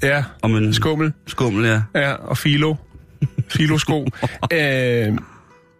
Ja, 0.03 0.23
og 0.41 0.49
en 0.49 0.73
skummel. 0.73 1.13
skummel, 1.27 1.65
ja. 1.65 1.81
Ja, 1.95 2.13
og 2.13 2.37
filo. 2.37 2.75
Filosko. 3.49 4.07
øh, 4.53 5.17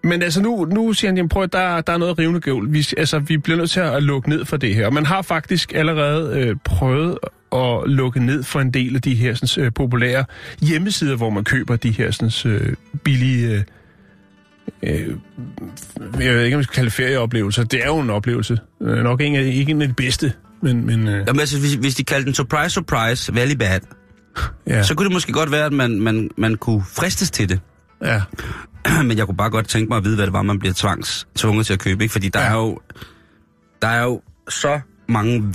men 0.03 0.21
altså 0.21 0.41
nu, 0.41 0.65
nu 0.65 0.93
siger 0.93 1.09
han, 1.09 1.17
jamen 1.17 1.29
prøv 1.29 1.43
at 1.43 1.53
der, 1.53 1.81
der 1.81 1.93
er 1.93 1.97
noget 1.97 2.19
rivende 2.19 2.39
gøvl. 2.39 2.73
Vi, 2.73 2.87
altså, 2.97 3.19
vi 3.19 3.37
bliver 3.37 3.57
nødt 3.57 3.69
til 3.69 3.79
at 3.79 4.03
lukke 4.03 4.29
ned 4.29 4.45
for 4.45 4.57
det 4.57 4.75
her. 4.75 4.85
Og 4.85 4.93
man 4.93 5.05
har 5.05 5.21
faktisk 5.21 5.73
allerede 5.75 6.39
øh, 6.39 6.55
prøvet 6.63 7.17
at 7.51 7.89
lukke 7.89 8.25
ned 8.25 8.43
for 8.43 8.59
en 8.59 8.71
del 8.71 8.95
af 8.95 9.01
de 9.01 9.15
her 9.15 9.33
sådan, 9.33 9.65
øh, 9.65 9.73
populære 9.73 10.25
hjemmesider, 10.61 11.15
hvor 11.15 11.29
man 11.29 11.43
køber 11.43 11.75
de 11.75 11.91
her 11.91 12.11
sådan, 12.11 12.51
øh, 12.53 12.73
billige... 13.03 13.53
Øh, 13.53 13.63
øh, 14.83 15.15
jeg 16.19 16.33
ved 16.33 16.43
ikke, 16.43 16.55
om 16.55 16.59
vi 16.59 16.63
skal 16.63 16.75
kalde 16.75 16.85
det 16.85 16.93
ferieoplevelser. 16.93 17.63
Det 17.63 17.83
er 17.83 17.87
jo 17.87 17.99
en 17.99 18.09
oplevelse. 18.09 18.57
Øh, 18.81 19.03
nok 19.03 19.21
en 19.21 19.35
af, 19.35 19.43
ikke 19.43 19.71
en 19.71 19.81
af 19.81 19.87
de 19.87 19.93
bedste, 19.93 20.33
men... 20.61 20.85
men 20.85 21.07
øh, 21.07 21.23
Jamen, 21.27 21.39
altså, 21.39 21.59
hvis, 21.59 21.73
hvis 21.73 21.95
de 21.95 22.03
kaldte 22.03 22.25
den 22.25 22.33
surprise, 22.33 22.69
surprise, 22.69 23.33
very 23.35 23.51
bad, 23.59 23.79
ja, 24.67 24.83
så 24.83 24.95
kunne 24.95 25.05
det 25.05 25.13
måske 25.13 25.31
godt 25.31 25.51
være, 25.51 25.65
at 25.65 25.73
man, 25.73 25.99
man, 25.99 26.29
man 26.37 26.55
kunne 26.55 26.83
fristes 26.93 27.31
til 27.31 27.49
det. 27.49 27.59
ja. 28.03 28.21
Men 29.03 29.17
jeg 29.17 29.25
kunne 29.25 29.37
bare 29.37 29.49
godt 29.49 29.67
tænke 29.67 29.89
mig 29.89 29.97
at 29.97 30.03
vide, 30.03 30.15
hvad 30.15 30.25
det 30.25 30.33
var, 30.33 30.41
man 30.41 30.59
bliver 30.59 30.73
tvangs 30.73 31.27
tvunget 31.35 31.65
til 31.65 31.73
at 31.73 31.79
købe. 31.79 32.03
Ikke? 32.03 32.11
Fordi 32.11 32.29
der, 32.29 32.39
Ja. 32.39 32.47
er 32.47 32.53
jo, 32.55 32.79
der 33.81 33.87
er 33.87 34.03
jo 34.03 34.21
så 34.49 34.79
mange 35.07 35.53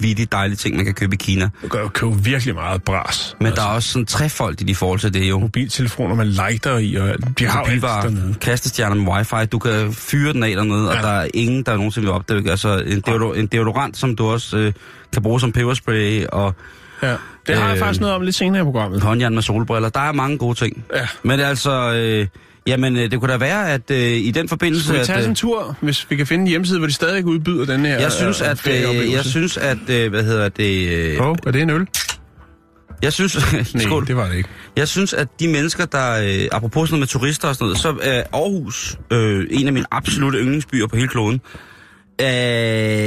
vanvittigt 0.00 0.32
dejlige 0.32 0.56
ting, 0.56 0.76
man 0.76 0.84
kan 0.84 0.94
købe 0.94 1.14
i 1.14 1.16
Kina. 1.16 1.48
Du 1.62 1.68
kan 1.68 1.80
jo 1.80 1.88
købe 1.88 2.12
virkelig 2.24 2.54
meget 2.54 2.82
bras. 2.82 3.36
Men 3.40 3.52
der 3.52 3.62
er 3.62 3.66
også 3.66 3.88
sådan 3.88 4.06
trefoldigt 4.06 4.70
i 4.70 4.74
forhold 4.74 5.00
til 5.00 5.14
det 5.14 5.28
jo. 5.30 5.38
mobiltelefoner 5.38 6.14
med 6.14 6.24
lighter 6.24 6.78
i, 6.78 6.94
og 6.94 7.08
de 7.38 7.46
har 7.46 7.58
jo 7.60 7.64
Mobilvarer, 7.66 8.02
dernede. 8.02 8.34
kastestjerner 8.40 8.96
med 8.96 9.12
wifi, 9.12 9.46
du 9.52 9.58
kan 9.58 9.92
fyre 9.92 10.32
den 10.32 10.42
af 10.42 10.56
dernede, 10.56 10.84
ja. 10.84 10.90
Ja. 10.90 10.96
og 10.96 11.02
der 11.02 11.08
er 11.12 11.28
ingen, 11.34 11.62
der 11.62 11.74
nogensinde 11.76 12.06
vil 12.06 12.14
opdage. 12.14 12.50
Altså 12.50 12.78
en, 12.86 13.00
deodor, 13.00 13.34
en 13.34 13.46
deodorant, 13.46 13.96
som 13.96 14.16
du 14.16 14.26
også 14.26 14.56
øh, 14.56 14.72
kan 15.12 15.22
bruge 15.22 15.40
som 15.40 15.52
peberspray, 15.52 16.26
og 16.26 16.54
Ja. 17.02 17.14
Det 17.46 17.56
har 17.56 17.66
jeg 17.66 17.74
Øh, 17.74 17.78
faktisk 17.78 18.00
noget 18.00 18.16
om 18.16 18.22
lidt 18.22 18.34
senere 18.36 18.60
i 18.62 18.64
programmet. 18.64 19.02
håndjern 19.02 19.34
med 19.34 19.42
solbriller. 19.42 19.88
Der 19.88 20.00
er 20.00 20.12
mange 20.12 20.38
gode 20.38 20.54
ting. 20.58 20.84
Ja. 20.94 21.06
Men 21.22 21.40
altså, 21.40 21.92
øh, 21.92 22.26
jamen 22.66 22.96
øh, 22.96 23.10
det 23.10 23.20
kunne 23.20 23.32
da 23.32 23.38
være, 23.38 23.72
at 23.72 23.90
øh, 23.90 23.98
i 23.98 24.30
den 24.30 24.48
forbindelse... 24.48 24.84
Skal 24.84 24.94
vi 24.94 25.00
at, 25.00 25.06
tage 25.06 25.16
øh, 25.16 25.22
sådan 25.22 25.30
en 25.30 25.34
tur, 25.36 25.76
hvis 25.80 26.06
vi 26.10 26.16
kan 26.16 26.26
finde 26.26 26.42
en 26.42 26.48
hjemmeside, 26.48 26.78
hvor 26.78 26.86
de 26.86 26.92
stadig 26.92 27.24
udbyder 27.24 27.64
den 27.64 27.84
her 27.84 28.00
jeg 28.00 28.12
synes, 28.12 28.40
øh, 28.40 28.50
at, 28.50 28.66
øh, 28.66 29.12
jeg 29.12 29.24
synes, 29.24 29.56
at, 29.56 29.78
øh, 29.90 30.10
hvad 30.10 30.24
hedder 30.24 30.48
det, 30.48 30.88
øh, 30.88 31.20
oh, 31.20 31.36
er 31.46 31.50
det 31.50 31.62
en 31.62 31.70
øl? 31.70 31.86
jeg 33.02 33.12
synes, 33.12 33.52
Nej, 33.52 33.82
skål. 33.84 34.06
det 34.06 34.16
var 34.16 34.28
det 34.28 34.36
ikke. 34.36 34.48
Jeg 34.76 34.88
synes, 34.88 35.12
at 35.12 35.28
de 35.40 35.48
mennesker, 35.48 35.84
der, 35.84 36.12
øh, 36.12 36.48
apropos 36.52 36.88
sådan 36.88 36.94
noget 36.94 37.00
med 37.00 37.06
turister 37.20 37.48
og 37.48 37.54
sådan 37.54 37.64
noget, 37.64 37.78
så 37.78 37.96
er 38.02 38.22
Aarhus 38.32 38.96
øh, 39.12 39.46
en 39.50 39.66
af 39.66 39.72
mine 39.72 39.86
absolutte 39.90 40.38
yndlingsbyer 40.38 40.86
på 40.86 40.96
hele 40.96 41.08
kloden, 41.08 41.40
øh, 42.20 42.26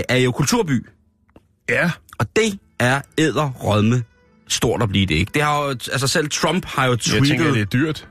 er 0.09 0.17
jo 0.23 0.31
kulturby. 0.31 0.85
Ja. 1.69 1.91
Og 2.19 2.25
det 2.35 2.59
er 2.79 3.01
æderrødme 3.17 4.03
stort 4.47 4.83
at 4.83 4.89
blive 4.89 5.05
det, 5.05 5.15
ikke? 5.15 5.31
Det 5.33 5.41
har 5.41 5.63
jo, 5.63 5.69
altså 5.69 6.07
selv 6.07 6.29
Trump 6.29 6.65
har 6.65 6.85
jo 6.85 6.91
Jeg 6.91 6.99
tweetet... 6.99 7.29
tænker, 7.29 7.51
det 7.51 7.61
er 7.61 7.65
dyrt. 7.65 8.07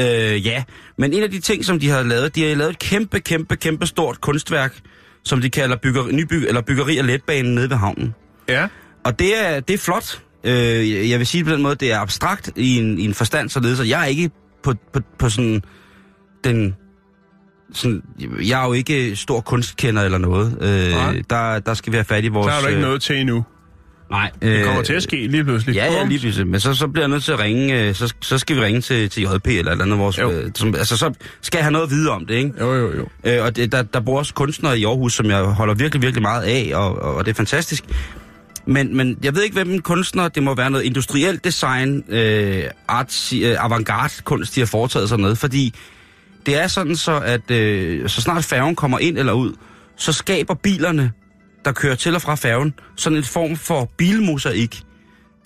Øh, 0.00 0.46
ja, 0.46 0.64
men 0.98 1.12
en 1.12 1.22
af 1.22 1.30
de 1.30 1.40
ting, 1.40 1.64
som 1.64 1.80
de 1.80 1.88
har 1.88 2.02
lavet, 2.02 2.34
de 2.34 2.48
har 2.48 2.54
lavet 2.54 2.70
et 2.70 2.78
kæmpe, 2.78 3.20
kæmpe, 3.20 3.56
kæmpe 3.56 3.86
stort 3.86 4.20
kunstværk, 4.20 4.78
som 5.24 5.40
de 5.40 5.50
kalder 5.50 5.76
bygger, 5.76 6.06
nybyg, 6.12 6.44
eller 6.48 6.60
byggeri 6.60 6.98
af 6.98 7.06
letbanen 7.06 7.54
nede 7.54 7.70
ved 7.70 7.76
havnen. 7.76 8.14
Ja. 8.48 8.68
Og 9.04 9.18
det 9.18 9.46
er, 9.46 9.60
det 9.60 9.74
er 9.74 9.78
flot. 9.78 10.22
Øh, 10.44 11.10
jeg 11.10 11.18
vil 11.18 11.26
sige 11.26 11.44
på 11.44 11.50
den 11.50 11.62
måde, 11.62 11.74
det 11.74 11.92
er 11.92 11.98
abstrakt 11.98 12.52
i 12.56 12.78
en, 12.78 12.98
i 12.98 13.04
en 13.04 13.14
forstand, 13.14 13.48
således 13.48 13.80
at 13.80 13.88
jeg 13.88 14.02
er 14.02 14.06
ikke 14.06 14.30
på, 14.62 14.74
på, 14.92 15.00
på 15.18 15.28
sådan 15.28 15.62
den... 16.44 16.76
Sådan, 17.72 18.02
jeg 18.40 18.62
er 18.62 18.66
jo 18.66 18.72
ikke 18.72 19.16
stor 19.16 19.40
kunstkender 19.40 20.02
eller 20.02 20.18
noget. 20.18 20.58
Øh, 20.60 20.90
Nej. 20.90 21.22
der, 21.30 21.58
der 21.58 21.74
skal 21.74 21.92
vi 21.92 21.96
have 21.96 22.04
fat 22.04 22.24
i 22.24 22.28
vores... 22.28 22.46
Så 22.46 22.50
har 22.50 22.60
du 22.60 22.66
ikke 22.66 22.80
øh, 22.80 22.86
noget 22.86 23.02
til 23.02 23.16
endnu. 23.16 23.44
Nej. 24.10 24.30
Det 24.42 24.64
kommer 24.64 24.82
til 24.82 24.92
at 24.92 25.02
ske 25.02 25.26
lige 25.26 25.44
pludselig. 25.44 25.74
Ja, 25.74 25.92
ja, 25.92 26.04
lige 26.04 26.20
pludselig. 26.20 26.46
Men 26.46 26.60
så, 26.60 26.74
så 26.74 26.88
bliver 26.88 27.02
jeg 27.02 27.10
nødt 27.10 27.24
til 27.24 27.32
at 27.32 27.38
ringe, 27.38 27.82
øh, 27.82 27.94
så, 27.94 28.14
så 28.20 28.38
skal 28.38 28.56
vi 28.56 28.60
ringe 28.60 28.80
til, 28.80 29.10
til 29.10 29.22
JP 29.22 29.46
eller 29.46 29.50
et 29.50 29.58
eller 29.58 29.84
andet. 29.84 29.98
Vores, 29.98 30.18
øh, 30.18 30.50
som, 30.54 30.74
altså, 30.74 30.96
så 30.96 31.12
skal 31.42 31.58
jeg 31.58 31.64
have 31.64 31.72
noget 31.72 31.86
at 31.86 31.90
vide 31.90 32.10
om 32.10 32.26
det, 32.26 32.34
ikke? 32.34 32.52
Jo, 32.60 32.74
jo, 32.74 32.96
jo. 32.96 33.06
Øh, 33.24 33.44
og 33.44 33.56
det, 33.56 33.72
der, 33.72 33.82
der 33.82 34.00
bor 34.00 34.18
også 34.18 34.34
kunstnere 34.34 34.78
i 34.78 34.84
Aarhus, 34.84 35.14
som 35.14 35.30
jeg 35.30 35.42
holder 35.42 35.74
virkelig, 35.74 36.02
virkelig 36.02 36.22
meget 36.22 36.42
af, 36.42 36.70
og, 36.74 37.02
og, 37.02 37.14
og 37.14 37.24
det 37.26 37.30
er 37.30 37.36
fantastisk. 37.36 37.84
Men, 38.66 38.96
men 38.96 39.18
jeg 39.22 39.34
ved 39.34 39.42
ikke, 39.42 39.54
hvem 39.54 39.78
kunstner, 39.80 40.28
det 40.28 40.42
må 40.42 40.54
være 40.54 40.70
noget 40.70 40.84
industrielt 40.84 41.44
design, 41.44 42.04
øh, 42.08 42.64
art, 42.88 43.32
øh, 43.42 43.56
avantgarde 43.58 44.12
kunst, 44.24 44.54
de 44.54 44.60
har 44.60 44.66
foretaget 44.66 45.08
sig 45.08 45.18
noget, 45.18 45.38
fordi 45.38 45.74
det 46.46 46.56
er 46.56 46.66
sådan 46.66 46.96
så, 46.96 47.20
at 47.20 47.50
øh, 47.50 48.08
så 48.08 48.22
snart 48.22 48.44
færgen 48.44 48.76
kommer 48.76 48.98
ind 48.98 49.18
eller 49.18 49.32
ud, 49.32 49.52
så 49.96 50.12
skaber 50.12 50.54
bilerne, 50.54 51.12
der 51.66 51.72
kører 51.72 51.94
til 51.94 52.14
og 52.14 52.22
fra 52.22 52.34
færgen, 52.34 52.74
sådan 52.96 53.16
en 53.18 53.24
form 53.24 53.56
for 53.56 53.90
bilmosaik, 53.96 54.82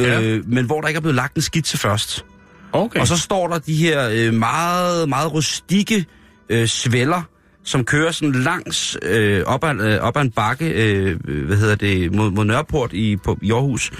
Ja. 0.00 0.20
øh, 0.22 0.48
men 0.48 0.64
hvor 0.64 0.80
der 0.80 0.88
ikke 0.88 0.98
er 0.98 1.00
blevet 1.00 1.14
lagt 1.14 1.36
en 1.36 1.42
skitse 1.42 1.78
først. 1.78 2.24
Okay. 2.72 3.00
Og 3.00 3.06
så 3.06 3.16
står 3.18 3.48
der 3.48 3.58
de 3.58 3.74
her 3.74 4.08
øh, 4.12 4.34
meget, 4.34 5.08
meget 5.08 5.32
rustikke 5.32 6.06
øh, 6.48 6.66
svælder, 6.66 7.22
som 7.64 7.84
kører 7.84 8.10
sådan 8.10 8.32
langs 8.32 8.96
øh, 9.02 9.42
op, 9.46 9.64
ad, 9.64 9.80
øh, 9.80 10.00
op 10.00 10.16
ad 10.16 10.22
en 10.22 10.30
bakke, 10.30 10.68
øh, 10.68 11.16
hvad 11.46 11.56
hedder 11.56 11.74
det, 11.74 12.14
mod, 12.14 12.30
mod 12.30 12.44
Nørreport 12.44 12.92
i, 12.92 13.16
på, 13.16 13.38
i 13.42 13.52
Aarhus, 13.52 13.92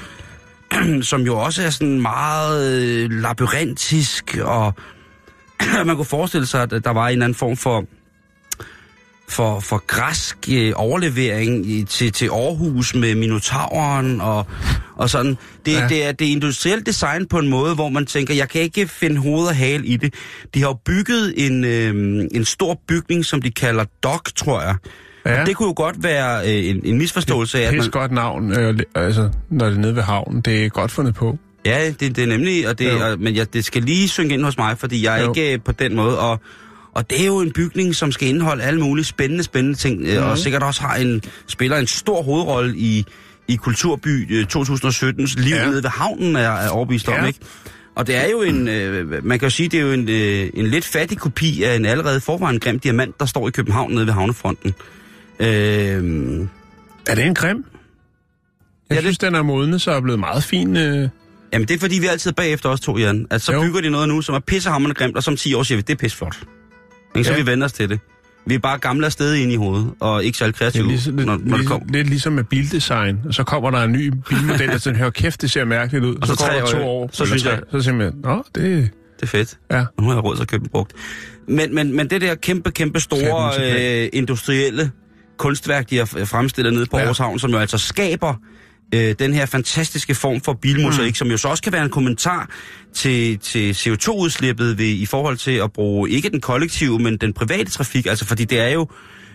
som 1.10 1.20
jo 1.22 1.38
også 1.38 1.62
er 1.62 1.70
sådan 1.70 2.00
meget 2.00 2.82
øh, 2.82 3.10
labyrintisk, 3.10 4.38
og 4.42 4.74
man 5.86 5.96
kunne 5.96 6.04
forestille 6.04 6.46
sig, 6.46 6.62
at 6.62 6.70
der 6.84 6.90
var 6.90 7.08
en 7.08 7.22
anden 7.22 7.34
form 7.34 7.56
for 7.56 7.84
for, 9.30 9.60
for 9.60 9.82
græsk 9.86 10.36
øh, 10.52 10.72
overlevering 10.76 11.70
i, 11.70 11.84
til, 11.84 12.12
til 12.12 12.26
Aarhus 12.26 12.94
med 12.94 13.14
Minotauren 13.14 14.20
og, 14.20 14.46
og 14.96 15.10
sådan. 15.10 15.38
Det, 15.66 15.72
Ja. 15.72 15.86
det, 15.88 16.06
er, 16.06 16.12
det 16.12 16.26
er 16.26 16.32
industrielt 16.32 16.86
design 16.86 17.26
på 17.26 17.38
en 17.38 17.48
måde, 17.48 17.74
hvor 17.74 17.88
man 17.88 18.06
tænker, 18.06 18.34
jeg 18.34 18.48
kan 18.48 18.60
ikke 18.60 18.86
finde 18.88 19.20
hoved 19.20 19.46
og 19.46 19.56
hale 19.56 19.86
i 19.86 19.96
det. 19.96 20.14
De 20.54 20.60
har 20.60 20.68
jo 20.68 20.78
bygget 20.86 21.34
en, 21.46 21.64
øh, 21.64 22.24
en 22.34 22.44
stor 22.44 22.80
bygning, 22.88 23.24
som 23.24 23.42
de 23.42 23.50
kalder 23.50 23.84
DOC, 24.02 24.32
tror 24.36 24.60
jeg, 24.60 24.74
Ja. 25.26 25.40
Og 25.40 25.46
det 25.46 25.56
kunne 25.56 25.66
jo 25.68 25.74
godt 25.76 26.02
være 26.02 26.40
øh, 26.48 26.66
en, 26.70 26.80
en 26.84 26.98
misforståelse 26.98 27.58
af, 27.58 27.68
at 27.68 27.74
man... 27.76 27.90
godt 27.90 28.12
navn, 28.12 28.52
øh, 28.52 28.78
altså, 28.94 29.30
når 29.50 29.66
det 29.66 29.76
er 29.76 29.80
nede 29.80 29.96
ved 29.96 30.02
havnen. 30.02 30.40
Det 30.40 30.64
er 30.64 30.68
godt 30.68 30.90
fundet 30.90 31.14
på. 31.14 31.38
Ja, 31.66 31.86
det, 32.00 32.16
det 32.16 32.18
er 32.18 32.26
nemlig, 32.26 32.68
og 32.68 32.78
det, 32.78 33.02
og, 33.02 33.20
men 33.20 33.34
ja, 33.34 33.44
det 33.44 33.64
skal 33.64 33.82
lige 33.82 34.08
synge 34.08 34.34
ind 34.34 34.44
hos 34.44 34.58
mig, 34.58 34.78
fordi 34.78 35.04
jeg 35.04 35.18
er 35.20 35.24
jo. 35.24 35.34
ikke 35.34 35.52
øh, 35.52 35.60
på 35.64 35.72
den 35.72 35.96
måde, 35.96 36.18
og, 36.18 36.40
og 36.92 37.10
det 37.10 37.22
er 37.22 37.26
jo 37.26 37.40
en 37.40 37.52
bygning, 37.52 37.94
som 37.94 38.12
skal 38.12 38.28
indeholde 38.28 38.62
alle 38.62 38.80
mulige 38.80 39.04
spændende, 39.04 39.44
spændende 39.44 39.78
ting, 39.78 40.00
mm. 40.00 40.22
og 40.22 40.38
sikkert 40.38 40.62
også 40.62 40.80
har 40.80 40.96
en, 40.96 41.22
spiller 41.46 41.76
en 41.76 41.86
stor 41.86 42.22
hovedrolle 42.22 42.76
i, 42.76 43.06
i 43.48 43.56
Kulturby 43.56 44.44
2017's 44.56 45.40
liv 45.40 45.54
ja. 45.54 45.66
nede 45.66 45.82
ved 45.82 45.90
havnen, 45.90 46.36
er, 46.36 46.40
er 46.40 46.68
overbevist 46.68 47.08
ja. 47.08 47.20
om, 47.20 47.26
ikke? 47.26 47.40
Og 47.94 48.06
det 48.06 48.16
er 48.16 48.28
jo 48.30 48.42
en, 48.42 48.68
øh, 48.68 49.24
man 49.24 49.38
kan 49.38 49.46
jo 49.46 49.50
sige, 49.50 49.68
det 49.68 49.80
er 49.80 49.84
jo 49.84 49.92
en, 49.92 50.08
øh, 50.08 50.50
en 50.54 50.66
lidt 50.66 50.84
fattig 50.84 51.18
kopi 51.18 51.62
af 51.62 51.76
en 51.76 51.84
allerede 51.84 52.20
forvejen 52.20 52.60
grim 52.60 52.78
diamant, 52.78 53.20
der 53.20 53.26
står 53.26 53.48
i 53.48 53.50
København 53.50 53.92
nede 53.92 54.06
ved 54.06 54.12
havnefronten. 54.12 54.74
Øh, 55.40 55.46
er 57.06 57.14
det 57.14 57.24
en 57.24 57.34
grim? 57.34 57.64
Jeg 58.90 58.96
ja, 58.96 59.00
synes, 59.00 59.18
det... 59.18 59.26
den 59.26 59.34
er 59.34 59.42
modnet, 59.42 59.80
så 59.80 59.90
er 59.90 60.00
blevet 60.00 60.20
meget 60.20 60.44
fin. 60.44 60.76
Øh... 60.76 61.08
Jamen, 61.52 61.68
det 61.68 61.74
er 61.74 61.78
fordi, 61.78 61.98
vi 61.98 62.06
altid 62.06 62.30
er 62.30 62.34
bagefter 62.34 62.68
os 62.68 62.80
to, 62.80 62.98
Jan. 62.98 63.26
Altså, 63.30 63.46
så 63.46 63.52
jo. 63.52 63.62
bygger 63.62 63.80
de 63.80 63.90
noget 63.90 64.08
nu, 64.08 64.22
som 64.22 64.34
er 64.34 64.38
pissehammerende 64.38 64.94
grimt, 64.94 65.16
og 65.16 65.22
som 65.22 65.36
10 65.36 65.54
år 65.54 65.62
siger 65.62 65.76
vi, 65.76 65.82
det 65.82 65.92
er 65.92 65.96
pisseflot. 65.96 66.36
Ikke? 67.16 67.26
Så 67.26 67.32
ja. 67.32 67.38
vi 67.38 67.46
vender 67.46 67.64
os 67.64 67.72
til 67.72 67.88
det. 67.88 68.00
Vi 68.46 68.54
er 68.54 68.58
bare 68.58 68.78
gamle 68.78 69.06
afsted 69.06 69.34
ind 69.34 69.52
i 69.52 69.56
hovedet, 69.56 69.90
og 70.00 70.24
ikke 70.24 70.38
så 70.38 70.52
kreative, 70.52 70.82
det 70.82 70.86
er 70.86 70.90
ligesom, 70.90 71.14
når, 71.14 71.40
når 71.44 71.56
det 71.56 71.66
kommer. 71.66 71.86
Lidt 71.92 72.08
ligesom 72.08 72.32
med 72.32 72.44
bildesign, 72.44 73.18
og 73.24 73.34
så 73.34 73.44
kommer 73.44 73.70
der 73.70 73.82
en 73.82 73.92
ny 73.92 74.12
bilmodel, 74.28 74.70
og 74.70 74.80
så 74.80 74.92
hører 74.92 75.10
kæft, 75.10 75.42
det 75.42 75.50
ser 75.50 75.64
mærkeligt 75.64 76.04
ud. 76.04 76.16
Og 76.16 76.26
så, 76.26 76.34
så 76.34 76.46
går 76.46 76.52
der 76.52 76.66
to 76.66 76.88
år, 76.88 77.10
så, 77.12 77.26
synes 77.26 77.44
jeg, 77.44 77.60
så 77.80 77.92
man, 77.92 78.12
nå, 78.22 78.44
det... 78.54 78.90
Det 79.20 79.26
er 79.26 79.30
fedt. 79.30 79.58
Ja. 79.70 79.84
Nu 79.98 80.06
har 80.06 80.14
jeg 80.14 80.24
råd 80.24 80.36
til 80.36 80.42
at 80.42 80.48
købe 80.48 80.64
en 80.64 80.68
brugt. 80.68 80.92
Men, 81.48 81.74
men, 81.74 81.96
men 81.96 82.10
det 82.10 82.20
der 82.20 82.34
kæmpe, 82.34 82.70
kæmpe 82.70 83.00
store 83.00 83.52
øh, 84.02 84.08
industrielle 84.12 84.90
kunstværk, 85.38 85.90
de 85.90 85.96
har 85.96 86.04
fremstillet 86.04 86.72
nede 86.72 86.86
på 86.86 86.96
ja. 86.96 87.02
Aarhus 87.02 87.18
Havn, 87.18 87.38
som 87.38 87.50
jo 87.50 87.58
altså 87.58 87.78
skaber 87.78 88.34
øh, 88.94 89.14
den 89.18 89.34
her 89.34 89.46
fantastiske 89.46 90.14
form 90.14 90.40
for 90.40 90.52
bilmotorik, 90.52 91.10
mm. 91.10 91.14
som 91.14 91.30
jo 91.30 91.36
så 91.36 91.48
også 91.48 91.62
kan 91.62 91.72
være 91.72 91.84
en 91.84 91.90
kommentar 91.90 92.50
til, 92.94 93.38
til 93.38 93.72
CO2-udslippet 93.72 94.78
ved, 94.78 94.86
i 94.86 95.06
forhold 95.06 95.36
til 95.36 95.56
at 95.56 95.72
bruge 95.72 96.10
ikke 96.10 96.28
den 96.28 96.40
kollektive, 96.40 96.98
men 96.98 97.16
den 97.16 97.32
private 97.32 97.70
trafik. 97.70 98.06
Altså, 98.06 98.24
fordi 98.24 98.44
det 98.44 98.60
er 98.60 98.68
jo, 98.68 98.88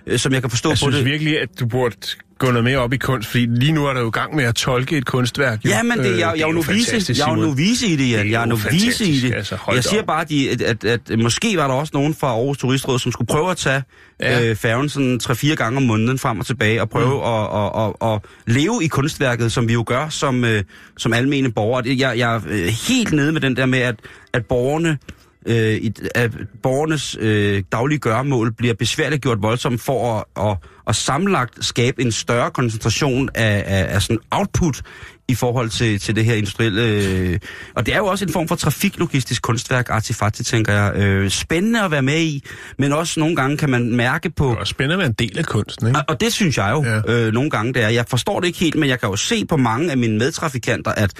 øh, 0.08 0.20
som 0.20 0.34
jeg 0.34 0.42
kan 0.42 0.50
forstå 0.50 0.70
jeg 0.70 0.78
på 0.84 0.86
det... 0.86 0.94
Jeg 0.94 1.02
synes 1.02 1.12
virkelig, 1.12 1.42
at 1.42 1.50
du 1.60 1.66
burde 1.68 1.96
gå 2.40 2.48
noget 2.48 2.64
mere 2.64 2.78
op 2.78 2.94
i 2.94 2.98
kunst, 2.98 3.30
fordi 3.30 3.46
lige 3.46 3.72
nu 3.72 3.86
er 3.86 3.94
der 3.94 4.02
jo 4.02 4.10
gang 4.10 4.36
med 4.36 4.44
at 4.44 4.56
tolke 4.56 4.98
et 4.98 5.06
kunstværk. 5.06 5.66
Jo. 5.66 5.70
Ja, 5.70 5.84
men 5.84 5.98
det, 5.98 6.06
jeg, 6.06 6.20
jeg, 6.20 6.34
jeg, 6.38 6.44
er 6.44 6.54
jo 6.54 6.64
vise, 6.68 7.14
jeg 7.18 7.32
er 7.32 7.42
jo 7.42 7.50
vise 7.50 7.88
i 7.88 7.96
det, 7.96 8.12
Jan. 8.12 8.32
Jeg 8.32 8.42
er 8.42 8.46
nu 8.46 8.56
vise 8.56 9.06
i 9.06 9.20
det. 9.20 9.34
Altså, 9.34 9.58
jeg 9.74 9.84
siger 9.84 10.04
bare, 10.04 10.22
at, 10.22 10.62
at, 10.62 10.84
at, 10.84 11.12
at 11.12 11.20
måske 11.20 11.58
var 11.58 11.68
der 11.68 11.74
også 11.74 11.92
nogen 11.94 12.16
fra 12.16 12.28
Aarhus 12.28 12.58
Turistråd, 12.58 13.00
som 13.00 13.12
skulle 13.12 13.28
prøve 13.28 13.52
at 13.52 13.58
tage 13.58 13.84
ja. 14.20 14.50
øh, 14.50 14.56
færgen 14.56 14.90
sådan 14.90 15.20
3-4 15.24 15.56
gange 15.56 15.78
om 15.78 15.84
måneden 15.84 16.20
frem 16.20 16.40
og 16.40 16.46
tilbage, 16.46 16.82
og 16.82 16.90
prøve 16.90 17.18
mm. 17.18 17.24
at, 17.24 17.62
at, 17.62 17.94
at, 18.02 18.14
at 18.14 18.22
leve 18.56 18.84
i 18.84 18.88
kunstværket, 18.88 19.52
som 19.52 19.68
vi 19.68 19.74
jo 19.74 19.84
gør 19.88 20.10
som, 20.10 20.46
øh, 20.46 20.64
som 20.98 21.14
almene 21.14 21.52
borgere. 21.52 21.84
Jeg, 21.86 22.18
jeg 22.18 22.36
er 22.36 22.42
øh, 22.48 22.68
helt 22.88 23.14
nede 23.14 23.32
med 23.32 23.42
den 23.42 23.56
der 23.56 23.66
med, 23.66 23.80
at, 23.80 23.96
at 24.34 24.46
borgerne 24.46 24.98
øh, 25.46 25.76
i, 25.76 25.94
at 26.16 26.32
borgernes 26.64 27.18
øh, 27.20 27.64
daglige 27.72 28.00
gøremål 28.00 28.54
bliver 28.54 28.74
besværligt 28.74 29.22
gjort 29.22 29.42
voldsomt 29.42 29.82
for 29.82 30.18
at, 30.18 30.46
at, 30.50 30.58
at 30.88 30.96
sammenlagt 30.96 31.66
skabe 31.66 32.02
en 32.02 32.12
større 32.12 32.52
koncentration 32.52 33.30
af, 33.36 33.64
af, 33.68 33.96
af 33.96 34.02
sådan 34.02 34.20
output 34.32 34.82
i 35.28 35.36
forhold 35.36 35.70
til, 35.70 36.00
til 36.00 36.16
det 36.16 36.26
her 36.26 36.36
industrielle... 36.36 36.82
Øh, 36.82 37.40
og 37.76 37.86
det 37.86 37.94
er 37.94 37.98
jo 37.98 38.06
også 38.06 38.26
en 38.26 38.32
form 38.32 38.48
for 38.48 38.56
trafiklogistisk 38.56 39.42
kunstværk, 39.42 39.90
artefakt, 39.90 40.36
tænker 40.46 40.74
jeg. 40.74 40.96
Øh, 40.96 41.30
spændende 41.30 41.82
at 41.82 41.92
være 41.92 42.02
med 42.02 42.22
i, 42.22 42.44
men 42.78 42.94
også 42.94 43.20
nogle 43.20 43.36
gange 43.36 43.58
kan 43.58 43.70
man 43.70 43.96
mærke 43.96 44.30
på... 44.30 44.52
Er 44.60 44.64
spændende 44.64 44.94
at 44.94 45.00
være 45.00 45.08
en 45.08 45.14
del 45.14 45.38
af 45.38 45.46
kunsten, 45.46 45.88
ikke? 45.88 46.00
Og, 46.00 46.06
og 46.08 46.22
det 46.22 46.34
synes 46.34 46.58
jeg 46.58 46.72
jo 46.72 46.84
ja. 46.84 47.14
øh, 47.14 47.34
nogle 47.34 47.50
gange, 47.50 47.74
det 47.74 47.84
er. 47.84 47.90
Jeg 47.90 48.06
forstår 48.10 48.40
det 48.40 48.48
ikke 48.48 48.60
helt, 48.60 48.76
men 48.76 48.90
jeg 48.90 49.00
kan 49.00 49.10
jo 49.10 49.16
se 49.16 49.46
på 49.46 49.58
mange 49.58 49.92
af 49.92 49.98
mine 49.98 50.18
medtrafikanter, 50.18 50.92
at 50.92 51.12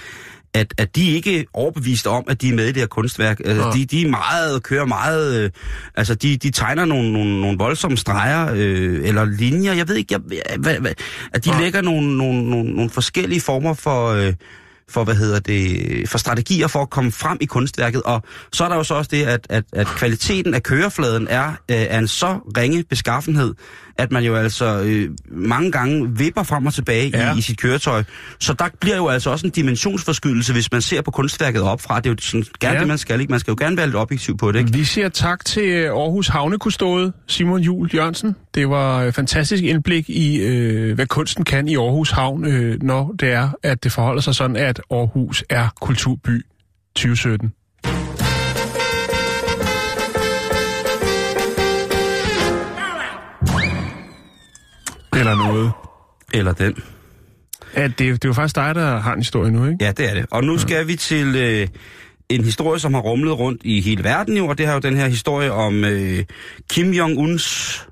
at, 0.56 0.74
at 0.78 0.96
de 0.96 1.12
ikke 1.12 1.40
er 1.40 1.44
overbevist 1.54 2.08
om, 2.08 2.24
at 2.28 2.42
de 2.42 2.50
er 2.50 2.54
med 2.54 2.66
i 2.66 2.72
det 2.72 2.78
her 2.78 2.88
kunstværk. 2.88 3.40
Altså, 3.46 3.66
ja. 3.66 3.72
de, 3.72 3.86
de 3.86 4.02
er 4.02 4.10
meget, 4.10 4.64
kører 4.64 4.86
meget, 4.86 5.44
øh, 5.44 5.50
altså 5.96 6.16
de, 6.16 6.38
de 6.38 6.52
tegner 6.52 6.86
nogle, 6.86 7.14
nogle, 7.14 7.42
nogle 7.42 7.58
voldsomme 7.58 7.98
streger, 7.98 8.52
øh, 8.54 9.08
eller 9.08 9.26
linjer, 9.26 9.74
jeg 9.74 9.88
ved 9.88 9.96
ikke, 9.96 10.14
jeg, 10.14 10.40
hvad, 10.60 10.80
hvad, 10.80 10.92
at 11.34 11.46
de 11.46 11.54
ja. 11.54 11.60
lægger 11.60 11.82
nogle, 11.82 12.18
nogle, 12.18 12.50
nogle, 12.50 12.72
nogle 12.72 12.90
forskellige 12.90 13.42
former 13.42 13.74
for... 13.74 14.10
Øh, 14.10 14.34
for, 14.90 15.04
hvad 15.04 15.16
hedder 15.16 15.40
det, 15.40 16.10
for 16.10 16.18
strategier 16.18 16.68
for 16.68 16.82
at 16.82 16.90
komme 16.90 17.12
frem 17.12 17.38
i 17.42 17.46
kunstværket. 17.46 18.04
Og 18.04 18.24
så 18.54 18.64
er 18.64 18.70
der 18.70 18.76
jo 18.76 18.84
så 18.84 18.94
også 18.94 19.10
det, 19.12 19.24
at, 19.24 19.48
at, 19.50 19.64
at 19.74 19.88
kvaliteten 19.88 20.54
af 20.54 20.64
kørefladen 20.64 21.28
er 21.30 21.48
øh, 21.50 21.56
af 21.68 21.98
en 21.98 22.08
så 22.08 22.40
ringe 22.58 22.84
beskaffenhed, 22.90 23.54
at 23.98 24.12
man 24.12 24.24
jo 24.24 24.36
altså 24.36 24.82
øh, 24.86 25.10
mange 25.28 25.72
gange 25.72 26.18
vipper 26.18 26.44
frem 26.44 26.66
og 26.66 26.74
tilbage 26.74 27.10
ja. 27.14 27.36
i, 27.36 27.38
i 27.38 27.42
sit 27.42 27.60
køretøj. 27.60 28.04
Så 28.40 28.54
der 28.54 28.66
bliver 28.80 28.96
jo 28.96 29.08
altså 29.08 29.30
også 29.30 29.48
en 29.48 29.52
dimensionsforskydelse, 29.52 30.54
hvis 30.54 30.72
man 30.72 30.82
ser 30.82 31.02
på 31.02 31.12
kunstværket 31.12 31.62
opfra. 31.62 32.00
Det 32.00 32.06
er 32.06 32.10
jo 32.10 32.16
sådan, 32.20 32.46
gerne 32.60 32.74
ja. 32.74 32.80
det, 32.80 32.88
man 32.88 32.98
skal. 32.98 33.22
Ikke? 33.22 33.32
Man 33.32 33.40
skal 33.40 33.52
jo 33.52 33.56
gerne 33.60 33.78
være 33.78 33.86
lidt 33.88 33.96
objektiv 33.96 34.38
på 34.38 34.52
det. 34.52 34.60
Ikke? 34.60 34.74
Vi 34.74 34.84
siger 34.84 35.10
tak 35.10 35.46
til 35.46 35.84
Aarhus 35.84 36.28
Havnekustode, 36.28 37.14
Simon 37.28 37.62
Jul 37.62 37.90
Jørgensen. 37.96 38.36
Det 38.56 38.70
var 38.70 39.12
fantastisk 39.12 39.64
indblik 39.64 40.10
i, 40.10 40.38
øh, 40.42 40.96
hvad 40.96 41.08
kunsten 41.08 41.46
kan 41.46 41.68
i 41.68 41.76
Aarhus 41.76 42.12
Havn, 42.12 42.46
øh, 42.46 42.84
når 42.84 43.16
det 43.20 43.32
er, 43.32 43.50
at 43.64 43.84
det 43.84 43.92
forholder 43.92 44.22
sig 44.22 44.36
sådan, 44.36 44.56
at 44.56 44.82
Aarhus 44.92 45.44
er 45.50 45.68
kulturby 45.82 46.46
2017. 46.96 47.54
Eller 55.16 55.36
noget. 55.36 55.72
Eller 56.34 56.54
den. 56.54 56.84
Ja, 57.76 57.84
det, 57.84 58.00
det 58.00 58.26
er 58.26 58.30
jo 58.30 58.34
faktisk 58.34 58.56
dig, 58.56 58.76
der 58.76 58.98
har 58.98 59.14
en 59.14 59.20
historie 59.20 59.52
nu, 59.52 59.66
ikke? 59.66 59.78
Ja, 59.86 59.92
det 59.92 60.10
er 60.10 60.14
det. 60.14 60.26
Og 60.32 60.44
nu 60.44 60.58
skal 60.58 60.88
vi 60.88 60.96
til 60.96 61.36
øh, 61.36 61.68
en 62.30 62.44
historie, 62.44 62.80
som 62.80 62.94
har 62.94 63.02
rumlet 63.02 63.40
rundt 63.40 63.62
i 63.64 63.82
hele 63.82 64.04
verden 64.04 64.38
jo, 64.38 64.48
og 64.48 64.58
det 64.58 64.66
har 64.66 64.74
jo 64.74 64.80
den 64.80 64.98
her 64.98 65.08
historie 65.08 65.52
om 65.52 65.86
øh, 65.86 66.24
Kim 66.70 66.92
Jong-uns... 66.94 67.88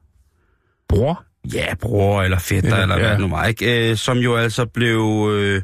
Bror? 0.90 1.24
Ja, 1.54 1.76
bror 1.76 2.22
eller 2.22 2.40
fætter, 2.40 2.76
ja, 2.76 2.82
eller 2.82 3.00
hvad 3.00 3.10
ja. 3.10 3.18
nu 3.18 3.28
var, 3.28 3.46
ikke? 3.46 3.92
Øh, 3.92 3.98
som 3.98 4.18
jo 4.18 4.36
altså 4.36 4.66
blev 4.66 5.30
øh, 5.34 5.62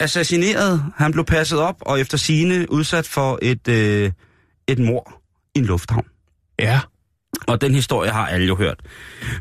assassineret. 0.00 0.84
Han 0.96 1.12
blev 1.12 1.24
passet 1.24 1.58
op, 1.58 1.76
og 1.80 2.00
efter 2.00 2.18
sine 2.18 2.72
udsat 2.72 3.06
for 3.06 3.38
et, 3.42 3.68
øh, 3.68 4.12
et 4.68 4.78
mor 4.78 5.22
i 5.54 5.58
en 5.58 5.64
lufthavn. 5.64 6.06
Ja. 6.58 6.80
Og 7.46 7.60
den 7.60 7.74
historie 7.74 8.10
har 8.10 8.26
alle 8.26 8.46
jo 8.46 8.56
hørt. 8.56 8.80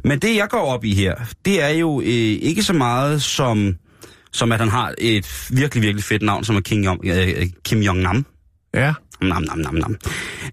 Men 0.03 0.19
det, 0.19 0.35
jeg 0.35 0.47
går 0.49 0.59
op 0.61 0.83
i 0.85 0.93
her, 0.93 1.15
det 1.45 1.63
er 1.63 1.69
jo 1.69 2.01
øh, 2.01 2.07
ikke 2.41 2.63
så 2.63 2.73
meget 2.73 3.21
som, 3.21 3.75
som, 4.31 4.51
at 4.51 4.59
han 4.59 4.69
har 4.69 4.93
et 4.97 5.47
virkelig, 5.49 5.83
virkelig 5.83 6.03
fedt 6.03 6.21
navn, 6.21 6.43
som 6.43 6.55
er 6.55 6.61
Kim, 6.61 6.83
Jong, 6.83 7.05
øh, 7.05 7.45
Kim 7.63 7.79
Jong-nam. 7.79 8.25
Ja. 8.73 8.93
Nam, 9.21 9.41
nam, 9.41 9.57
nam, 9.57 9.75
nam. 9.75 9.97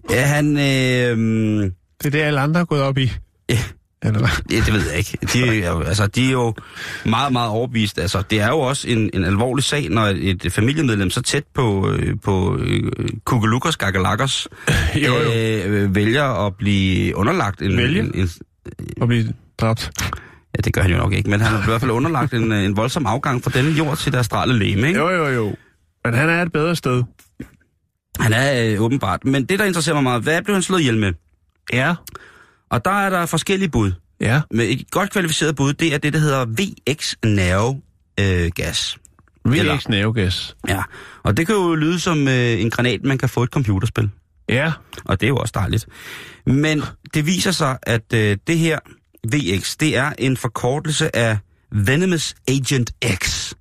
Ja, 0.09 0.25
han... 0.25 0.57
Øh, 0.57 1.71
det 1.97 2.05
er 2.05 2.09
det, 2.09 2.19
alle 2.19 2.39
andre 2.39 2.57
har 2.57 2.65
gået 2.65 2.81
op 2.81 2.97
i. 2.97 3.11
Ja, 4.03 4.07
eller 4.07 4.19
hvad? 4.19 4.29
Det, 4.49 4.65
det 4.65 4.73
ved 4.73 4.89
jeg 4.89 4.97
ikke. 4.97 5.17
De 5.33 5.63
er, 5.63 5.71
jo, 5.71 5.81
altså, 5.81 6.07
de 6.07 6.27
er 6.27 6.31
jo 6.31 6.53
meget, 7.05 7.33
meget 7.33 7.49
overbevist. 7.49 7.99
Altså, 7.99 8.23
det 8.29 8.41
er 8.41 8.47
jo 8.47 8.59
også 8.59 8.89
en, 8.89 9.09
en 9.13 9.23
alvorlig 9.23 9.63
sag, 9.63 9.89
når 9.89 10.11
et, 10.15 10.51
familiemedlem 10.51 11.09
så 11.09 11.21
tæt 11.21 11.43
på, 11.53 11.89
øh, 11.91 12.15
på 12.23 12.57
øh, 12.59 12.91
Kugelukos 13.25 13.77
Gagalakkers 13.77 14.47
øh, 15.35 15.95
vælger 15.95 16.45
at 16.45 16.55
blive 16.55 17.15
underlagt 17.15 17.61
en... 17.61 17.77
Vælge? 17.77 17.99
En, 17.99 18.11
en, 18.15 18.29
at 19.01 19.07
blive 19.07 19.33
dræbt? 19.57 19.91
Ja, 20.57 20.61
det 20.61 20.73
gør 20.73 20.81
han 20.81 20.91
jo 20.91 20.97
nok 20.97 21.13
ikke, 21.13 21.29
men 21.29 21.41
han 21.41 21.51
har 21.51 21.61
i 21.61 21.65
hvert 21.65 21.81
fald 21.81 21.91
underlagt 21.91 22.33
en, 22.33 22.51
en 22.51 22.77
voldsom 22.77 23.05
afgang 23.05 23.43
fra 23.43 23.51
denne 23.53 23.71
jord 23.71 23.97
til 23.97 24.11
det 24.11 24.19
astrale 24.19 24.59
læme, 24.59 24.87
ikke? 24.87 24.99
Jo, 24.99 25.09
jo, 25.09 25.27
jo. 25.27 25.55
Men 26.05 26.13
han 26.13 26.29
er 26.29 26.41
et 26.41 26.51
bedre 26.51 26.75
sted. 26.75 27.03
Han 28.19 28.33
er 28.33 28.73
øh, 28.73 28.81
åbenbart. 28.81 29.25
Men 29.25 29.45
det, 29.45 29.59
der 29.59 29.65
interesserer 29.65 29.95
mig 29.95 30.03
meget, 30.03 30.23
hvad 30.23 30.41
blev 30.41 30.55
han 30.55 30.63
slået 30.63 30.79
ihjel 30.79 30.97
med? 30.97 31.13
Ja. 31.73 31.95
Og 32.73 32.85
der 32.85 32.91
er 32.91 33.09
der 33.09 33.25
forskellige 33.25 33.69
bud. 33.69 33.91
Ja. 34.21 34.41
Men 34.51 34.69
et 34.69 34.91
godt 34.91 35.11
kvalificeret 35.11 35.55
bud, 35.55 35.73
det 35.73 35.93
er 35.93 35.97
det, 35.97 36.13
der 36.13 36.19
hedder 36.19 36.45
VX-nerve-gas. 36.45 38.97
VX-nerve-gas. 39.45 40.55
Ja, 40.67 40.83
og 41.23 41.37
det 41.37 41.47
kan 41.47 41.55
jo 41.55 41.75
lyde 41.75 41.99
som 41.99 42.27
øh, 42.27 42.61
en 42.61 42.69
granat, 42.69 43.03
man 43.03 43.17
kan 43.17 43.29
få 43.29 43.43
et 43.43 43.49
computerspil. 43.49 44.09
Ja. 44.49 44.71
Og 45.05 45.21
det 45.21 45.27
er 45.27 45.29
jo 45.29 45.37
også 45.37 45.51
dejligt. 45.55 45.87
Men 46.45 46.83
det 47.13 47.25
viser 47.25 47.51
sig, 47.51 47.77
at 47.83 48.13
øh, 48.13 48.37
det 48.47 48.57
her 48.57 48.79
VX, 49.33 49.77
det 49.77 49.97
er 49.97 50.13
en 50.17 50.37
forkortelse 50.37 51.15
af 51.15 51.37
Venomous 51.71 52.35
Agent 52.47 52.91
X. 53.15 53.53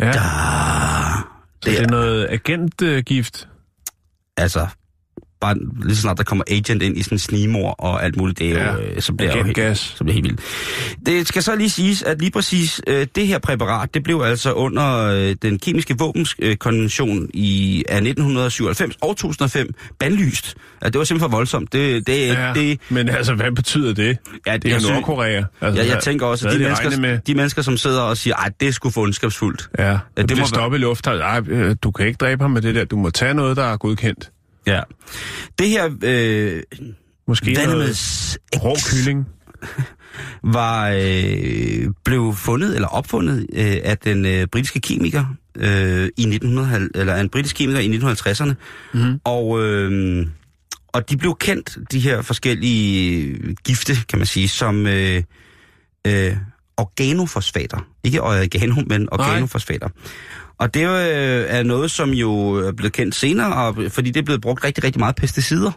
Ja. 0.00 0.06
Da. 0.06 0.12
Så 0.12 0.18
det 1.64 1.72
er, 1.72 1.76
det 1.76 1.80
er 1.80 1.86
noget 1.90 2.26
agentgift? 2.30 3.48
Altså, 4.36 4.66
bare 5.42 5.56
lige 5.84 5.96
så 5.96 6.02
snart 6.02 6.18
der 6.18 6.24
kommer 6.24 6.44
agent 6.50 6.82
ind 6.82 6.96
i 6.98 7.02
sådan 7.02 7.14
en 7.14 7.18
snimor 7.18 7.70
og 7.70 8.04
alt 8.04 8.16
muligt, 8.16 8.38
det 8.38 8.50
er 8.50 8.58
Ja, 8.64 8.72
jo, 8.72 8.78
øh, 8.78 9.02
så 9.02 9.12
bliver 9.12 9.30
jeg 9.30 9.38
jo 9.38 9.44
helt, 9.44 9.58
agentgas. 9.58 9.78
så 9.78 10.04
bliver 10.04 10.14
helt 10.14 10.24
vildt. 10.26 10.40
Det 11.06 11.28
skal 11.28 11.42
så 11.42 11.56
lige 11.56 11.70
siges, 11.70 12.02
at 12.02 12.18
lige 12.20 12.30
præcis 12.30 12.80
øh, 12.86 13.06
det 13.14 13.26
her 13.26 13.38
præparat, 13.38 13.94
det 13.94 14.02
blev 14.02 14.20
altså 14.24 14.52
under 14.52 14.98
øh, 15.06 15.36
den 15.42 15.58
kemiske 15.58 15.94
våbenskonvention 15.98 17.28
i, 17.34 17.84
af 17.88 17.96
1997 17.96 18.96
og 19.00 19.16
2005 19.16 19.74
bandlyst. 19.98 20.54
Ja, 20.82 20.88
det 20.88 20.98
var 20.98 21.04
simpelthen 21.04 21.30
for 21.30 21.36
voldsomt. 21.36 21.72
Det, 21.72 22.06
det, 22.06 22.28
Ja, 22.28 22.52
det, 22.54 22.80
men 22.88 23.08
altså, 23.08 23.34
hvad 23.34 23.52
betyder 23.52 23.94
det? 23.94 24.18
Ja, 24.46 24.56
det 24.56 24.64
er 24.70 24.74
jo 24.74 24.78
synes- 24.80 24.92
Nordkorea. 24.92 25.42
Altså, 25.60 25.82
Ja, 25.82 25.88
jeg 25.94 26.02
tænker 26.02 26.26
også, 26.26 26.48
at 26.48 26.54
de 26.54 26.58
mennesker, 26.58 26.98
Med? 26.98 27.18
de 27.26 27.34
mennesker, 27.34 27.62
som 27.62 27.76
sidder 27.76 28.00
og 28.00 28.16
siger, 28.16 28.46
at 28.46 28.60
det 28.60 28.74
skulle 28.74 28.92
få 28.92 29.02
ondskabsfuldt. 29.02 29.68
Ja, 29.78 29.90
det 29.90 29.98
det, 30.16 30.28
det 30.28 30.36
må 30.36 30.42
må 30.42 30.46
stoppe 30.46 30.76
i 30.76 30.80
luft. 30.80 31.06
Ej, 31.06 31.40
øh, 31.48 31.76
du 31.82 31.90
kan 31.90 32.06
ikke 32.06 32.16
dræbe 32.16 32.42
ham 32.44 32.50
med 32.50 32.62
det 32.62 32.74
der. 32.74 32.84
Du 32.84 32.96
må 32.96 33.10
tage 33.10 33.34
noget, 33.34 33.56
der 33.56 33.64
er 33.64 33.76
godkendt. 33.76 34.30
Ja. 34.66 34.80
Det 35.58 35.68
her 35.68 35.90
øh, 36.02 36.62
Måske 37.28 37.52
noget 37.52 38.38
rå 38.56 38.76
kylling. 38.90 39.28
var 40.42 40.88
øh, 40.88 41.88
blev 42.04 42.34
fundet 42.36 42.74
eller 42.74 42.88
opfundet 42.88 43.46
øh, 43.52 43.76
af 43.84 43.98
den 43.98 44.26
øh, 44.26 44.46
britiske 44.46 44.80
kemiker 44.80 45.24
øh, 45.56 46.04
i 46.04 46.22
1900 46.22 46.88
eller 46.94 47.16
en 47.16 47.28
britisk 47.28 47.56
kemiker 47.56 47.80
i 47.80 47.98
1950'erne. 47.98 48.54
Mm. 48.94 49.20
Og 49.24 49.62
øh, 49.62 50.26
og 50.92 51.10
de 51.10 51.16
blev 51.16 51.36
kendt 51.40 51.78
de 51.92 52.00
her 52.00 52.22
forskellige 52.22 53.38
gifte, 53.64 53.96
kan 54.08 54.18
man 54.18 54.26
sige, 54.26 54.48
som 54.48 54.86
øh, 54.86 55.22
øh, 56.06 56.36
organofosfater. 56.76 57.86
Ikke 58.04 58.22
oregano, 58.22 58.74
men 58.86 59.08
organofosfater. 59.12 59.88
Og 60.62 60.74
det 60.74 60.80
øh, 60.80 61.44
er 61.48 61.62
noget, 61.62 61.90
som 61.90 62.10
jo 62.10 62.52
er 62.52 62.72
blevet 62.72 62.92
kendt 62.92 63.14
senere, 63.14 63.54
og, 63.54 63.76
fordi 63.90 64.10
det 64.10 64.20
er 64.20 64.24
blevet 64.24 64.40
brugt 64.40 64.64
rigtig, 64.64 64.84
rigtig 64.84 65.00
meget 65.00 65.16
pesticider. 65.16 65.72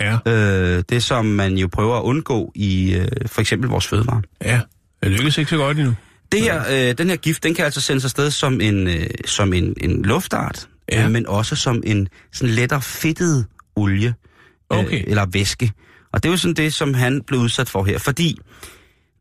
Ja, 0.00 0.18
Øh, 0.26 0.84
det, 0.88 1.02
som 1.02 1.26
man 1.26 1.58
jo 1.58 1.68
prøver 1.72 1.96
at 1.96 2.02
undgå 2.02 2.52
i 2.54 2.94
øh, 2.94 3.08
for 3.26 3.40
eksempel 3.40 3.70
vores 3.70 3.86
fødevarer. 3.86 4.20
ja. 4.44 4.60
Det 5.02 5.10
lykkes 5.10 5.38
ikke 5.38 5.50
så 5.50 5.56
godt 5.56 5.78
endnu. 5.78 5.94
Det 6.32 6.40
her, 6.40 6.62
øh, 6.70 6.94
den 6.98 7.08
her 7.08 7.16
gift, 7.16 7.42
den 7.42 7.54
kan 7.54 7.64
altså 7.64 7.80
sendes 7.80 8.04
afsted 8.04 8.30
som 8.30 8.60
en, 8.60 8.88
øh, 8.88 9.06
som 9.26 9.52
en, 9.52 9.74
en 9.80 10.02
luftart, 10.02 10.68
Ja. 10.92 11.04
øh, 11.04 11.10
men 11.10 11.26
også 11.26 11.56
som 11.56 11.82
en 11.86 12.08
sådan 12.32 12.54
lettere 12.54 12.82
fedtet 12.82 13.46
olie 13.76 14.14
Okay. 14.70 15.04
eller 15.06 15.26
væske. 15.32 15.72
Og 16.12 16.22
det 16.22 16.28
er 16.28 16.32
jo 16.32 16.36
sådan 16.36 16.54
det, 16.54 16.74
som 16.74 16.94
han 16.94 17.22
blev 17.26 17.40
udsat 17.40 17.68
for 17.68 17.84
her. 17.84 17.98
Fordi 17.98 18.38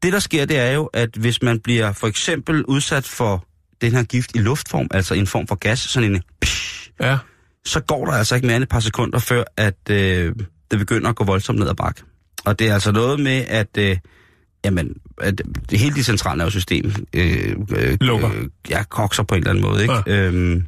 det, 0.03 0.13
der 0.13 0.19
sker, 0.19 0.45
det 0.45 0.57
er 0.59 0.71
jo, 0.71 0.85
at 0.85 1.09
hvis 1.15 1.41
man 1.41 1.59
bliver 1.59 1.91
for 1.91 2.07
eksempel 2.07 2.63
udsat 2.65 3.05
for 3.05 3.45
den 3.85 3.95
her 3.95 4.03
gift 4.03 4.35
i 4.35 4.37
luftform, 4.37 4.87
altså 4.91 5.13
i 5.13 5.19
en 5.19 5.27
form 5.27 5.47
for 5.47 5.55
gas, 5.55 5.79
sådan 5.79 6.11
en 6.11 6.21
psh, 6.41 6.75
Ja, 7.01 7.17
så 7.65 7.79
går 7.79 8.05
der 8.05 8.13
altså 8.13 8.35
ikke 8.35 8.47
mere 8.47 8.55
end 8.55 8.63
et 8.63 8.69
par 8.69 8.79
sekunder, 8.79 9.19
før 9.19 9.43
at 9.57 9.89
øh, 9.89 10.35
det 10.71 10.79
begynder 10.79 11.09
at 11.09 11.15
gå 11.15 11.23
voldsomt 11.23 11.59
ned 11.59 11.69
ad 11.69 11.75
bakke. 11.75 12.01
Og 12.45 12.59
det 12.59 12.69
er 12.69 12.73
altså 12.73 12.91
noget 12.91 13.19
med, 13.19 13.45
at, 13.47 13.77
øh, 13.77 13.97
jamen, 14.65 14.95
at 15.21 15.41
det 15.69 15.79
hele 15.79 15.95
det 15.95 16.05
centrale 16.05 16.37
nervesystem 16.37 16.93
øh, 17.13 17.55
øh, 17.77 17.97
Lukker. 18.01 18.31
Øh, 18.35 18.45
ja, 18.69 18.83
kokser 18.83 19.23
på 19.23 19.35
en 19.35 19.39
eller 19.39 19.49
anden 19.49 19.63
måde. 19.63 19.81
Ikke? 19.81 19.93
Ja. 20.07 20.17
Øhm, 20.17 20.63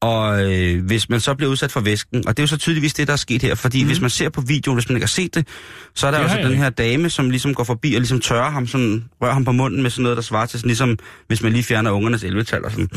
og 0.00 0.52
øh, 0.52 0.84
hvis 0.84 1.08
man 1.08 1.20
så 1.20 1.34
bliver 1.34 1.50
udsat 1.50 1.72
for 1.72 1.80
væsken, 1.80 2.28
og 2.28 2.36
det 2.36 2.42
er 2.42 2.42
jo 2.42 2.46
så 2.46 2.56
tydeligvis 2.56 2.94
det, 2.94 3.06
der 3.06 3.12
er 3.12 3.16
sket 3.16 3.42
her, 3.42 3.54
fordi 3.54 3.82
mm. 3.82 3.86
hvis 3.88 4.00
man 4.00 4.10
ser 4.10 4.28
på 4.28 4.40
videoen, 4.40 4.76
hvis 4.76 4.88
man 4.88 4.96
ikke 4.96 5.04
har 5.04 5.08
set 5.08 5.34
det, 5.34 5.46
så 5.94 6.06
er 6.06 6.10
der 6.10 6.18
har 6.28 6.36
jeg 6.36 6.48
den 6.48 6.56
her 6.56 6.70
dame, 6.70 7.10
som 7.10 7.30
ligesom 7.30 7.54
går 7.54 7.64
forbi 7.64 7.94
og 7.94 8.00
ligesom 8.00 8.20
tørrer 8.20 8.50
ham, 8.50 8.66
sådan, 8.66 9.04
rører 9.22 9.32
ham 9.32 9.44
på 9.44 9.52
munden 9.52 9.82
med 9.82 9.90
sådan 9.90 10.02
noget, 10.02 10.16
der 10.16 10.22
svarer 10.22 10.46
til 10.46 10.60
sådan 10.60 10.68
ligesom, 10.68 10.98
hvis 11.26 11.42
man 11.42 11.52
lige 11.52 11.62
fjerner 11.62 11.90
ungernes 11.90 12.24
11-tal 12.24 12.64
og 12.64 12.70
sådan, 12.70 12.88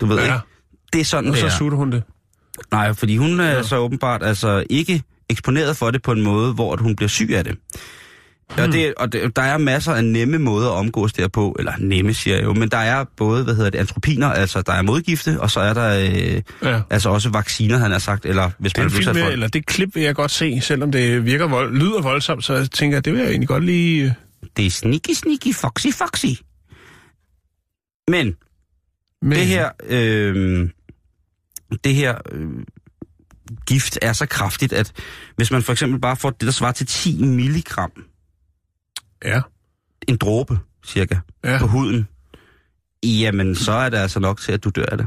du 0.00 0.06
ved 0.06 0.16
Ja. 0.16 0.24
ikke? 0.24 0.36
Det 0.92 1.00
er 1.00 1.04
sådan, 1.04 1.30
og 1.30 1.32
det 1.32 1.40
så 1.40 1.46
er. 1.46 1.50
sutter 1.50 1.78
hun 1.78 1.92
det. 1.92 2.02
Nej, 2.70 2.92
fordi 2.92 3.16
hun 3.16 3.40
er 3.40 3.50
ja. 3.50 3.62
så 3.62 3.76
åbenbart 3.76 4.22
altså 4.22 4.64
ikke 4.70 5.02
eksponeret 5.30 5.76
for 5.76 5.90
det 5.90 6.02
på 6.02 6.12
en 6.12 6.22
måde, 6.22 6.52
hvor 6.52 6.76
hun 6.76 6.96
bliver 6.96 7.08
syg 7.08 7.30
af 7.32 7.44
det. 7.44 7.58
Hmm. 8.56 8.62
Og, 8.62 8.72
det, 8.72 8.94
og 8.94 9.12
det, 9.12 9.36
der 9.36 9.42
er 9.42 9.58
masser 9.58 9.92
af 9.92 10.04
nemme 10.04 10.38
måder 10.38 10.70
at 10.70 10.74
omgås 10.76 11.12
derpå, 11.12 11.56
eller 11.58 11.72
nemme 11.78 12.14
siger 12.14 12.36
jeg 12.36 12.44
jo, 12.44 12.52
men 12.54 12.68
der 12.68 12.76
er 12.78 13.04
både, 13.16 13.44
hvad 13.44 13.54
hedder 13.54 13.70
det, 13.70 13.78
antropiner, 13.78 14.26
altså 14.28 14.62
der 14.62 14.72
er 14.72 14.82
modgifte, 14.82 15.40
og 15.40 15.50
så 15.50 15.60
er 15.60 15.74
der 15.74 15.98
øh, 16.00 16.42
Ja. 16.70 16.80
altså 16.90 17.08
også 17.08 17.28
vacciner, 17.30 17.78
han 17.78 17.90
har 17.90 17.98
sagt, 17.98 18.26
eller 18.26 18.50
hvis 18.58 18.76
man 18.76 18.88
Den 18.88 18.98
udsat 18.98 19.14
film, 19.14 19.26
for 19.26 19.32
eller 19.32 19.48
det 19.48 19.66
klip 19.66 19.94
vil 19.94 20.02
jeg 20.02 20.14
godt 20.14 20.30
se, 20.30 20.60
selvom 20.60 20.92
det 20.92 21.24
virker 21.24 21.46
vold, 21.48 21.76
lyder 21.76 22.02
voldsomt, 22.02 22.44
så 22.44 22.54
jeg 22.54 22.70
tænker 22.70 22.96
jeg, 22.96 23.04
det 23.04 23.12
vil 23.12 23.20
jeg 23.20 23.28
egentlig 23.28 23.48
godt 23.48 23.64
lige... 23.64 24.04
øh, 24.04 24.10
det 24.56 24.66
er 24.66 24.70
sneaky, 24.70 25.12
sneaky, 25.14 25.54
foxy, 25.54 25.86
foxy. 25.92 26.26
Men 28.08 28.36
Med. 29.22 29.36
det 29.36 29.46
her, 29.46 29.70
øh, 29.88 30.68
det 31.84 31.94
her 31.94 32.14
øh, 32.32 32.48
gift 33.66 33.98
er 34.02 34.12
så 34.12 34.26
kraftigt, 34.26 34.72
at 34.72 34.92
hvis 35.36 35.50
man 35.50 35.62
for 35.62 35.72
eksempel 35.72 36.00
bare 36.00 36.16
får 36.16 36.30
det, 36.30 36.40
der 36.40 36.50
svarer 36.50 36.72
til 36.72 36.86
10 36.86 37.22
milligram, 37.24 37.90
Ja, 39.24 39.40
en 40.08 40.16
dråbe 40.16 40.58
cirka, 40.86 41.16
ja. 41.44 41.58
på 41.58 41.66
huden, 41.66 42.08
jamen 43.04 43.54
så 43.54 43.72
er 43.72 43.88
det 43.88 43.96
altså 43.98 44.20
nok 44.20 44.40
til, 44.40 44.52
at 44.52 44.64
du 44.64 44.70
dør 44.70 44.86
af 44.86 44.98
det. 44.98 45.06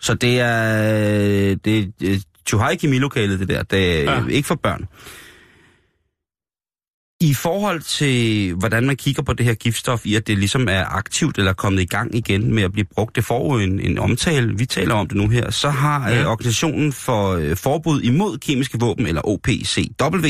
Så 0.00 0.14
det 0.14 0.40
er, 0.40 1.54
det 1.54 1.78
er 2.02 2.18
Chuhai 2.48 2.76
Kemi-lokalet, 2.76 3.40
det 3.40 3.48
der. 3.48 3.62
Det 3.62 3.98
er 4.08 4.12
Ja. 4.12 4.26
ikke 4.26 4.46
for 4.46 4.54
børn. 4.54 4.86
I 7.20 7.34
forhold 7.34 7.80
til, 7.80 8.54
hvordan 8.54 8.86
man 8.86 8.96
kigger 8.96 9.22
på 9.22 9.32
det 9.32 9.46
her 9.46 9.54
giftstof, 9.54 10.06
i 10.06 10.14
at 10.14 10.26
det 10.26 10.38
ligesom 10.38 10.68
er 10.68 10.84
aktivt 10.84 11.38
eller 11.38 11.52
kommet 11.52 11.82
i 11.82 11.84
gang 11.86 12.14
igen 12.14 12.54
med 12.54 12.62
at 12.62 12.72
blive 12.72 12.84
brugt, 12.94 13.16
det 13.16 13.24
får 13.24 13.54
jo 13.54 13.60
en, 13.64 13.80
en 13.80 13.98
omtale, 13.98 14.58
vi 14.58 14.66
taler 14.66 14.94
om 14.94 15.08
det 15.08 15.16
nu 15.16 15.28
her, 15.28 15.50
så 15.50 15.70
har 15.70 16.10
Ja. 16.10 16.20
øh, 16.20 16.26
Organisationen 16.30 16.92
for 16.92 17.32
øh, 17.32 17.56
Forbud 17.56 18.00
imod 18.02 18.38
Kemiske 18.38 18.78
Våben, 18.80 19.06
eller 19.06 19.22
OPCW, 19.28 20.26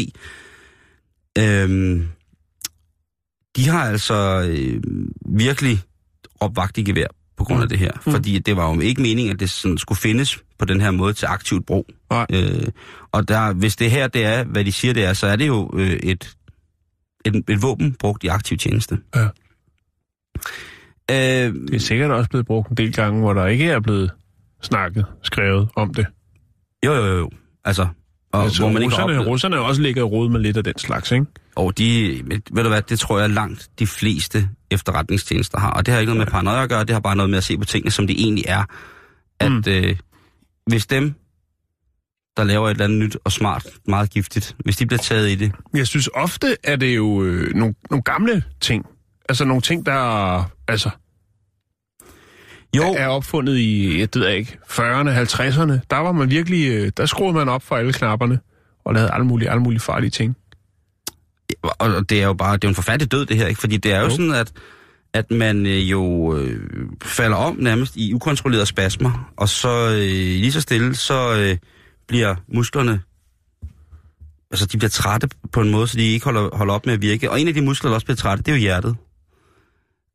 øhm, 1.39 2.09
de 3.59 3.69
har 3.69 3.85
altså 3.85 4.47
øh, 4.49 4.83
virkelig 5.27 5.81
opvagt 6.41 6.79
i 6.79 6.83
gevær 6.83 7.07
på 7.37 7.45
grund 7.45 7.63
af 7.63 7.69
det 7.69 7.79
her. 7.79 7.91
Mm. 8.07 8.13
Fordi 8.13 8.39
det 8.39 8.57
var 8.57 8.75
jo 8.75 8.81
ikke 8.81 9.03
meningen, 9.03 9.33
at 9.35 9.41
det 9.41 9.51
sådan 9.51 9.79
skulle 9.79 9.99
findes 9.99 10.39
på 10.59 10.65
den 10.65 10.81
her 10.81 10.91
måde 10.91 11.13
til 11.13 11.27
aktivt 11.27 11.67
brug. 11.67 11.87
Nej. 12.11 12.27
Øh, 12.33 12.67
og 13.13 13.29
der, 13.29 13.53
hvis 13.53 13.77
det 13.77 13.91
her 13.91 14.09
det 14.09 14.25
er, 14.25 14.45
hvad 14.45 14.65
de 14.65 14.73
siger 14.73 14.95
det 14.95 15.05
er, 15.05 15.13
så 15.13 15.27
er 15.27 15.37
det 15.37 15.47
jo 15.47 15.71
øh, 15.75 15.91
et, 15.91 16.37
et, 17.25 17.45
et 17.49 17.63
våben 17.63 17.95
brugt 17.95 18.25
i 18.25 18.27
aktiv 18.27 18.59
tjeneste. 18.59 18.99
Ja. 19.15 19.25
Øh, 21.11 21.55
Det 21.55 21.75
er 21.75 21.79
sikkert 21.79 22.11
også 22.11 22.31
blevet 22.31 22.47
brugt 22.47 22.71
en 22.71 22.77
del 22.77 22.93
gange, 22.93 23.21
hvor 23.21 23.33
der 23.33 23.47
ikke 23.47 23.71
er 23.71 23.81
blevet 23.81 24.11
snakket, 24.63 25.07
skrevet 25.23 25.69
om 25.77 25.95
det. 25.95 26.07
jo, 26.85 26.93
jo, 26.95 27.17
jo. 27.19 27.31
Altså, 27.65 27.87
og 28.33 28.43
altså, 28.43 28.63
hvor 28.63 28.73
man 28.73 28.83
ikke 28.83 28.95
russerne, 28.95 29.13
oplevet- 29.13 29.27
russerne 29.29 29.57
er 29.57 29.61
også 29.61 29.83
ligger 29.83 30.03
i 30.27 30.29
med 30.29 30.41
lidt 30.41 30.57
af 30.57 30.65
den 30.65 30.79
slags, 30.79 31.13
ikke? 31.13 31.27
Og 31.57 31.79
de, 31.79 32.21
ved 32.53 32.63
du 32.63 32.69
hvad, 32.69 32.83
det 32.83 32.99
tror 32.99 33.19
jeg 33.21 33.31
langt 33.31 33.69
de 33.79 33.87
fleste 33.87 34.49
efterretningstjenester 34.71 35.59
har. 35.59 35.71
Og 35.71 35.87
det 35.87 35.95
har 35.95 36.01
ikke 36.01 36.13
noget 36.15 36.27
med 36.27 36.33
paranoia 36.33 36.63
at 36.63 36.69
gøre, 36.69 36.81
det 36.85 36.91
har 36.91 37.01
bare 37.01 37.17
noget 37.17 37.31
med 37.31 37.39
at 37.39 37.45
se 37.45 37.59
på 37.59 37.65
tingene, 37.65 37.91
som 37.91 38.07
de 38.07 38.13
egentlig 38.21 38.45
er. 38.49 38.65
At 39.41 39.53
Mm. 39.53 39.63
øh, 39.69 39.97
hvis 40.67 40.87
dem, 40.87 41.15
der 42.37 42.45
laver 42.45 42.67
et 42.67 42.71
eller 42.71 42.85
andet 42.85 42.99
nyt 42.99 43.17
og 43.25 43.33
smart, 43.33 43.67
meget 43.87 44.11
giftigt, 44.11 44.57
hvis 44.59 44.77
de 44.77 44.87
bliver 44.87 44.99
taget 45.03 45.31
i 45.31 45.35
det, 45.35 45.53
Jeg 45.75 45.87
synes 45.87 46.09
ofte, 46.15 46.57
er 46.65 46.77
det 46.77 46.97
jo 46.97 47.23
øh, 47.25 47.55
nogle, 47.55 47.75
nogle 47.91 48.03
gamle 48.03 48.43
ting. 48.61 48.85
Altså 49.29 49.45
nogle 49.45 49.63
ting, 49.63 49.87
der 49.87 50.51
altså, 50.69 50.91
jo, 52.77 52.83
er 52.83 53.07
opfundet 53.07 53.57
i, 53.57 53.99
jeg 54.01 54.09
ved 54.15 54.29
ikke, 54.29 54.59
40'erne, 54.71 55.09
50'erne. 55.09 55.73
Der 55.91 55.97
var 55.97 56.13
man 56.13 56.31
virkelig, 56.31 56.69
øh, 56.69 56.93
der 56.97 57.07
skruede 57.07 57.33
man 57.35 57.49
op 57.49 57.63
for 57.63 57.77
alle 57.77 57.93
knapperne 57.93 58.39
og 58.85 58.95
lavede 58.95 59.11
alle 59.13 59.27
mulige, 59.27 59.51
alle 59.51 59.63
mulige 59.63 59.81
farlige 59.81 60.11
ting. 60.11 60.37
og 61.63 62.09
det 62.11 62.23
er 62.23 62.27
jo 62.27 62.33
bare, 62.35 62.53
det 62.57 62.65
er 62.65 62.69
jo 62.69 62.71
en 62.71 62.75
forfærdelig 62.75 63.13
død 63.13 63.27
det 63.27 63.37
her, 63.37 63.47
ikke? 63.47 63.61
Fordi 63.61 63.77
det 63.77 63.93
er 63.93 63.99
jo, 63.99 64.05
Jo. 64.05 64.11
sådan, 64.11 64.33
at, 64.33 64.53
at 65.15 65.31
man 65.31 65.67
øh, 65.67 65.91
jo 65.91 66.37
øh, 66.37 66.61
falder 67.03 67.37
om 67.37 67.57
nærmest 67.61 67.97
i 67.97 68.15
ukontrollerede 68.15 68.67
spasmer, 68.67 69.33
og 69.37 69.49
så 69.49 69.89
øh, 69.89 70.01
lige 70.41 70.53
så 70.53 70.61
stille, 70.61 70.95
så 70.97 71.37
øh, 71.39 71.57
bliver 72.09 72.35
musklerne, 72.55 73.01
altså 74.51 74.67
de 74.67 74.79
bliver 74.79 74.91
trætte 74.91 75.29
på 75.53 75.61
en 75.61 75.71
måde, 75.71 75.89
så 75.89 75.97
de 75.97 76.03
ikke 76.03 76.25
holder, 76.25 76.57
holder 76.57 76.75
op 76.75 76.87
med 76.87 76.95
at 76.95 77.03
virke. 77.03 77.31
Og 77.31 77.41
en 77.41 77.49
af 77.49 77.55
de 77.55 77.61
muskler, 77.63 77.91
der 77.91 77.95
også 77.95 78.07
bliver 78.07 78.17
trætte, 78.17 78.43
det 78.43 78.53
er 78.53 78.57
jo 78.57 78.61
hjertet. 78.61 78.97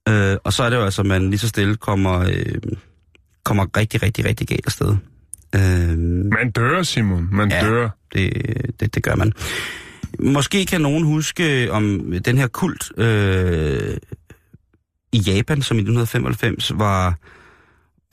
Øh, 0.09 0.37
og 0.43 0.53
så 0.53 0.63
er 0.63 0.69
det 0.69 0.77
jo 0.77 0.83
altså, 0.83 1.01
at 1.01 1.05
man 1.05 1.29
lige 1.29 1.39
så 1.39 1.47
stille 1.47 1.75
kommer, 1.75 2.19
øh, 2.19 2.55
kommer 3.45 3.65
rigtig, 3.77 4.03
rigtig, 4.03 4.25
rigtig 4.25 4.47
galt 4.47 4.65
afsted. 4.65 4.95
Øh, 5.55 5.97
Man 6.31 6.51
dør, 6.55 6.83
Simon. 6.83 7.29
Man 7.31 7.51
Ja. 7.51 7.61
dør. 7.65 7.89
det, 8.13 8.31
det, 8.79 8.95
det 8.95 9.03
gør 9.03 9.15
man. 9.15 9.33
Måske 10.19 10.65
kan 10.65 10.81
nogen 10.81 11.03
huske 11.03 11.71
om 11.71 12.13
den 12.25 12.37
her 12.37 12.47
kult 12.47 12.91
øh, 12.97 13.97
i 15.13 15.17
Japan, 15.17 15.61
som 15.61 15.77
i 15.77 15.81
1995 15.81 16.71
var, 16.75 17.15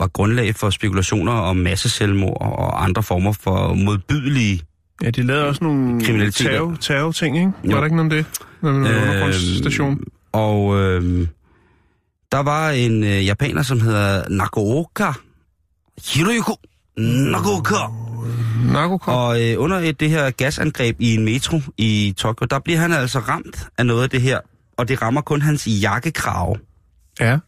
var 0.01 0.07
grundlag 0.09 0.55
for 0.55 0.71
spekulationer 0.71 1.33
om 1.33 1.57
masseselvmord 1.57 2.37
og 2.41 2.85
andre 2.85 3.03
former 3.03 3.33
for 3.33 3.75
modbydelige... 3.75 4.63
Ja, 5.03 5.11
de 5.11 5.23
lavede 5.23 5.47
også 5.47 5.65
nogle 5.65 6.05
Kriminalitet. 6.05 6.47
terror, 6.47 6.77
terror 6.81 7.13
ting, 7.13 7.37
ikke? 7.37 7.51
Var 7.65 7.71
Jo. 7.73 7.77
der 7.79 7.85
ikke 7.85 7.97
noget 7.97 8.13
om 8.13 8.17
det? 8.17 8.27
Når 8.63 8.73
man 8.73 8.93
øh, 8.95 9.03
undergrundsstation. 9.03 10.01
og 10.33 10.81
øh, 10.81 11.27
der 12.33 12.39
var 12.39 12.71
en 12.71 13.05
øh, 13.05 13.27
japaner, 13.27 13.63
som 13.63 13.81
hedder 13.81 14.29
Nagooka 14.29 15.13
Hiroyuko 16.15 16.57
Nagooka. 16.97 17.75
Narkokop. 18.65 19.15
Og 19.15 19.43
øh, 19.43 19.55
under 19.59 19.79
et, 19.79 20.01
det 20.01 20.11
her 20.11 20.31
gasangreb 20.31 20.97
i 20.99 21.15
en 21.15 21.25
metro 21.25 21.61
i 21.79 22.15
Tokyo, 22.17 22.47
der 22.51 22.59
bliver 22.59 22.79
han 22.79 22.93
altså 22.93 23.19
ramt 23.19 23.69
af 23.79 23.87
noget 23.87 24.03
af 24.03 24.11
det 24.11 24.23
her, 24.23 24.41
og 24.77 24.89
det 24.89 25.03
rammer 25.03 25.21
kun 25.21 25.43
hans 25.43 25.67
jakkekrave. 25.67 26.57
Ja. 27.21 27.39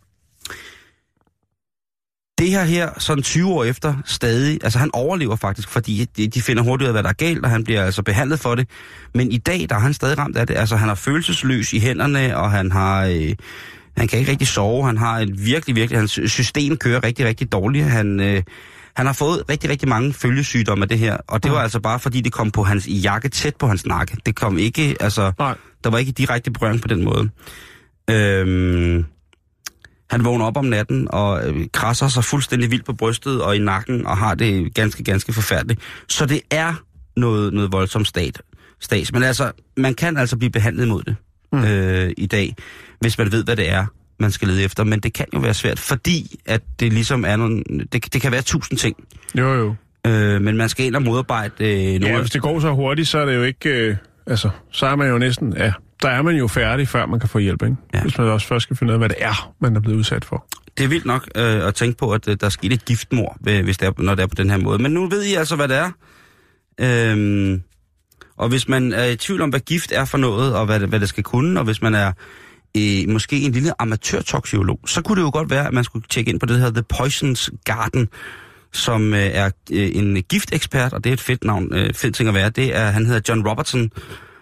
Det 2.38 2.50
her 2.50 2.64
her, 2.64 2.90
sådan 2.98 3.22
20 3.22 3.52
år 3.52 3.64
efter, 3.64 3.94
stadig, 4.04 4.58
altså 4.64 4.78
han 4.78 4.90
overlever 4.92 5.36
faktisk, 5.36 5.68
fordi 5.68 6.04
de, 6.16 6.28
de 6.28 6.42
finder 6.42 6.62
hurtigt 6.62 6.86
ud 6.86 6.88
af, 6.88 6.94
hvad 6.94 7.02
der 7.02 7.08
er 7.08 7.12
galt, 7.12 7.44
og 7.44 7.50
han 7.50 7.64
bliver 7.64 7.84
altså 7.84 8.02
behandlet 8.02 8.40
for 8.40 8.54
det. 8.54 8.68
Men 9.14 9.32
i 9.32 9.38
dag, 9.38 9.66
der 9.68 9.74
er 9.74 9.80
han 9.80 9.94
stadig 9.94 10.18
ramt 10.18 10.36
af 10.36 10.46
det. 10.46 10.56
Altså 10.56 10.76
han 10.76 10.88
er 10.88 10.94
følelsesløs 10.94 11.72
i 11.72 11.78
hænderne, 11.78 12.36
og 12.36 12.50
han 12.50 12.72
har... 12.72 13.04
Øh, 13.04 13.34
han 13.96 14.08
kan 14.08 14.18
ikke 14.18 14.30
rigtig 14.30 14.48
sove, 14.48 14.86
han 14.86 14.98
har 14.98 15.18
et 15.18 15.46
virkelig, 15.46 15.76
virkelig, 15.76 15.98
hans 15.98 16.20
system 16.26 16.76
kører 16.76 17.04
rigtig, 17.04 17.26
rigtig 17.26 17.52
dårligt. 17.52 17.84
Han, 17.84 18.20
øh, 18.20 18.42
han 18.96 19.06
har 19.06 19.12
fået 19.12 19.42
rigtig, 19.48 19.70
rigtig 19.70 19.88
mange 19.88 20.12
følgesygdomme 20.12 20.82
af 20.84 20.88
det 20.88 20.98
her, 20.98 21.16
og 21.28 21.42
det 21.42 21.52
var 21.52 21.58
altså 21.58 21.80
bare 21.80 21.98
fordi, 21.98 22.20
det 22.20 22.32
kom 22.32 22.50
på 22.50 22.62
hans 22.62 22.88
jakke 22.88 23.28
tæt 23.28 23.56
på 23.56 23.66
hans 23.66 23.86
nakke. 23.86 24.16
Det 24.26 24.36
kom 24.36 24.58
ikke, 24.58 24.96
altså, 25.00 25.32
Nej. 25.38 25.54
der 25.84 25.90
var 25.90 25.98
ikke 25.98 26.12
direkte 26.12 26.50
berøring 26.50 26.82
på 26.82 26.88
den 26.88 27.04
måde. 27.04 27.30
Øhm, 28.10 29.04
han 30.10 30.24
vågner 30.24 30.44
op 30.44 30.56
om 30.56 30.64
natten 30.64 31.08
og 31.10 31.48
øh, 31.48 31.66
krasser 31.72 32.08
sig 32.08 32.24
fuldstændig 32.24 32.70
vildt 32.70 32.84
på 32.84 32.92
brystet 32.92 33.42
og 33.42 33.56
i 33.56 33.58
nakken 33.58 34.06
og 34.06 34.16
har 34.16 34.34
det 34.34 34.74
ganske, 34.74 35.04
ganske 35.04 35.32
forfærdeligt. 35.32 35.80
Så 36.08 36.26
det 36.26 36.40
er 36.50 36.74
noget, 37.16 37.52
noget 37.52 37.72
voldsomt 37.72 38.08
stat, 38.08 38.42
stats. 38.80 39.12
Men 39.12 39.22
altså, 39.22 39.52
man 39.76 39.94
kan 39.94 40.16
altså 40.16 40.36
blive 40.36 40.50
behandlet 40.50 40.88
mod 40.88 41.02
det 41.02 41.16
mm. 41.52 41.64
øh, 41.64 42.12
i 42.16 42.26
dag, 42.26 42.54
hvis 43.02 43.18
man 43.18 43.32
ved, 43.32 43.44
hvad 43.44 43.56
det 43.56 43.70
er, 43.70 43.86
man 44.18 44.30
skal 44.30 44.48
lede 44.48 44.62
efter. 44.62 44.84
Men 44.84 45.00
det 45.00 45.12
kan 45.12 45.26
jo 45.34 45.38
være 45.38 45.54
svært, 45.54 45.78
fordi 45.78 46.40
at 46.46 46.62
det 46.80 46.92
ligesom 46.92 47.24
er 47.24 47.36
nogle... 47.36 47.64
Det, 47.92 48.12
det 48.12 48.22
kan 48.22 48.32
være 48.32 48.42
tusind 48.42 48.78
ting. 48.78 48.96
Jo, 49.38 49.54
jo. 49.54 49.74
Øh, 50.06 50.40
men 50.40 50.56
man 50.56 50.68
skal 50.68 50.86
ind 50.86 50.96
og 50.96 51.02
modarbejde 51.02 51.54
øh, 51.60 52.00
nogle... 52.00 52.14
Ja, 52.14 52.20
hvis 52.20 52.30
det 52.30 52.42
går 52.42 52.60
så 52.60 52.72
hurtigt, 52.72 53.08
så 53.08 53.18
er 53.18 53.24
det 53.24 53.34
jo 53.34 53.42
ikke... 53.42 53.68
Øh, 53.68 53.96
altså, 54.26 54.50
så 54.70 54.86
er 54.86 54.96
man 54.96 55.08
jo 55.08 55.18
næsten... 55.18 55.56
Ja, 55.56 55.72
der 56.02 56.08
er 56.08 56.22
man 56.22 56.36
jo 56.36 56.46
færdig, 56.46 56.88
før 56.88 57.06
man 57.06 57.20
kan 57.20 57.28
få 57.28 57.38
hjælp, 57.38 57.62
ikke? 57.62 57.76
Ja. 57.94 58.02
Hvis 58.02 58.18
man 58.18 58.26
også 58.26 58.46
først 58.46 58.62
skal 58.62 58.76
finde 58.76 58.90
ud 58.90 58.94
af, 58.94 59.00
hvad 59.00 59.08
det 59.08 59.16
er, 59.20 59.54
man 59.60 59.76
er 59.76 59.80
blevet 59.80 59.98
udsat 59.98 60.24
for. 60.24 60.46
Det 60.78 60.84
er 60.84 60.88
vildt 60.88 61.06
nok 61.06 61.28
øh, 61.36 61.66
at 61.66 61.74
tænke 61.74 61.98
på, 61.98 62.10
at 62.12 62.28
øh, 62.28 62.36
der 62.40 62.46
er 62.46 62.50
sket 62.50 62.72
et 62.72 62.84
giftmord, 62.84 63.36
øh, 63.48 63.64
hvis 63.64 63.78
det 63.78 63.88
er, 63.88 63.92
når 63.98 64.14
det 64.14 64.22
er 64.22 64.26
på 64.26 64.34
den 64.34 64.50
her 64.50 64.56
måde. 64.56 64.82
Men 64.82 64.92
nu 64.92 65.08
ved 65.08 65.24
I 65.24 65.34
altså, 65.34 65.56
hvad 65.56 65.68
det 65.68 65.76
er. 65.76 65.90
Øhm, 66.80 67.62
og 68.36 68.48
hvis 68.48 68.68
man 68.68 68.92
er 68.92 69.04
i 69.04 69.16
tvivl 69.16 69.40
om, 69.40 69.50
hvad 69.50 69.60
gift 69.60 69.92
er 69.92 70.04
for 70.04 70.18
noget, 70.18 70.56
og 70.56 70.66
hvad 70.66 70.80
det, 70.80 70.88
hvad 70.88 71.00
det 71.00 71.08
skal 71.08 71.24
kunne, 71.24 71.60
og 71.60 71.64
hvis 71.64 71.82
man 71.82 71.94
er 71.94 72.12
øh, 72.76 73.08
måske 73.08 73.40
en 73.40 73.52
lille 73.52 73.82
amatørtoksikolog, 73.82 74.80
så 74.86 75.02
kunne 75.02 75.16
det 75.16 75.22
jo 75.22 75.30
godt 75.32 75.50
være, 75.50 75.66
at 75.66 75.72
man 75.72 75.84
skulle 75.84 76.04
tjekke 76.10 76.30
ind 76.30 76.40
på 76.40 76.46
det 76.46 76.58
her 76.60 76.70
The 76.70 76.82
Poisons 76.82 77.50
Garden, 77.64 78.08
som 78.72 79.14
øh, 79.14 79.20
er 79.20 79.50
øh, 79.72 79.90
en 79.94 80.22
giftekspert, 80.22 80.92
og 80.92 81.04
det 81.04 81.10
er 81.10 81.14
et 81.14 81.20
fedt 81.20 81.44
navn, 81.44 81.74
øh, 81.74 81.94
fedt 81.94 82.14
ting 82.14 82.28
at 82.28 82.34
være. 82.34 82.50
Det 82.50 82.76
er, 82.76 82.90
han 82.90 83.06
hedder 83.06 83.20
John 83.28 83.48
Robertson, 83.48 83.90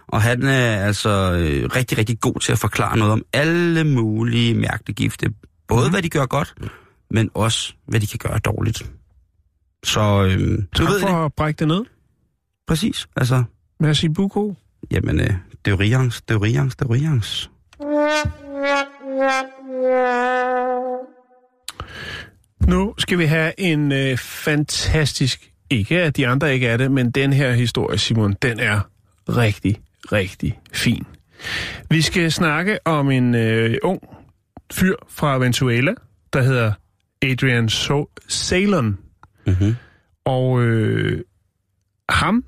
og 0.08 0.22
han 0.22 0.42
er 0.42 0.86
altså 0.86 1.10
øh, 1.32 1.70
rigtig, 1.76 1.98
rigtig 1.98 2.20
god 2.20 2.40
til 2.40 2.52
at 2.52 2.58
forklare 2.58 2.96
noget 2.98 3.12
om 3.12 3.22
alle 3.32 3.84
mulige 3.84 4.54
mærkelige 4.54 4.94
gifte. 4.94 5.26
Både 5.68 5.86
mm. 5.86 5.90
hvad 5.92 6.02
de 6.02 6.08
gør 6.08 6.26
godt, 6.26 6.54
men 7.10 7.30
også 7.34 7.74
hvad 7.86 8.00
de 8.00 8.06
kan 8.06 8.18
gøre 8.18 8.38
dårligt. 8.38 8.90
Så 9.84 10.24
øh, 10.24 10.58
du 10.58 10.62
Tak 10.74 10.88
ved 10.88 11.00
for 11.00 11.08
det. 11.08 11.24
at 11.24 11.32
brække 11.36 11.58
det 11.58 11.68
ned. 11.68 11.84
Præcis. 12.68 13.06
Altså, 13.16 13.44
Merci 13.80 14.08
beaucoup. 14.08 14.56
jamen, 14.90 15.20
øh, 15.20 15.26
det 15.26 15.36
er 15.66 15.70
jo 15.70 15.76
rians, 15.76 16.20
det 16.22 16.30
er 16.30 16.34
jo 16.34 16.44
rians, 16.44 16.76
det 16.76 16.82
er 16.84 16.86
jo 16.88 16.94
rians. 16.94 17.49
Nu 22.68 22.94
skal 22.98 23.18
vi 23.18 23.24
have 23.24 23.52
en 23.60 23.92
øh, 23.92 24.16
fantastisk, 24.18 25.52
ikke 25.70 26.02
at 26.02 26.16
de 26.16 26.28
andre 26.28 26.54
ikke 26.54 26.66
er 26.66 26.76
det, 26.76 26.90
men 26.92 27.10
den 27.10 27.32
her 27.32 27.52
historie, 27.52 27.98
Simon, 27.98 28.32
den 28.42 28.60
er 28.60 28.80
rigtig, 29.28 29.80
rigtig 30.12 30.60
fin. 30.72 31.04
Vi 31.90 32.02
skal 32.02 32.32
snakke 32.32 32.78
om 32.86 33.10
en 33.10 33.34
øh, 33.34 33.76
ung 33.82 34.00
fyr 34.72 34.94
fra 35.08 35.38
Venezuela, 35.38 35.94
der 36.32 36.42
hedder 36.42 36.72
Adrian 37.22 37.68
so- 37.68 38.14
Salon. 38.28 38.98
Mm-hmm. 39.46 39.76
Og 40.24 40.62
øh, 40.62 41.24
ham 42.08 42.44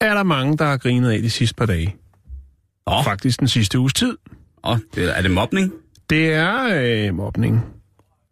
er 0.00 0.14
der 0.14 0.22
mange, 0.22 0.56
der 0.56 0.64
har 0.64 0.76
grinet 0.76 1.10
af 1.10 1.22
de 1.22 1.30
sidste 1.30 1.54
par 1.54 1.66
dage. 1.66 1.96
Åh. 2.86 3.04
Faktisk 3.04 3.40
den 3.40 3.48
sidste 3.48 3.78
uges 3.78 3.92
tid. 3.94 4.16
Og 4.62 4.78
det, 4.94 5.18
er 5.18 5.22
det 5.22 5.30
mobning? 5.30 5.72
Det 6.10 6.32
er 6.32 6.68
øh, 6.82 7.14
mobning. 7.14 7.64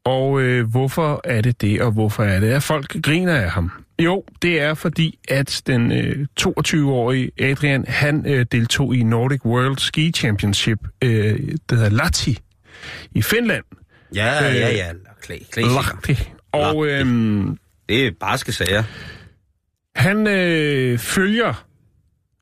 Og 0.05 0.41
øh, 0.41 0.71
hvorfor 0.71 1.21
er 1.25 1.41
det 1.41 1.61
det, 1.61 1.83
og 1.83 1.93
hvorfor 1.93 2.25
er 2.25 2.41
det, 2.41 2.51
at 2.51 2.63
folk 2.63 3.03
griner 3.03 3.35
af 3.35 3.51
ham? 3.51 3.73
Jo, 3.99 4.25
det 4.43 4.61
er 4.61 4.75
fordi, 4.75 5.19
at 5.29 5.63
den 5.67 5.93
øh, 5.93 6.27
22-årige 6.41 7.31
Adrian, 7.41 7.85
han 7.89 8.27
øh, 8.27 8.47
deltog 8.53 8.95
i 8.95 9.03
Nordic 9.03 9.45
World 9.45 9.79
Ski 9.79 10.13
Championship, 10.13 10.79
øh, 11.03 11.39
det 11.71 11.79
hedder 11.79 11.89
Lahti, 11.91 12.39
i 13.15 13.23
Finland. 13.23 13.65
Ja, 14.15 14.51
Øh, 14.51 14.57
ja, 14.57 14.69
ja. 14.71 14.87
Klæ, 15.23 15.39
klæ, 15.53 15.63
Lahti. 15.63 16.29
Og 16.53 16.87
øh, 16.87 17.07
det 17.89 18.07
er 18.07 18.11
barske 18.21 18.53
sager. 18.53 18.83
han 19.97 20.27
øh, 20.27 20.99
følger 20.99 21.67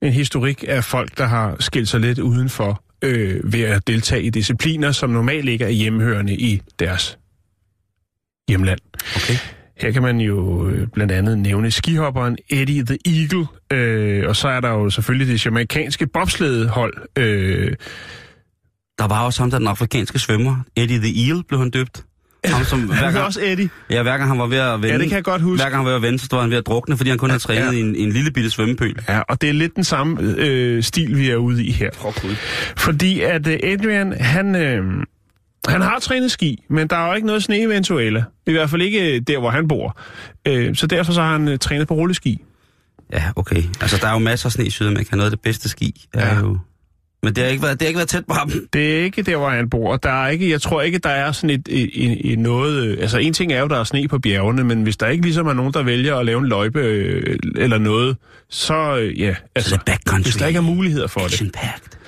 en 0.03 0.12
historik 0.12 0.64
af 0.68 0.85
folk, 0.85 1.18
der 1.18 1.24
har 1.26 1.57
skilt 1.61 1.89
sig 1.89 2.01
lidt 2.01 2.18
udenfor 2.18 2.82
øh, 3.03 3.53
ved 3.53 3.61
at 3.62 3.86
deltage 3.86 4.22
i 4.22 4.30
discipliner, 4.30 4.92
som 4.92 5.11
normalt 5.11 5.49
ikke 5.49 5.64
er 5.64 5.68
hjemmehørende 5.68 6.34
i 6.34 6.62
deres 6.78 7.18
hjemland. 8.49 8.80
Okay. 9.16 9.34
Her 9.76 9.90
kan 9.90 10.03
man 10.03 10.20
jo 10.20 10.68
øh, 10.68 10.88
blandt 10.88 11.12
andet 11.12 11.38
nævne 11.38 11.70
skihopperen 11.70 12.36
Eddie 12.51 12.84
the 12.86 12.99
Eagle, 13.07 13.47
øh, 13.72 14.28
og 14.28 14.36
så 14.36 14.49
er 14.49 14.61
der 14.61 14.68
jo 14.70 14.90
selvfølgelig 14.90 15.28
det 15.28 15.47
jamaikanske 15.47 16.07
bobsledehold. 16.07 16.95
Øh, 17.18 17.72
Der 18.99 19.09
var 19.09 19.24
også 19.24 19.42
ham, 19.42 19.51
der 19.51 19.59
den 19.59 19.66
afrikanske 19.66 20.18
svømmer. 20.18 20.57
Eddie 20.76 20.99
the 20.99 21.26
Eel 21.28 21.45
blev 21.49 21.61
han 21.61 21.70
døbt. 21.70 22.05
Ham, 22.45 22.64
som, 22.64 22.80
hver 22.88 23.01
gang, 23.12 23.24
også 23.24 23.40
Eddie. 23.42 23.68
ja, 23.90 24.03
hver 24.03 24.16
gang 24.18 24.30
han 24.30 24.38
var 24.38 24.47
ved 24.47 24.59
at 24.59 24.72
vende, 24.82 24.88
Ja, 24.88 24.99
det 24.99 25.09
kan 25.09 25.16
jeg 25.16 25.24
godt 25.24 25.42
huske. 25.42 25.62
hver 25.62 25.70
gang 25.70 25.76
han 25.76 25.84
var 25.84 25.90
ved 25.90 25.97
at 25.97 26.03
vende, 26.03 26.18
så 26.18 26.26
stod 26.26 26.40
han 26.40 26.51
ved 26.51 26.57
at 26.57 26.66
drukne, 26.66 26.97
fordi 26.97 27.11
han 27.11 27.18
kun 27.18 27.30
havde 27.30 27.42
trænet 27.42 27.66
ja. 27.66 27.70
i 27.70 27.80
en, 27.80 27.97
en 27.97 28.12
lille 28.12 28.30
bitte 28.30 28.51
svømmepøl. 28.51 28.97
Ja, 29.09 29.20
og 29.20 29.40
det 29.40 29.49
er 29.49 29.53
lidt 29.53 29.76
den 29.76 29.84
samme 29.84 30.34
øh, 30.38 30.82
stil, 30.82 31.16
vi 31.18 31.30
er 31.30 31.36
ude 31.36 31.64
i 31.64 31.70
her. 31.72 31.90
Åh, 32.07 32.14
Gud. 32.22 32.34
Fordi 32.76 33.20
at 33.20 33.47
øh, 33.47 33.59
Adrian, 33.62 34.12
han, 34.20 34.55
øh, 34.55 34.82
han 35.68 35.80
har 35.80 35.99
trænet 35.99 36.30
ski, 36.30 36.64
men 36.70 36.88
der 36.88 36.97
er 36.97 37.09
jo 37.09 37.14
ikke 37.14 37.26
noget 37.26 37.42
sne 37.42 37.59
i 37.62 37.66
Venezuela. 37.66 38.24
I 38.47 38.53
hvert 38.53 38.70
fald 38.70 38.82
ikke 38.82 39.14
øh, 39.16 39.20
der, 39.26 39.38
hvor 39.38 39.51
han 39.51 39.68
bor. 39.68 39.99
Øh, 40.49 40.74
så 40.76 40.86
derfor 40.86 41.12
så 41.12 41.22
har 41.22 41.32
han 41.32 41.49
øh, 41.49 41.59
trænet 41.59 41.88
på 41.88 41.95
rulleski. 41.95 42.42
Ja, 43.12 43.22
okay. 43.36 43.62
Altså, 43.80 43.99
der 44.01 44.09
er 44.09 44.12
jo 44.12 44.18
masser 44.18 44.47
af 44.47 44.53
sne 44.53 44.64
i 44.66 44.70
Sydamerika. 44.70 45.16
Noget 45.16 45.30
af 45.30 45.36
det 45.36 45.40
bedste 45.40 45.68
ski 45.68 46.07
er 46.14 46.26
Ja. 46.34 46.40
jo... 46.40 46.59
Men 47.25 47.35
det 47.35 47.45
har 47.45 47.51
ikke 47.51 47.62
været, 47.62 47.81
det 47.81 47.87
har 47.87 47.89
ikke 47.89 47.99
været 47.99 48.09
tæt 48.09 48.25
på 48.29 48.35
ham. 48.35 48.51
Det 48.72 48.99
er 48.99 49.05
ikke 49.05 49.22
der, 49.22 49.37
hvor 49.37 49.49
han 49.49 49.70
bor. 49.70 49.97
Der 49.97 50.25
er 50.25 50.29
ikke, 50.29 50.51
jeg 50.51 50.62
tror 50.62 50.83
ikke, 50.83 50.99
der 50.99 51.11
er 51.11 51.33
sådan 51.33 51.51
et, 51.51 51.68
et, 51.70 51.91
et, 51.95 52.33
et 52.33 52.39
noget... 52.39 52.87
øh, 52.87 52.99
Altså, 53.01 53.18
en 53.18 53.33
ting 53.33 53.53
er 53.53 53.61
jo, 53.61 53.68
der 53.68 53.81
er 53.81 53.85
sne 53.85 54.09
på 54.09 54.18
bjergene, 54.18 54.64
men 54.64 54.83
hvis 54.83 54.97
der 54.97 55.07
ikke 55.07 55.25
ligesom 55.25 55.47
er 55.47 55.53
nogen, 55.53 55.72
der 55.72 55.83
vælger 55.83 56.16
at 56.16 56.27
lave 56.27 56.39
en 56.39 56.47
løjpe 56.47 56.81
øh, 56.81 57.39
eller 57.57 57.79
noget, 57.79 58.16
så 58.49 58.97
øh, 58.97 59.20
ja, 59.20 59.35
altså, 59.55 59.77
det 59.77 59.85
backcountry. 59.85 60.22
hvis 60.22 60.37
der 60.37 60.47
ikke 60.47 60.59
er 60.59 60.62
muligheder 60.62 61.07
for 61.07 61.20
det. 61.20 61.27
Action 61.27 61.51
packed. 61.51 61.99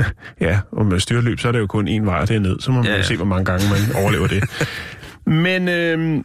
ja, 0.46 0.60
og 0.72 0.86
med 0.86 1.00
styrløb, 1.00 1.40
så 1.40 1.48
er 1.48 1.52
det 1.52 1.58
jo 1.58 1.66
kun 1.66 1.88
en 1.88 2.06
vej, 2.06 2.24
det 2.24 2.36
er 2.36 2.40
ned. 2.40 2.60
Så 2.60 2.70
må 2.70 2.76
man 2.76 2.86
ja, 2.86 2.96
ja. 2.96 3.02
se, 3.02 3.16
hvor 3.16 3.24
mange 3.24 3.44
gange 3.44 3.64
man 3.70 4.02
overlever 4.02 4.26
det. 4.26 4.44
Men 5.26 5.68
øh, 5.68 6.24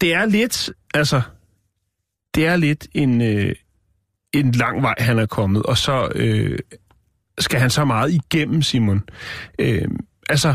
det 0.00 0.14
er 0.14 0.26
lidt, 0.26 0.70
altså, 0.94 1.20
det 2.34 2.46
er 2.46 2.56
lidt 2.56 2.86
en, 2.94 3.20
øh, 3.20 3.54
en 4.32 4.52
lang 4.52 4.82
vej, 4.82 4.94
han 4.98 5.18
er 5.18 5.26
kommet, 5.26 5.62
og 5.62 5.78
så 5.78 6.08
øh, 6.14 6.58
skal 7.38 7.60
han 7.60 7.70
så 7.70 7.84
meget 7.84 8.12
igennem, 8.12 8.62
Simon. 8.62 9.02
Øh, 9.58 9.88
altså, 10.28 10.54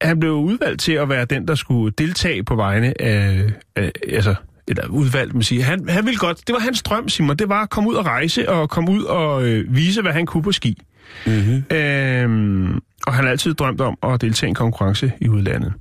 han 0.00 0.20
blev 0.20 0.32
udvalgt 0.32 0.80
til 0.80 0.92
at 0.92 1.08
være 1.08 1.24
den, 1.24 1.48
der 1.48 1.54
skulle 1.54 1.94
deltage 1.98 2.44
på 2.44 2.54
vegne 2.54 3.02
af, 3.02 3.50
af 3.76 3.92
altså, 4.08 4.34
eller 4.68 4.88
udvalgt, 4.88 5.34
man 5.34 5.42
siger. 5.42 5.64
Han, 5.64 5.88
han 5.88 6.04
ville 6.04 6.18
godt, 6.18 6.46
det 6.46 6.52
var 6.52 6.58
hans 6.58 6.82
drøm, 6.82 7.08
Simon, 7.08 7.36
det 7.36 7.48
var 7.48 7.62
at 7.62 7.70
komme 7.70 7.90
ud 7.90 7.94
og 7.94 8.06
rejse, 8.06 8.48
og 8.48 8.70
komme 8.70 8.90
ud 8.90 9.02
og 9.02 9.48
øh, 9.48 9.76
vise, 9.76 10.02
hvad 10.02 10.12
han 10.12 10.26
kunne 10.26 10.42
på 10.42 10.52
ski. 10.52 10.78
Mm-hmm. 11.26 11.76
Øhm, 11.76 12.80
og 13.06 13.14
han 13.14 13.24
har 13.24 13.30
altid 13.30 13.54
drømt 13.54 13.80
om 13.80 13.98
at 14.02 14.20
deltage 14.20 14.48
i 14.48 14.50
en 14.50 14.54
konkurrence 14.54 15.12
i 15.20 15.28
udlandet. 15.28 15.72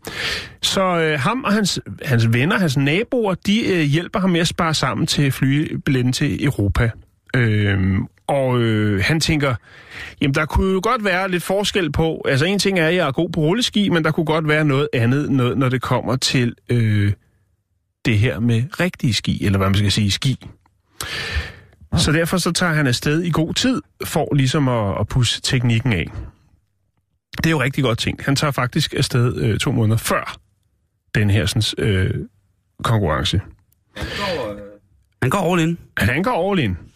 Så 0.61 0.81
øh, 0.81 1.19
ham 1.19 1.43
og 1.43 1.53
hans, 1.53 1.79
hans 2.05 2.33
venner, 2.33 2.59
hans 2.59 2.77
naboer, 2.77 3.33
de 3.33 3.67
øh, 3.67 3.81
hjælper 3.81 4.19
ham 4.19 4.29
med 4.29 4.39
at 4.39 4.47
spare 4.47 4.73
sammen 4.73 5.07
til 5.07 5.31
flybilletten 5.31 6.13
til 6.13 6.45
Europa. 6.45 6.89
Øhm, 7.35 8.07
og 8.31 8.59
øh, 8.59 9.03
han 9.03 9.19
tænker, 9.19 9.55
jamen 10.21 10.35
der 10.35 10.45
kunne 10.45 10.73
jo 10.73 10.79
godt 10.83 11.03
være 11.03 11.31
lidt 11.31 11.43
forskel 11.43 11.91
på, 11.91 12.21
altså 12.25 12.45
en 12.45 12.59
ting 12.59 12.79
er, 12.79 12.87
at 12.87 12.95
jeg 12.95 13.07
er 13.07 13.11
god 13.11 13.29
på 13.29 13.39
rulleski, 13.39 13.89
men 13.89 14.03
der 14.03 14.11
kunne 14.11 14.25
godt 14.25 14.47
være 14.47 14.65
noget 14.65 14.87
andet, 14.93 15.29
noget, 15.31 15.57
når 15.57 15.69
det 15.69 15.81
kommer 15.81 16.15
til 16.15 16.55
øh, 16.69 17.13
det 18.05 18.19
her 18.19 18.39
med 18.39 18.63
rigtige 18.79 19.13
ski, 19.13 19.45
eller 19.45 19.57
hvad 19.57 19.67
man 19.67 19.75
skal 19.75 19.91
sige, 19.91 20.11
ski. 20.11 20.39
Så 21.97 22.11
derfor 22.11 22.37
så 22.37 22.51
tager 22.51 22.73
han 22.73 22.87
afsted 22.87 23.21
i 23.21 23.31
god 23.31 23.53
tid, 23.53 23.81
for 24.05 24.35
ligesom 24.35 24.67
at, 24.67 24.99
at 24.99 25.07
pusse 25.07 25.41
teknikken 25.41 25.93
af. 25.93 26.07
Det 27.37 27.45
er 27.45 27.49
jo 27.51 27.61
rigtig 27.61 27.83
godt 27.83 27.97
tænkt. 27.99 28.25
Han 28.25 28.35
tager 28.35 28.51
faktisk 28.51 28.93
afsted 28.93 29.37
øh, 29.37 29.59
to 29.59 29.71
måneder 29.71 29.97
før 29.97 30.37
den 31.15 31.29
her 31.29 31.45
sådan, 31.45 31.85
øh, 31.85 32.13
konkurrence. 32.83 33.41
Han 35.21 35.29
går 35.29 35.53
all 35.53 35.69
in. 35.69 35.77
Han 35.97 36.23
går 36.23 36.51
all 36.51 36.59
in. 36.59 36.69
Det 36.69 36.75
er 36.75 36.75
der 36.75 36.83
heller 36.83 36.90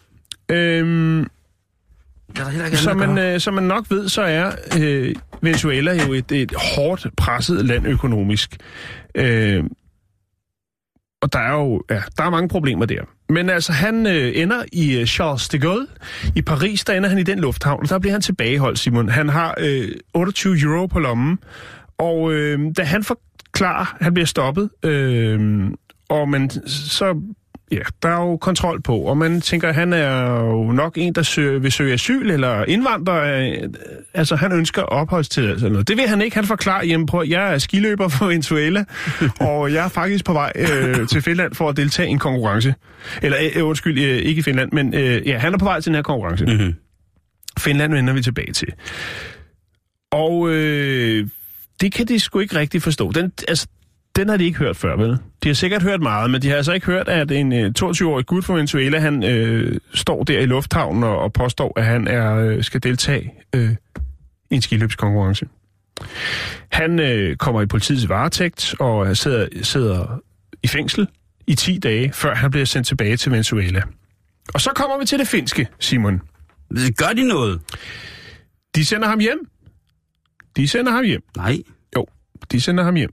ikke 2.64 2.76
som, 2.76 2.96
man, 2.96 3.18
øh, 3.18 3.40
som 3.40 3.54
man 3.54 3.64
nok 3.64 3.86
ved, 3.90 4.08
så 4.08 4.22
er 4.22 4.52
øh, 4.80 5.14
Venezuela 5.42 6.04
jo 6.06 6.12
et, 6.12 6.32
et 6.32 6.52
hårdt 6.74 7.06
presset 7.16 7.64
land 7.64 7.86
økonomisk. 7.86 8.56
Øh, 9.14 9.64
og 11.22 11.32
der 11.32 11.38
er 11.38 11.52
jo 11.52 11.82
ja, 11.90 12.02
der 12.16 12.24
er 12.24 12.30
mange 12.30 12.48
problemer 12.48 12.86
der. 12.86 13.02
Men 13.28 13.50
altså, 13.50 13.72
han 13.72 14.06
øh, 14.06 14.32
ender 14.34 14.64
i 14.72 14.98
øh, 14.98 15.06
Charles 15.06 15.48
de 15.48 15.58
Gaulle. 15.58 15.86
I 16.36 16.42
Paris, 16.42 16.84
der 16.84 16.92
ender 16.92 17.08
han 17.08 17.18
i 17.18 17.22
den 17.22 17.38
lufthavn, 17.38 17.82
og 17.82 17.88
der 17.88 17.98
bliver 17.98 18.12
han 18.12 18.20
tilbageholdt, 18.20 18.78
Simon. 18.78 19.08
Han 19.08 19.28
har 19.28 19.54
øh, 19.58 19.88
28 20.14 20.58
euro 20.58 20.86
på 20.86 20.98
lommen, 20.98 21.38
og 21.98 22.32
øh, 22.32 22.60
da 22.76 22.82
han 22.82 23.04
forklarer, 23.04 23.96
han 24.00 24.14
bliver 24.14 24.26
stoppet, 24.26 24.70
øh, 24.82 25.70
og 26.08 26.28
man 26.28 26.50
så 26.66 27.20
Ja, 27.72 27.78
der 28.02 28.08
er 28.08 28.22
jo 28.22 28.36
kontrol 28.36 28.82
på, 28.82 28.98
og 28.98 29.18
man 29.18 29.40
tænker, 29.40 29.72
han 29.72 29.92
er 29.92 30.40
jo 30.40 30.72
nok 30.72 30.92
en, 30.96 31.12
der 31.12 31.22
søger, 31.22 31.58
vil 31.58 31.72
søge 31.72 31.92
asyl 31.94 32.30
eller 32.30 32.64
indvandrer. 32.64 33.40
øh, 33.62 33.68
Altså, 34.14 34.36
han 34.36 34.52
ønsker 34.52 34.82
opholdstilladelse 34.82 35.66
eller 35.66 35.72
noget. 35.72 35.88
Det 35.88 35.96
vil 35.96 36.08
han 36.08 36.20
ikke. 36.22 36.36
Han 36.36 36.44
forklarer, 36.44 36.84
hjemme 36.84 37.06
på, 37.06 37.22
jeg 37.22 37.54
er 37.54 37.58
skiløber 37.58 38.08
for 38.08 38.26
Venezuela, 38.26 38.84
og 39.40 39.72
jeg 39.72 39.84
er 39.84 39.88
faktisk 39.88 40.24
på 40.24 40.32
vej 40.32 40.52
øh, 40.54 41.08
til 41.08 41.22
Finland 41.22 41.54
for 41.54 41.68
at 41.68 41.76
deltage 41.76 42.08
i 42.08 42.10
en 42.10 42.18
konkurrence. 42.18 42.74
Eller, 43.22 43.38
øh, 43.56 43.66
undskyld, 43.66 43.98
øh, 43.98 44.16
ikke 44.16 44.38
i 44.38 44.42
Finland, 44.42 44.72
men 44.72 44.94
øh, 44.94 45.28
ja, 45.28 45.38
han 45.38 45.54
er 45.54 45.58
på 45.58 45.64
vej 45.64 45.80
til 45.80 45.86
den 45.86 45.94
her 45.94 46.02
konkurrence. 46.02 46.46
Mhm. 46.46 46.74
Finland 47.58 47.92
vender 47.94 48.12
vi 48.12 48.22
tilbage 48.22 48.52
til. 48.52 48.68
Og 50.12 50.48
øh, 50.50 51.28
det 51.80 51.92
kan 51.92 52.06
de 52.06 52.20
sgu 52.20 52.38
ikke 52.38 52.56
rigtig 52.58 52.82
forstå. 52.82 53.12
Den, 53.12 53.32
altså, 53.48 53.66
den 54.16 54.28
har 54.28 54.36
de 54.36 54.44
ikke 54.44 54.58
hørt 54.58 54.76
før, 54.76 54.96
vel? 54.96 55.18
De 55.42 55.48
har 55.48 55.54
sikkert 55.54 55.82
hørt 55.82 56.00
meget, 56.00 56.30
men 56.30 56.42
de 56.42 56.48
har 56.48 56.56
altså 56.56 56.72
ikke 56.72 56.86
hørt, 56.86 57.08
at 57.08 57.30
en 57.30 57.52
øh, 57.52 57.72
22-årig 57.78 58.26
gut 58.26 58.44
fra 58.44 58.54
Venezuela, 58.54 58.98
han 58.98 59.24
øh, 59.24 59.80
står 59.94 60.24
der 60.24 60.40
i 60.40 60.46
lufthavnen 60.46 61.04
og, 61.04 61.18
og 61.18 61.32
påstår, 61.32 61.72
at 61.76 61.84
han 61.84 62.08
er 62.08 62.34
øh, 62.34 62.62
skal 62.64 62.82
deltage 62.82 63.32
øh, 63.54 63.70
i 64.50 64.54
en 64.54 64.62
skiløbskonkurrence. 64.62 65.46
Han 66.72 66.98
øh, 67.00 67.36
kommer 67.36 67.62
i 67.62 67.66
politiets 67.66 68.08
varetægt 68.08 68.74
og 68.80 69.16
sidder, 69.16 69.48
sidder 69.62 70.20
i 70.62 70.68
fængsel 70.68 71.08
i 71.46 71.54
10 71.54 71.78
dage, 71.78 72.12
før 72.12 72.34
han 72.34 72.50
bliver 72.50 72.66
sendt 72.66 72.86
tilbage 72.86 73.16
til 73.16 73.32
Venezuela. 73.32 73.82
Og 74.54 74.60
så 74.60 74.70
kommer 74.74 74.98
vi 74.98 75.06
til 75.06 75.18
det 75.18 75.28
finske, 75.28 75.68
Simon. 75.80 76.20
Gør 76.96 77.12
de 77.16 77.28
noget? 77.28 77.60
De 78.74 78.84
sender 78.84 79.08
ham 79.08 79.18
hjem. 79.18 79.38
De 80.56 80.68
sender 80.68 80.92
ham 80.92 81.04
hjem. 81.04 81.22
Nej. 81.36 81.56
Jo, 81.96 82.06
de 82.52 82.60
sender 82.60 82.84
ham 82.84 82.94
hjem. 82.94 83.10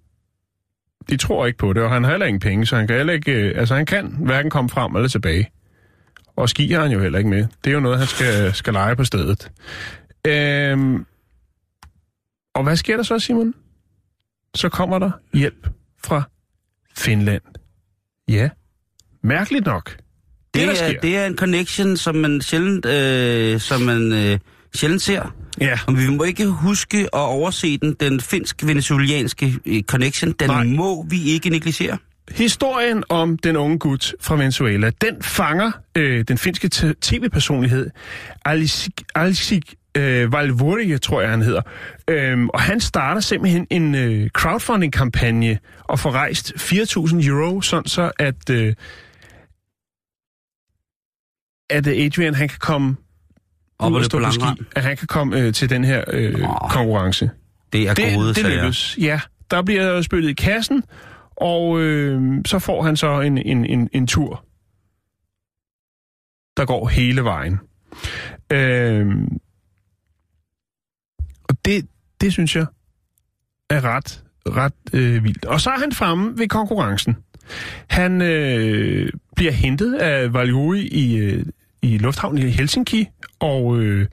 De 1.10 1.18
tror 1.18 1.46
ikke 1.46 1.58
på 1.58 1.74
det, 1.74 1.84
og 1.84 1.90
han 1.92 2.04
har 2.04 2.12
heller 2.12 2.26
ingen 2.26 2.40
penge, 2.40 2.66
så 2.66 2.76
han 2.76 2.88
kan 2.88 2.98
heller 2.98 3.14
ikke, 3.14 3.32
øh, 3.32 3.60
altså 3.60 3.76
han 3.76 3.86
kan 3.86 4.16
hverken 4.20 4.52
komme 4.52 4.70
frem 4.70 4.96
eller 4.96 5.10
tilbage. 5.10 5.52
Og 6.36 6.50
ski 6.50 6.72
har 6.72 6.82
han 6.82 6.92
jo 6.92 7.00
heller 7.00 7.18
ikke 7.18 7.30
med. 7.30 7.48
Det 7.64 7.70
er 7.70 7.74
jo 7.74 7.80
noget, 7.80 7.98
han 7.98 8.08
skal, 8.08 8.54
skal 8.54 8.74
lege 8.74 8.96
på 8.96 9.04
stedet. 9.04 9.52
Øhm, 10.28 11.06
og 12.56 12.64
hvad 12.64 12.76
sker 12.76 12.96
der 12.96 13.04
så, 13.04 13.20
Simon? 13.20 13.54
Så 14.56 14.70
kommer 14.70 15.00
der 15.00 15.12
hjælp 15.34 15.68
fra 16.04 16.24
Finland. 16.98 17.42
Ja, 18.30 18.50
mærkeligt 19.24 19.66
nok. 19.66 19.90
Det, 19.90 19.98
Det, 20.54 20.62
der 20.62 20.70
er, 20.72 20.76
sker. 20.90 21.00
det 21.02 21.18
er 21.18 21.26
en 21.26 21.38
connection, 21.38 21.98
som 21.98 22.16
man 22.16 22.42
sjældent, 22.42 22.86
øh, 22.86 23.60
som 23.60 23.82
man, 23.82 24.14
øh, 24.14 24.40
sjældent 24.76 25.02
ser. 25.02 25.36
Ja, 25.62 25.80
Og 25.88 25.98
vi 25.98 26.10
må 26.10 26.24
ikke 26.24 26.46
huske 26.46 26.98
at 26.98 27.08
overse 27.14 27.78
den, 27.78 27.96
den 28.00 28.22
finsk-venezuelanske 28.22 29.60
øh, 29.66 29.84
connection. 29.84 30.32
Den 30.32 30.48
Nej. 30.48 30.64
Må 30.64 31.06
vi 31.10 31.24
ikke 31.24 31.50
negligere. 31.50 31.98
Historien 32.32 33.04
om 33.10 33.38
den 33.38 33.56
unge 33.56 33.80
gut 33.80 34.16
fra 34.22 34.36
Venezuela, 34.36 34.90
den 35.02 35.22
fanger 35.22 35.72
øh, 35.98 36.26
den 36.28 36.38
finske 36.38 36.96
tv-personlighed 37.02 37.90
Alisik, 38.46 39.02
Alisik 39.16 39.76
øh, 39.98 40.34
Valvurje, 40.34 40.98
tror 40.98 41.22
jeg 41.22 41.30
han 41.30 41.42
hedder. 41.42 41.62
Øhm, 42.10 42.50
og 42.50 42.62
han 42.62 42.80
starter 42.80 43.22
simpelthen 43.22 43.68
en 43.70 43.96
øh, 43.96 44.30
crowdfunding-kampagne 44.30 45.60
og 45.84 46.00
får 46.00 46.12
rejst 46.12 46.54
4.000 46.58 47.28
euro, 47.28 47.62
sådan 47.62 47.88
så 47.88 48.12
at, 48.20 48.50
øh, 48.50 48.76
at 51.70 51.88
øh, 51.88 52.06
Adrian 52.06 52.36
han 52.36 52.50
kan 52.50 52.60
komme 52.60 52.96
Op 53.84 53.94
og 53.94 54.00
lidt 54.00 54.06
stå 54.06 54.20
på 54.20 54.32
ski, 54.32 54.64
at 54.76 54.84
han 54.84 54.98
kan 54.98 55.08
komme 55.08 55.40
øh, 55.40 55.54
til 55.54 55.70
den 55.70 55.84
her 55.84 56.04
øh, 56.08 56.34
Åh. 56.50 56.70
konkurrence. 56.70 57.30
Det 57.74 57.90
er 57.90 57.94
Det, 57.94 58.16
gode 58.16 58.34
det 58.34 58.46
lykkes, 58.46 58.98
ja. 59.02 59.20
Der 59.52 59.62
bliver 59.62 60.02
spillet 60.02 60.30
i 60.30 60.34
kassen, 60.34 60.84
og 61.38 61.80
øh, 61.82 62.22
så 62.46 62.60
får 62.60 62.82
han 62.84 62.98
så 62.98 63.22
en, 63.22 63.38
en, 63.38 63.66
en, 63.66 63.90
en 63.94 64.08
tur, 64.08 64.46
der 66.58 66.66
går 66.66 66.88
hele 66.88 67.24
vejen. 67.24 67.60
Øh, 68.52 69.08
og 71.50 71.56
det, 71.66 71.88
det 72.22 72.34
synes 72.34 72.56
jeg 72.56 72.66
er 73.70 73.82
ret, 73.84 74.24
ret 74.48 74.74
øh, 74.94 75.24
vildt. 75.24 75.46
Og 75.46 75.62
så 75.62 75.70
er 75.70 75.78
han 75.80 75.92
fremme 75.92 76.38
ved 76.38 76.48
konkurrencen. 76.48 77.18
Han 77.90 78.22
øh, 78.22 79.10
bliver 79.36 79.52
hentet 79.52 79.96
af 79.96 80.34
Valjuri 80.34 80.82
i, 80.88 81.18
øh, 81.18 81.46
i 81.84 81.98
lufthavnen 81.98 82.48
i 82.48 82.52
Helsinki, 82.52 83.08
og 83.40 83.80
øh, 83.80 84.08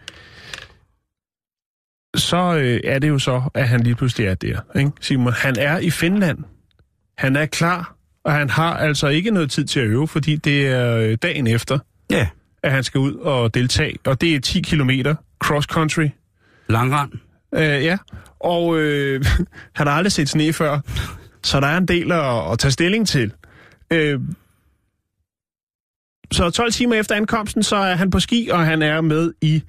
så 2.17 2.55
øh, 2.57 2.81
er 2.85 2.99
det 2.99 3.09
jo 3.09 3.19
så, 3.19 3.43
at 3.55 3.69
han 3.69 3.81
lige 3.81 3.95
pludselig 3.95 4.27
er 4.27 4.35
der. 4.35 4.61
Ikke? 4.79 4.91
Simon, 5.01 5.33
han 5.33 5.57
er 5.59 5.79
i 5.79 5.91
Finland. 5.91 6.39
Han 7.19 7.37
er 7.37 7.47
klar, 7.47 7.95
og 8.25 8.33
han 8.33 8.51
har 8.51 8.77
altså 8.77 9.09
ikke 9.09 9.31
noget 9.31 9.51
tid 9.51 9.65
til 9.65 9.81
at 9.81 9.87
øve, 9.87 10.09
fordi 10.09 10.37
det 10.37 10.67
er 10.67 10.97
øh, 10.97 11.19
dagen 11.23 11.47
efter, 11.47 11.79
Ja, 12.11 12.29
at 12.63 12.73
han 12.73 12.85
skal 12.85 12.99
ud 12.99 13.15
og 13.15 13.55
deltage. 13.55 13.97
Og 14.07 14.21
det 14.21 14.35
er 14.35 14.41
10 14.41 14.61
kilometer 14.61 15.15
cross-country. 15.45 16.09
langrand. 16.69 17.13
Øh, 17.55 17.85
ja, 17.85 17.99
og 18.41 18.79
øh, 18.79 19.25
han 19.77 19.87
har 19.87 19.95
aldrig 19.95 20.13
set 20.13 20.29
sne 20.29 20.53
før, 20.53 20.81
så 21.45 21.61
der 21.61 21.67
er 21.67 21.79
en 21.79 21.89
del 21.89 22.13
at, 22.13 22.53
at 22.53 22.59
tage 22.59 22.73
stilling 22.73 23.09
til. 23.09 23.33
Øh, 23.93 24.21
så 26.33 26.51
12 26.51 26.73
timer 26.73 26.95
efter 26.97 27.15
ankomsten, 27.15 27.63
så 27.63 27.77
er 27.77 27.95
han 27.95 28.11
på 28.11 28.21
ski, 28.21 28.49
og 28.53 28.67
han 28.67 28.83
er 28.83 29.01
med 29.01 29.33
i, 29.41 29.63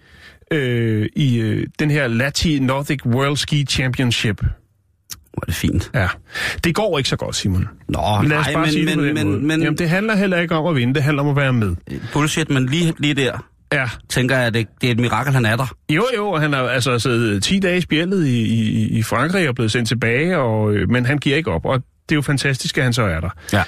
øh, 0.52 1.10
i 1.16 1.40
øh, 1.40 1.68
den 1.80 1.92
her 1.92 2.08
Lati 2.08 2.60
Nordic 2.60 3.06
World 3.06 3.38
Ski 3.38 3.66
Championship. 3.70 4.42
Hvor 4.42 5.42
er 5.42 5.46
det 5.46 5.56
fint. 5.56 5.92
Ja, 5.94 6.08
det 6.64 6.76
går 6.76 6.98
ikke 6.98 7.10
så 7.10 7.16
godt, 7.16 7.36
Simon. 7.36 7.68
Nå, 7.88 8.00
Lad 8.24 8.38
os 8.38 8.46
nej, 8.46 8.54
bare 8.54 8.64
men, 8.64 8.72
sige 8.72 8.86
det 8.88 8.98
men, 8.98 9.14
måde. 9.14 9.26
men, 9.26 9.48
men 9.48 9.62
Jamen, 9.64 9.78
det 9.78 9.90
handler 9.90 10.16
heller 10.16 10.38
ikke 10.38 10.56
om 10.56 10.66
at 10.68 10.76
vinde, 10.76 10.94
det 10.94 11.04
handler 11.04 11.24
om 11.24 11.30
at 11.30 11.36
være 11.36 11.54
med. 11.54 11.76
bullshit, 12.14 12.50
men 12.50 12.66
lige, 12.66 12.94
lige 13.00 13.14
der 13.14 13.48
Ja, 13.74 13.90
tænker 14.10 14.38
jeg, 14.38 14.48
at 14.48 14.54
det, 14.54 14.68
det 14.82 14.88
er 14.88 14.92
et 14.92 15.00
mirakel, 15.00 15.34
han 15.34 15.46
er 15.46 15.56
der. 15.56 15.76
Jo, 15.90 16.06
jo, 16.18 16.30
og 16.30 16.42
han 16.42 16.54
har 16.54 16.62
altså 16.62 17.00
siddet 17.00 17.44
10 17.44 17.60
dage 17.60 17.78
i 17.78 17.82
spjældet 17.82 18.28
i, 18.28 18.42
i, 18.42 18.88
i 18.88 19.04
Frankrig 19.04 19.50
og 19.50 19.56
blevet 19.56 19.72
sendt 19.72 19.88
tilbage, 19.88 20.38
og, 20.38 20.74
øh, 20.74 20.90
men 20.90 21.06
han 21.06 21.18
giver 21.18 21.38
ikke 21.38 21.52
op, 21.52 21.66
og 21.66 21.76
det 22.10 22.12
er 22.12 22.16
jo 22.16 22.22
fantastisk, 22.22 22.78
at 22.78 22.84
han 22.84 22.94
så 22.94 23.04
er 23.04 23.20
der. 23.20 23.30
Ja. 23.54 23.64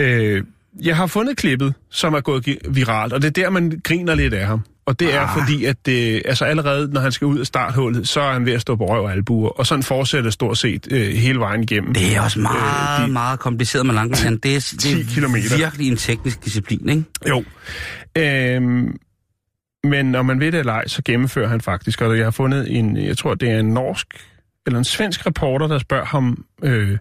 Øh, 0.00 0.42
jeg 0.82 0.96
har 0.96 1.06
fundet 1.06 1.36
klippet, 1.36 1.74
som 1.90 2.14
er 2.14 2.20
gået 2.20 2.56
viralt, 2.68 3.12
og 3.12 3.22
det 3.22 3.28
er 3.38 3.42
der, 3.42 3.50
man 3.50 3.80
griner 3.84 4.14
lidt 4.14 4.34
af 4.34 4.46
ham. 4.46 4.60
Og 4.86 5.00
det 5.00 5.14
er 5.14 5.20
Ah. 5.20 5.38
fordi, 5.38 5.64
at 5.64 5.76
det, 5.86 6.22
altså 6.24 6.44
allerede, 6.44 6.92
når 6.92 7.00
han 7.00 7.12
skal 7.12 7.26
ud 7.26 7.38
af 7.38 7.46
starthullet, 7.46 8.08
så 8.08 8.20
er 8.20 8.32
han 8.32 8.46
ved 8.46 8.52
at 8.52 8.60
stå 8.60 8.76
på 8.76 8.86
røv 8.86 9.04
og 9.04 9.12
albuer, 9.12 9.48
og 9.48 9.66
sådan 9.66 9.82
fortsætter 9.82 10.30
stort 10.30 10.58
set 10.58 10.88
øh, 10.90 11.08
hele 11.14 11.38
vejen 11.38 11.62
igennem. 11.62 11.94
Det 11.94 12.16
er 12.16 12.20
også 12.20 12.38
meget, 12.40 12.56
Øh, 12.98 13.02
øh, 13.02 13.06
de- 13.08 13.12
meget 13.12 13.40
kompliceret 13.40 13.86
med 13.86 13.94
langrand. 13.94 14.38
Det 14.40 14.56
er, 14.56 14.60
10 14.60 14.76
det 14.76 15.00
er 15.00 15.04
kilometer. 15.14 15.56
virkelig 15.56 15.88
en 15.88 15.96
teknisk 15.96 16.44
disciplin, 16.44 16.88
ikke? 16.88 17.04
Jo. 17.28 17.44
Øhm, 18.18 18.96
men 19.84 20.06
når 20.06 20.22
man 20.22 20.40
ved 20.40 20.52
det 20.52 20.58
eller 20.60 20.72
ej, 20.72 20.88
så 20.88 21.02
gennemfører 21.04 21.48
han 21.48 21.60
faktisk. 21.60 22.00
Og 22.00 22.16
jeg 22.18 22.26
har 22.26 22.30
fundet 22.30 22.76
en, 22.78 22.96
jeg 22.96 23.18
tror 23.18 23.34
det 23.34 23.50
er 23.50 23.58
en 23.60 23.68
norsk 23.68 24.06
eller 24.66 24.78
en 24.78 24.84
svensk 24.84 25.26
reporter, 25.26 25.66
der 25.66 25.78
spørger 25.78 26.04
ham, 26.04 26.44
øh, 26.62 26.98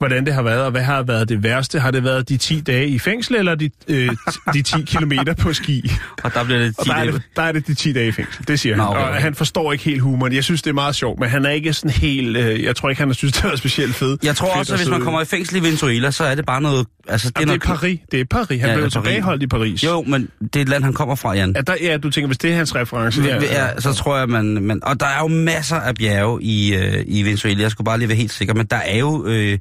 hvordan 0.00 0.26
det 0.26 0.34
har 0.34 0.42
været, 0.42 0.62
og 0.64 0.70
hvad 0.70 0.82
har 0.82 1.02
været 1.02 1.28
det 1.28 1.42
værste? 1.42 1.80
Har 1.80 1.90
det 1.90 2.04
været 2.04 2.28
de 2.28 2.36
10 2.36 2.60
dage 2.60 2.88
i 2.88 2.98
fængsel, 2.98 3.36
eller 3.36 3.54
de, 3.54 3.70
øh, 3.88 4.08
de 4.54 4.62
10 4.62 4.82
kilometer 4.92 5.34
på 5.34 5.52
ski? 5.52 5.90
Og 6.22 6.34
der 6.34 6.44
bliver 6.44 6.58
det 6.60 6.74
Og 6.78 6.84
10 6.84 6.90
der 6.90 6.94
er 6.96 7.00
dage. 7.04 7.12
det, 7.12 7.22
der 7.36 7.42
er 7.42 7.52
det 7.52 7.66
de 7.66 7.74
10 7.74 7.92
dage 7.92 8.08
i 8.08 8.12
fængsel, 8.12 8.48
det 8.48 8.60
siger 8.60 8.76
Nå, 8.76 8.82
han. 8.82 8.92
okay, 8.92 9.00
Og 9.08 9.14
han 9.14 9.34
forstår 9.34 9.72
ikke 9.72 9.84
helt 9.84 10.00
humoren. 10.00 10.32
Jeg 10.32 10.44
synes, 10.44 10.62
det 10.62 10.70
er 10.70 10.74
meget 10.74 10.94
sjovt, 10.94 11.20
men 11.20 11.28
han 11.28 11.44
er 11.46 11.50
ikke 11.50 11.72
sådan 11.72 11.90
helt... 11.90 12.36
Øh, 12.36 12.62
jeg 12.64 12.76
tror 12.76 12.88
ikke, 12.90 13.00
han 13.02 13.08
har 13.08 13.14
synes, 13.14 13.32
det 13.32 13.44
var 13.44 13.56
specielt 13.56 13.94
fedt. 13.94 14.24
Jeg 14.24 14.36
tror 14.36 14.46
fedt 14.48 14.58
også, 14.58 14.72
at 14.74 14.78
hvis 14.80 14.88
man 14.90 15.00
kommer 15.00 15.20
i 15.20 15.24
fængsel 15.24 15.56
i 15.56 15.60
Venezuela, 15.62 16.10
så 16.10 16.24
er 16.24 16.34
det 16.34 16.46
bare 16.46 16.60
noget... 16.62 16.86
Altså, 17.08 17.28
det 17.28 17.36
er, 17.36 17.40
Jamen, 17.40 17.52
det 17.60 17.64
noget 17.68 17.76
er 17.76 17.80
Paris. 17.80 17.98
Det 18.10 18.20
er 18.20 18.24
Paris. 18.24 18.60
Han 18.60 18.70
Ja, 18.70 18.74
blev 18.76 18.84
det 18.84 18.96
er 18.96 19.00
Paris. 19.00 19.06
tilbageholdt 19.08 19.42
i 19.42 19.46
Paris. 19.46 19.84
Jo, 19.84 20.02
men 20.02 20.28
det 20.40 20.56
er 20.56 20.60
et 20.62 20.68
land, 20.68 20.84
han 20.84 20.92
kommer 20.92 21.14
fra, 21.14 21.32
Jan. 21.34 21.52
Ja, 21.56 21.60
der, 21.60 21.74
ja, 21.82 21.96
du 21.96 22.10
tænker, 22.10 22.26
hvis 22.26 22.38
det 22.38 22.50
er 22.52 22.56
hans 22.56 22.74
reference. 22.74 23.22
Ja, 23.22 23.28
der, 23.38 23.42
ja, 23.42 23.80
så 23.80 23.92
tror 23.92 24.18
jeg, 24.18 24.28
man, 24.28 24.44
man... 24.62 24.80
Og 24.82 25.00
der 25.00 25.06
er 25.06 25.18
jo 25.20 25.26
masser 25.28 25.76
af 25.76 25.94
bjerge 25.94 26.42
i, 26.42 26.74
øh, 26.74 27.04
i 27.06 27.22
Venezuela. 27.22 27.62
Jeg 27.62 27.70
skulle 27.70 27.84
bare 27.84 27.98
lige 27.98 28.08
være 28.08 28.16
helt 28.18 28.32
sikker. 28.32 28.54
Men 28.54 28.66
der 28.66 28.76
er 28.76 28.98
jo, 28.98 29.26
øh, 29.26 29.58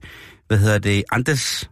hvad 0.50 0.58
hedder 0.58 0.78
det, 0.80 1.04
Andes 1.12 1.70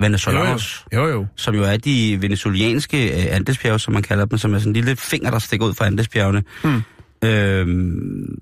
Venezolanos, 0.00 0.84
Jo, 0.94 1.02
jo. 1.06 1.08
jo. 1.08 1.26
som 1.36 1.54
jo 1.54 1.62
er 1.64 1.76
de 1.76 2.18
venezuelanske 2.22 3.08
øh, 3.26 3.36
Andesbjerge, 3.36 3.78
som 3.78 3.94
man 3.94 4.02
kalder 4.02 4.24
dem, 4.24 4.38
som 4.38 4.54
er 4.54 4.58
sådan 4.58 4.70
en 4.70 4.74
lille 4.74 4.96
finger, 4.96 5.30
der 5.30 5.38
stikker 5.38 5.66
ud 5.66 5.74
fra 5.74 5.86
Andesbjergene. 5.86 6.42
Hmm. 6.64 6.82
Øhm, 7.24 8.38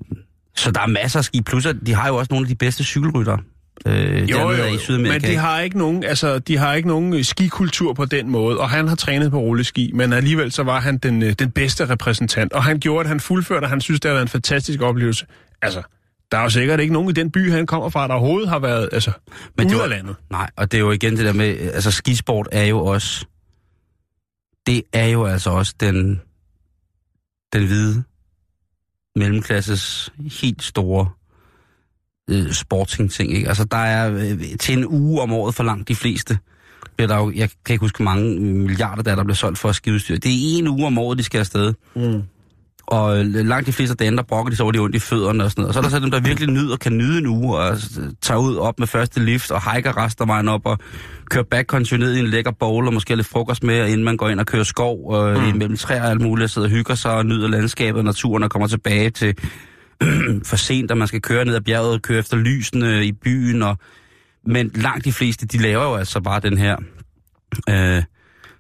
så 0.56 0.70
der 0.70 0.80
er 0.80 0.86
masser 0.86 1.18
af 1.18 1.24
ski. 1.24 1.42
Plus, 1.42 1.66
de 1.86 1.94
har 1.94 2.08
jo 2.08 2.16
også 2.16 2.28
nogle 2.30 2.44
af 2.44 2.48
de 2.48 2.54
bedste 2.54 2.84
cykelryttere. 2.84 3.38
Øh, 3.86 4.30
Jo, 4.30 4.38
jo, 4.40 4.50
i 4.64 4.72
jo, 4.72 4.78
Sydamerika. 4.78 5.12
men 5.26 5.30
de 5.30 5.36
har 5.36 5.60
ikke 5.60 5.78
nogen, 5.78 6.04
altså, 6.04 6.38
de 6.38 6.56
har 6.56 6.74
ikke 6.74 6.88
nogen 6.88 7.14
øh, 7.14 7.24
skikultur 7.24 7.92
på 7.92 8.04
den 8.04 8.30
måde, 8.30 8.58
og 8.58 8.70
han 8.70 8.88
har 8.88 8.94
trænet 8.96 9.30
på 9.30 9.38
rulleski, 9.38 9.90
men 9.94 10.12
alligevel 10.12 10.52
så 10.52 10.62
var 10.62 10.80
han 10.80 10.98
den, 10.98 11.22
øh, 11.22 11.32
den 11.32 11.50
bedste 11.50 11.88
repræsentant, 11.88 12.52
og 12.52 12.64
han 12.64 12.78
gjorde, 12.80 13.00
at 13.00 13.08
han 13.08 13.20
fuldførte, 13.20 13.64
og 13.64 13.70
han 13.70 13.80
synes, 13.80 14.00
det 14.00 14.08
har 14.08 14.14
været 14.14 14.22
en 14.24 14.28
fantastisk 14.28 14.80
oplevelse. 14.80 15.26
Altså, 15.62 15.82
der 16.32 16.38
er 16.38 16.42
jo 16.42 16.50
sikkert 16.50 16.80
ikke 16.80 16.92
nogen 16.92 17.08
i 17.10 17.12
den 17.12 17.30
by, 17.30 17.50
han 17.52 17.66
kommer 17.66 17.88
fra, 17.88 18.08
der 18.08 18.14
overhovedet 18.14 18.48
har 18.48 18.58
været 18.58 18.88
altså, 18.92 19.12
Men 19.56 19.68
det 19.68 19.78
var- 19.78 19.86
landet. 19.86 20.16
Nej, 20.30 20.50
og 20.56 20.72
det 20.72 20.78
er 20.78 20.82
jo 20.82 20.90
igen 20.90 21.16
det 21.16 21.24
der 21.24 21.32
med, 21.32 21.58
altså 21.58 21.90
skisport 21.90 22.48
er 22.52 22.64
jo 22.64 22.84
også, 22.84 23.26
det 24.66 24.82
er 24.92 25.06
jo 25.06 25.24
altså 25.24 25.50
også 25.50 25.74
den, 25.80 26.20
den 27.52 27.66
hvide 27.66 28.02
mellemklasses 29.16 30.12
helt 30.40 30.62
store 30.62 31.08
øh, 32.30 32.52
sporting-ting, 32.52 33.32
ikke? 33.32 33.48
Altså 33.48 33.64
der 33.64 33.76
er 33.76 34.12
øh, 34.12 34.58
til 34.60 34.78
en 34.78 34.86
uge 34.86 35.22
om 35.22 35.32
året 35.32 35.54
for 35.54 35.64
langt 35.64 35.88
de 35.88 35.94
fleste, 35.94 36.38
bliver 36.96 37.08
der 37.08 37.16
jo, 37.16 37.32
jeg 37.34 37.50
kan 37.64 37.72
ikke 37.74 37.80
huske, 37.84 37.98
hvor 37.98 38.04
mange 38.04 38.40
milliarder 38.40 39.02
der, 39.02 39.10
er, 39.10 39.14
der 39.16 39.24
bliver 39.24 39.36
solgt 39.36 39.58
for 39.58 39.72
skiudstyr. 39.72 40.16
Det 40.18 40.30
er 40.30 40.58
en 40.58 40.68
uge 40.68 40.86
om 40.86 40.98
året, 40.98 41.18
de 41.18 41.22
skal 41.22 41.38
afsted. 41.38 41.74
Mm. 41.96 42.22
Og 42.86 43.18
øh, 43.18 43.34
langt 43.34 43.66
de 43.66 43.72
fleste 43.72 43.92
af 43.92 43.96
dage, 43.96 44.16
der 44.16 44.22
brokker 44.22 44.50
de 44.50 44.56
så 44.56 44.62
over 44.62 44.72
de 44.72 44.78
ondt 44.78 44.96
i 44.96 44.98
fødderne 44.98 45.44
og 45.44 45.50
sådan 45.50 45.62
noget. 45.62 45.68
Og 45.68 45.74
så 45.74 45.80
er 45.80 45.82
der 45.82 45.90
så 45.90 45.98
dem, 45.98 46.10
der 46.10 46.20
virkelig 46.20 46.50
nyder, 46.50 46.76
kan 46.76 46.98
nyde 46.98 47.18
en 47.18 47.26
uge 47.26 47.58
og 47.58 47.72
øh, 47.72 48.10
tager 48.22 48.40
ud 48.40 48.56
op 48.56 48.78
med 48.78 48.86
første 48.86 49.24
lift 49.24 49.50
og 49.50 49.74
hiker 49.74 49.96
resten 49.96 50.22
af 50.22 50.28
vejen 50.28 50.48
op 50.48 50.66
og 50.66 50.78
kører 51.30 51.44
backcountry 51.44 51.96
ned 51.96 52.14
i 52.14 52.18
en 52.18 52.26
lækker 52.26 52.50
bowl 52.50 52.86
og 52.86 52.94
måske 52.94 53.16
lidt 53.16 53.26
frokost 53.26 53.62
med, 53.62 53.88
inden 53.88 54.04
man 54.04 54.16
går 54.16 54.28
ind 54.28 54.40
og 54.40 54.46
kører 54.46 54.64
skov 54.64 55.10
og 55.10 55.40
mm. 55.40 55.48
imellem 55.48 55.76
træer 55.76 56.02
og 56.02 56.10
alt 56.10 56.20
muligt, 56.20 56.44
og 56.44 56.50
sidder 56.50 56.68
og 56.68 56.72
hygger 56.72 56.94
sig 56.94 57.12
og 57.12 57.26
nyder 57.26 57.48
landskabet 57.48 57.98
og 57.98 58.04
naturen 58.04 58.42
og 58.42 58.50
kommer 58.50 58.68
tilbage 58.68 59.10
til 59.10 59.34
for 60.48 60.56
sent, 60.56 60.90
at 60.90 60.96
man 60.96 61.08
skal 61.08 61.22
køre 61.22 61.44
ned 61.44 61.54
ad 61.54 61.60
bjerget 61.60 61.92
og 61.92 62.02
køre 62.02 62.18
efter 62.18 62.36
lysene 62.36 63.06
i 63.06 63.12
byen. 63.12 63.62
Og, 63.62 63.78
men 64.46 64.70
langt 64.74 65.04
de 65.04 65.12
fleste, 65.12 65.46
de 65.46 65.58
laver 65.58 65.84
jo 65.84 65.94
altså 65.94 66.20
bare 66.20 66.40
den 66.40 66.58
her 66.58 66.76
øh, 67.70 68.02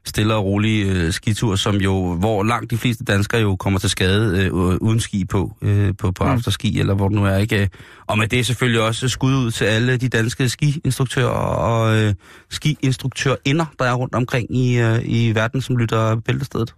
stille 0.06 0.34
og 0.34 0.44
rolige 0.44 0.92
øh, 0.92 1.12
skitur, 1.12 1.56
som 1.56 1.76
jo, 1.76 2.14
hvor 2.14 2.42
langt 2.42 2.70
de 2.70 2.78
fleste 2.78 3.04
danskere 3.04 3.40
jo 3.40 3.56
kommer 3.56 3.78
til 3.78 3.90
skade 3.90 4.44
øh, 4.44 4.52
uden 4.52 5.00
ski 5.00 5.24
på, 5.24 5.56
øh, 5.62 5.94
på, 5.98 6.12
på 6.12 6.24
mm. 6.24 6.30
afterski, 6.30 6.80
eller 6.80 6.94
hvor 6.94 7.08
det 7.08 7.16
nu 7.16 7.24
er, 7.24 7.36
ikke? 7.36 7.68
Og 8.06 8.18
med 8.18 8.28
det 8.28 8.38
er 8.38 8.44
selvfølgelig 8.44 8.80
også 8.80 9.08
skud 9.08 9.34
ud 9.34 9.50
til 9.50 9.64
alle 9.64 9.96
de 9.96 10.08
danske 10.08 10.48
skiinstruktører 10.48 11.28
og 11.28 11.96
øh, 11.96 12.14
skiinstruktørinder, 12.50 13.66
der 13.78 13.84
er 13.84 13.94
rundt 13.94 14.14
omkring 14.14 14.56
i, 14.56 14.78
øh, 14.78 14.98
i 15.04 15.34
verden, 15.34 15.60
som 15.60 15.76
lytter 15.76 16.16
bæltestedet. 16.16 16.74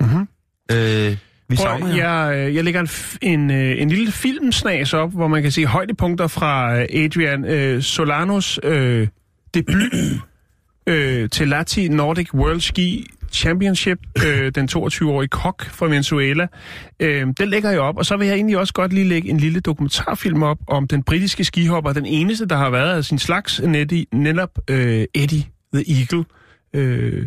Mhm. 0.00 0.28
Øh, 0.72 1.16
vi 1.48 1.56
Prøv, 1.56 1.88
jeg, 1.96 2.32
øh, 2.34 2.54
jeg 2.54 2.64
lægger 2.64 2.80
en, 2.80 2.88
en, 3.22 3.50
øh, 3.50 3.82
en 3.82 3.90
lille 3.90 4.12
filmsnas 4.12 4.94
op, 4.94 5.12
hvor 5.12 5.28
man 5.28 5.42
kan 5.42 5.52
se 5.52 5.66
højdepunkter 5.66 6.26
fra 6.26 6.78
øh, 6.78 6.86
Adrian 6.94 7.44
øh, 7.44 7.82
Solanos 7.82 8.60
øh, 8.62 9.08
debut 9.54 9.82
øh, 10.90 11.30
til 11.30 11.48
Lati 11.48 11.88
Nordic 11.88 12.34
World 12.34 12.60
Ski 12.60 13.06
Championship, 13.32 13.98
øh, 14.26 14.52
den 14.54 14.68
22-årige 14.72 15.28
kok 15.28 15.64
fra 15.64 15.86
Venezuela. 15.86 16.46
Øh, 17.00 17.26
den 17.38 17.48
lægger 17.48 17.70
jeg 17.70 17.80
op, 17.80 17.96
og 17.96 18.06
så 18.06 18.16
vil 18.16 18.26
jeg 18.26 18.34
egentlig 18.34 18.58
også 18.58 18.72
godt 18.72 18.92
lige 18.92 19.08
lægge 19.08 19.30
en 19.30 19.36
lille 19.36 19.60
dokumentarfilm 19.60 20.42
op 20.42 20.58
om 20.66 20.86
den 20.86 21.02
britiske 21.02 21.44
skihopper, 21.44 21.92
den 21.92 22.06
eneste, 22.06 22.46
der 22.46 22.56
har 22.56 22.70
været 22.70 22.96
af 22.96 23.04
sin 23.04 23.18
slags, 23.18 23.60
netop 24.12 24.58
øh, 24.70 25.04
Eddie 25.14 25.44
the 25.74 25.84
Eagle. 25.98 26.24
Øh, 26.74 27.26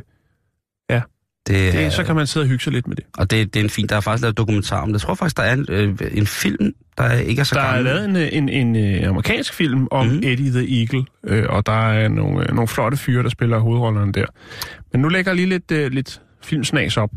det, 1.47 1.73
det, 1.73 1.93
så 1.93 2.03
kan 2.03 2.15
man 2.15 2.27
sidde 2.27 2.43
og 2.43 2.47
hygge 2.47 2.63
sig 2.63 2.73
lidt 2.73 2.87
med 2.87 2.95
det. 2.95 3.05
Og 3.17 3.31
det, 3.31 3.53
det 3.53 3.59
er 3.59 3.63
en 3.63 3.69
fin, 3.69 3.87
der 3.87 3.95
er 3.95 4.01
faktisk 4.01 4.21
lavet 4.21 4.37
dokumentar 4.37 4.81
om 4.81 4.87
det. 4.87 4.93
Jeg 4.93 5.01
tror 5.01 5.15
faktisk, 5.15 5.37
der 5.37 5.43
er 5.43 5.53
en, 5.53 5.65
øh, 5.69 5.97
en 6.11 6.27
film, 6.27 6.73
der 6.97 7.11
ikke 7.13 7.39
er 7.39 7.43
så 7.43 7.55
Der 7.55 7.61
er 7.61 7.65
gammel. 7.65 7.85
lavet 7.85 8.05
en, 8.05 8.15
øh, 8.15 8.29
en, 8.31 8.49
en, 8.49 8.75
en 8.75 9.05
amerikansk 9.05 9.53
film 9.53 9.87
om 9.91 10.07
mm. 10.07 10.17
Eddie 10.23 10.51
the 10.51 10.79
Eagle, 10.79 11.05
øh, 11.23 11.45
og 11.49 11.65
der 11.65 11.89
er 11.91 12.07
nogle, 12.07 12.49
øh, 12.49 12.55
nogle 12.55 12.67
flotte 12.67 12.97
fyre, 12.97 13.23
der 13.23 13.29
spiller 13.29 13.59
hovedrollerne 13.59 14.11
der. 14.11 14.25
Men 14.91 15.01
nu 15.01 15.07
lægger 15.07 15.31
jeg 15.31 15.35
lige 15.35 15.49
lidt, 15.49 15.71
øh, 15.71 15.91
lidt 15.91 16.21
filmsnas 16.43 16.97
op. 16.97 17.09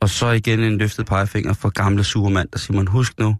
Og 0.00 0.08
så 0.08 0.30
igen 0.30 0.60
en 0.60 0.78
løftet 0.78 1.06
pegefinger 1.06 1.52
for 1.52 1.68
gamle 1.68 2.04
surmand, 2.04 2.48
der 2.52 2.58
siger 2.58 2.76
man, 2.76 2.86
husk 2.86 3.18
nu, 3.18 3.36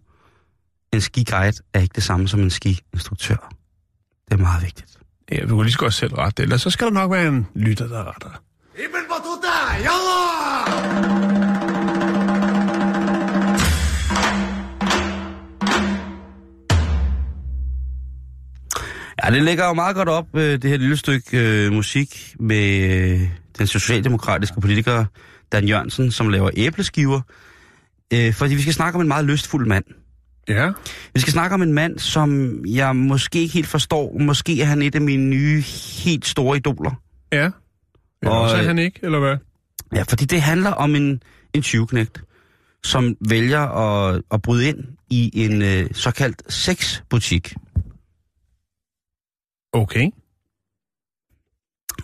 en 0.93 1.01
skiguide 1.01 1.53
er 1.73 1.79
ikke 1.79 1.93
det 1.95 2.03
samme 2.03 2.27
som 2.27 2.39
en 2.39 2.49
skiinstruktør. 2.49 3.53
Det 4.25 4.33
er 4.33 4.37
meget 4.37 4.63
vigtigt. 4.63 4.97
Ja, 5.31 5.39
du 5.41 5.55
kan 5.55 5.63
lige 5.63 5.71
så 5.73 5.79
godt 5.79 5.93
selv 5.93 6.13
rette 6.13 6.33
det, 6.37 6.43
ellers 6.43 6.61
så 6.61 6.69
skal 6.69 6.87
der 6.87 6.93
nok 6.93 7.11
være 7.11 7.27
en 7.27 7.47
lytter, 7.55 7.87
der 7.87 8.09
retter. 8.13 8.41
Ja, 19.23 19.31
det 19.31 19.43
ligger 19.43 19.67
jo 19.67 19.73
meget 19.73 19.95
godt 19.95 20.09
op, 20.09 20.25
øh, 20.33 20.61
det 20.61 20.63
her 20.63 20.77
lille 20.77 20.97
stykke 20.97 21.37
øh, 21.65 21.71
musik 21.73 22.35
med 22.39 22.91
øh, 22.91 23.21
den 23.57 23.67
socialdemokratiske 23.67 24.61
politiker 24.61 25.05
Dan 25.51 25.67
Jørgensen, 25.67 26.11
som 26.11 26.29
laver 26.29 26.49
æbleskiver. 26.57 27.21
Øh, 28.13 28.33
fordi 28.33 28.55
vi 28.55 28.61
skal 28.61 28.73
snakke 28.73 28.95
om 28.95 29.01
en 29.01 29.07
meget 29.07 29.25
lystfuld 29.25 29.67
mand. 29.67 29.85
Ja, 30.47 30.71
Vi 31.13 31.19
skal 31.19 31.33
snakke 31.33 31.53
om 31.53 31.61
en 31.61 31.73
mand, 31.73 31.99
som 31.99 32.59
jeg 32.65 32.95
måske 32.95 33.39
ikke 33.39 33.53
helt 33.53 33.67
forstår. 33.67 34.17
Måske 34.19 34.61
er 34.61 34.65
han 34.65 34.81
et 34.81 34.95
af 34.95 35.01
mine 35.01 35.23
nye, 35.25 35.61
helt 36.05 36.25
store 36.25 36.57
idoler. 36.57 36.91
ja. 37.31 37.49
Eller 38.21 38.35
Og, 38.35 38.49
er 38.49 38.59
øh, 38.59 38.65
han 38.65 38.79
ikke, 38.79 38.99
eller 39.03 39.19
hvad? 39.19 39.37
Ja, 39.93 40.03
fordi 40.09 40.25
det 40.25 40.41
handler 40.41 40.71
om 40.71 40.95
en, 40.95 41.23
en 41.53 41.61
tyveknægt, 41.61 42.23
som 42.83 43.15
vælger 43.29 43.61
at, 43.61 44.21
at 44.31 44.41
bryde 44.41 44.67
ind 44.67 44.83
i 45.09 45.31
en 45.45 45.61
øh, 45.61 45.93
såkaldt 45.93 46.53
sexbutik. 46.53 47.53
Okay. 49.73 50.09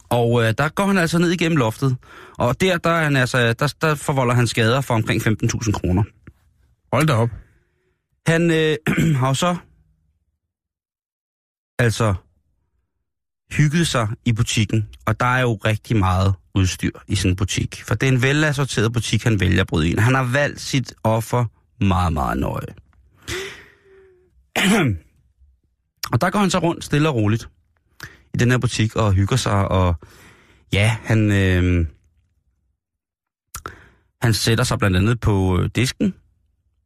Og 0.09 0.43
øh, 0.43 0.53
der 0.57 0.69
går 0.69 0.85
han 0.85 0.97
altså 0.97 1.19
ned 1.19 1.31
igennem 1.31 1.57
loftet. 1.57 1.97
Og 2.37 2.61
der, 2.61 2.77
der, 2.77 2.89
er 2.89 3.03
han 3.03 3.15
altså, 3.15 3.53
der, 3.53 3.73
der 3.81 3.95
forvolder 3.95 4.33
han 4.33 4.47
skader 4.47 4.81
for 4.81 4.93
omkring 4.93 5.21
15.000 5.27 5.71
kroner. 5.71 6.03
Hold 6.93 7.07
da 7.07 7.13
op. 7.13 7.29
Han 8.27 8.51
øh, 8.51 8.77
har 9.19 9.27
jo 9.27 9.33
så 9.33 9.55
altså 11.79 12.15
hygget 13.57 13.87
sig 13.87 14.07
i 14.25 14.33
butikken, 14.33 14.89
og 15.05 15.19
der 15.19 15.25
er 15.25 15.41
jo 15.41 15.53
rigtig 15.65 15.97
meget 15.97 16.33
udstyr 16.55 16.91
i 17.07 17.15
sådan 17.15 17.31
en 17.31 17.35
butik. 17.35 17.83
For 17.87 17.95
det 17.95 18.09
er 18.09 18.11
en 18.11 18.21
velassorteret 18.21 18.93
butik, 18.93 19.23
han 19.23 19.39
vælger 19.39 19.61
at 19.61 19.67
bryde 19.67 19.89
ind. 19.89 19.99
Han 19.99 20.15
har 20.15 20.23
valgt 20.23 20.61
sit 20.61 20.93
offer 21.03 21.45
meget, 21.83 22.13
meget 22.13 22.37
nøje. 22.37 22.73
og 26.13 26.21
der 26.21 26.29
går 26.29 26.39
han 26.39 26.49
så 26.49 26.59
rundt 26.59 26.83
stille 26.83 27.09
og 27.09 27.15
roligt 27.15 27.49
i 28.33 28.37
den 28.37 28.51
her 28.51 28.57
butik 28.57 28.95
og 28.95 29.13
hygger 29.13 29.35
sig, 29.35 29.67
og 29.67 29.95
ja, 30.73 30.97
han, 31.03 31.31
øh, 31.31 31.85
han 34.21 34.33
sætter 34.33 34.63
sig 34.63 34.79
blandt 34.79 34.97
andet 34.97 35.19
på 35.19 35.59
øh, 35.59 35.69
disken 35.75 36.13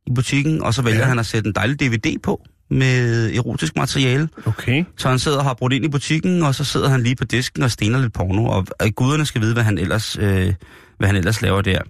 i 0.08 0.14
butikken, 0.16 0.64
og 0.64 0.74
så 0.74 0.82
vælger 0.82 1.00
ja. 1.00 1.06
han 1.06 1.20
at 1.20 1.26
sætte 1.26 1.48
en 1.48 1.56
dejlig 1.56 1.80
DVD 1.80 2.22
på 2.24 2.42
med 2.70 3.32
erotisk 3.36 3.76
materiale. 3.76 4.30
Okay. 4.46 4.84
Så 4.98 5.10
han 5.10 5.20
sidder 5.20 5.38
og 5.38 5.44
har 5.44 5.54
brudt 5.54 5.74
ind 5.74 5.86
i 5.86 5.88
butikken, 5.88 6.44
og 6.44 6.56
så 6.56 6.64
sidder 6.64 6.90
han 6.90 7.04
lige 7.04 7.16
på 7.16 7.24
disken 7.24 7.64
og 7.64 7.72
stener 7.72 8.00
lidt 8.00 8.14
porno, 8.14 8.46
og 8.46 8.68
øh, 8.84 8.92
guderne 8.92 9.26
skal 9.26 9.42
vide, 9.42 9.54
hvad 9.54 9.64
han 9.64 9.78
ellers, 9.78 10.18
øh, 10.20 10.54
hvad 10.98 11.08
han 11.08 11.16
ellers 11.16 11.42
laver 11.42 11.62
der. 11.62 11.82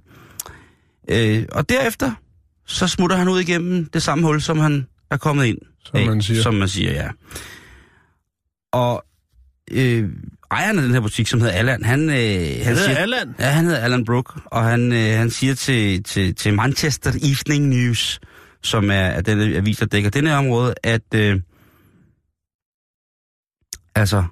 Øh, 1.09 1.45
og 1.51 1.69
derefter, 1.69 2.11
så 2.65 2.88
smutter 2.88 3.17
han 3.17 3.28
ud 3.28 3.39
igennem 3.39 3.86
det 3.86 4.03
samme 4.03 4.25
hul, 4.28 4.41
som 4.41 4.59
han 4.59 4.88
er 5.11 5.17
kommet 5.17 5.45
ind 5.45 5.57
Som 5.86 6.01
man 6.01 6.21
siger. 6.21 6.41
Som 6.41 6.53
man 6.53 6.67
siger, 6.67 6.93
ja. 6.93 7.07
Og 8.71 9.03
øh, 9.71 10.09
ejeren 10.51 10.78
af 10.78 10.84
den 10.84 10.93
her 10.93 10.99
butik, 11.01 11.28
som 11.28 11.39
hedder 11.41 11.53
Allan, 11.53 11.84
han, 11.84 12.09
øh, 12.09 12.15
han 12.15 12.17
Han 12.17 12.75
siger... 12.75 12.88
hedder 12.88 12.95
Allan. 13.01 13.36
Ja, 13.39 13.45
han 13.45 13.65
hedder 13.65 13.80
Alan 13.80 14.05
Brook, 14.05 14.39
og 14.45 14.63
han, 14.63 14.91
øh, 14.91 15.17
han 15.17 15.30
siger 15.30 15.55
til, 15.55 16.03
til, 16.03 16.36
til 16.36 16.53
Manchester 16.53 17.11
Evening 17.11 17.67
News, 17.67 18.19
som 18.68 18.91
er, 18.91 18.95
er 18.95 19.22
den 19.22 19.55
avis, 19.55 19.78
der 19.78 19.86
dækker 19.86 20.09
det 20.09 20.28
her 20.28 20.38
område, 20.38 20.76
at 20.84 21.13
øh, 21.15 21.41
altså, 23.95 24.24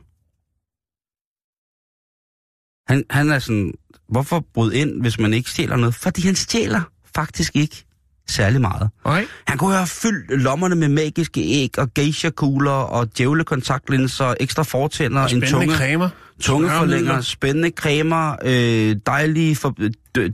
han, 2.88 3.04
han 3.10 3.32
er 3.32 3.40
sådan, 3.40 3.74
hvorfor 4.10 4.46
bryde 4.54 4.78
ind, 4.78 5.02
hvis 5.02 5.20
man 5.20 5.34
ikke 5.34 5.50
stjæler 5.50 5.76
noget? 5.76 5.96
Fordi 5.96 6.22
han 6.22 6.36
stjæler 6.36 6.82
faktisk 7.16 7.56
ikke 7.56 7.86
særlig 8.28 8.62
meget. 8.62 8.90
Nej. 9.06 9.26
Han 9.48 9.58
kunne 9.58 9.74
have 9.74 9.88
fyldt 9.88 10.42
lommerne 10.42 10.76
med 10.76 10.90
magiske 10.90 11.42
æg 11.42 11.80
og 11.80 11.94
geisha-kugler 11.94 12.72
og 12.72 13.18
djævlekontaktlinser, 13.18 14.34
ekstra 14.40 14.64
fortænder, 14.64 15.22
en 15.22 15.30
Spændende 15.30 15.52
tunge 15.52 15.76
cremer. 15.76 16.10
tungeforlænger, 16.42 17.22
spændende 17.22 17.70
cremer, 17.70 18.36
øh, 18.44 18.96
dejlige 19.06 19.56
for, 19.56 19.76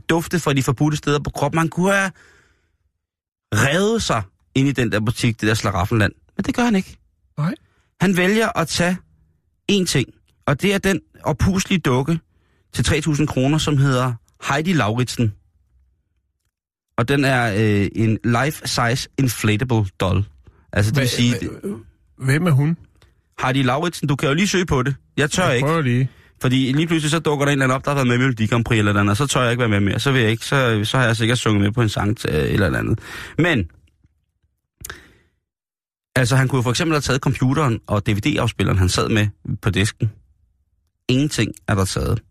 dufte 0.08 0.38
fra 0.38 0.52
de 0.52 0.62
forbudte 0.62 0.96
steder 0.96 1.18
på 1.18 1.30
kroppen. 1.30 1.56
Man 1.56 1.68
kunne 1.68 1.92
have 1.92 2.10
revet 3.54 4.02
sig 4.02 4.22
ind 4.54 4.68
i 4.68 4.72
den 4.72 4.92
der 4.92 5.00
butik, 5.00 5.40
det 5.40 5.48
der 5.48 5.54
slaraffenland. 5.54 6.12
Men 6.36 6.44
det 6.44 6.54
gør 6.54 6.64
han 6.64 6.76
ikke. 6.76 6.96
Nej. 7.38 7.54
Han 8.00 8.16
vælger 8.16 8.58
at 8.58 8.68
tage 8.68 8.96
én 9.72 9.84
ting, 9.84 10.08
og 10.46 10.62
det 10.62 10.74
er 10.74 10.78
den 10.78 11.00
opuslige 11.24 11.78
dukke 11.78 12.18
til 12.72 12.82
3.000 12.82 13.26
kroner, 13.26 13.58
som 13.58 13.76
hedder 13.76 14.12
Heidi 14.48 14.72
Lauritsen. 14.72 15.32
Og 16.96 17.08
den 17.08 17.24
er 17.24 17.52
øh, 17.56 17.88
en 17.94 18.18
life-size 18.24 19.08
inflatable 19.18 19.84
doll. 20.00 20.24
Altså 20.72 20.92
det 20.92 21.00
vil 21.00 21.08
sige, 21.08 21.34
Hvem 22.18 22.46
er 22.46 22.50
hun? 22.50 22.76
Heidi 23.42 23.62
Lauritsen, 23.62 24.08
du 24.08 24.16
kan 24.16 24.28
jo 24.28 24.34
lige 24.34 24.48
søge 24.48 24.66
på 24.66 24.82
det. 24.82 24.94
Jeg 25.16 25.30
tør 25.30 25.46
Jeg 25.46 25.56
ikke. 25.56 25.66
prøver 25.66 25.80
lige. 25.82 26.08
Fordi 26.42 26.72
lige 26.72 26.86
pludselig 26.86 27.10
så 27.10 27.18
dukker 27.18 27.44
der 27.44 27.52
en 27.52 27.58
eller 27.58 27.64
anden 27.64 27.76
op, 27.76 27.84
der 27.84 27.90
har 27.90 27.94
været 27.94 28.06
med 28.06 28.14
i 28.14 28.18
Melodi 28.18 28.46
Grand 28.46 28.64
Prix 28.64 28.78
eller 28.78 29.00
andet, 29.00 29.10
og 29.10 29.16
så 29.16 29.26
tør 29.26 29.42
jeg 29.42 29.50
ikke 29.50 29.60
være 29.60 29.68
med 29.68 29.80
mere. 29.80 30.00
Så 30.00 30.12
vil 30.12 30.20
jeg 30.20 30.30
ikke, 30.30 30.46
så, 30.46 30.80
så 30.84 30.98
har 30.98 31.04
jeg 31.04 31.16
sikkert 31.16 31.38
sunget 31.38 31.62
med 31.62 31.72
på 31.72 31.82
en 31.82 31.88
sang 31.88 32.16
til, 32.16 32.30
øh, 32.30 32.52
eller 32.52 32.78
andet. 32.78 32.98
Men, 33.38 33.70
altså 36.16 36.36
han 36.36 36.48
kunne 36.48 36.56
jo 36.56 36.62
for 36.62 36.70
eksempel 36.70 36.94
have 36.94 37.00
taget 37.00 37.20
computeren 37.20 37.80
og 37.86 38.06
DVD-afspilleren, 38.06 38.78
han 38.78 38.88
sad 38.88 39.08
med 39.08 39.28
på 39.62 39.70
disken. 39.70 40.12
Ingenting 41.08 41.52
er 41.68 41.74
der 41.74 41.84
taget. 41.84 42.22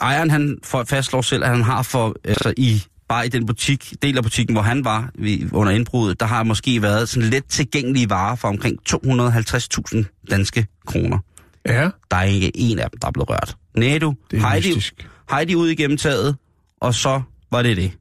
Ejeren 0.00 0.30
han 0.30 0.58
fastslår 0.86 1.22
selv, 1.22 1.44
at 1.44 1.50
han 1.50 1.62
har 1.62 1.82
for, 1.82 2.16
altså 2.24 2.54
i, 2.56 2.82
bare 3.08 3.26
i 3.26 3.28
den 3.28 3.46
butik, 3.46 3.94
del 4.02 4.16
af 4.16 4.22
butikken, 4.22 4.54
hvor 4.54 4.62
han 4.62 4.84
var 4.84 5.10
under 5.52 5.72
indbruddet, 5.72 6.20
der 6.20 6.26
har 6.26 6.42
måske 6.42 6.82
været 6.82 7.08
sådan 7.08 7.28
let 7.28 7.44
tilgængelige 7.44 8.10
varer 8.10 8.36
for 8.36 8.48
omkring 8.48 8.78
250.000 8.88 10.26
danske 10.30 10.66
kroner. 10.86 11.18
Ja, 11.66 11.90
Der 12.10 12.16
er 12.16 12.22
ikke 12.22 12.50
en 12.54 12.78
af 12.78 12.90
dem, 12.90 12.98
der 13.00 13.08
er 13.08 13.12
blevet 13.12 13.30
rørt. 13.30 13.56
Nej 13.76 13.98
du, 13.98 14.14
Heidi, 14.32 14.68
mystisk. 14.68 15.08
Heidi 15.30 15.54
ud 15.54 15.68
igennem 15.68 15.96
taget, 15.96 16.36
og 16.80 16.94
så 16.94 17.22
var 17.50 17.62
det 17.62 17.76
det. 17.76 17.92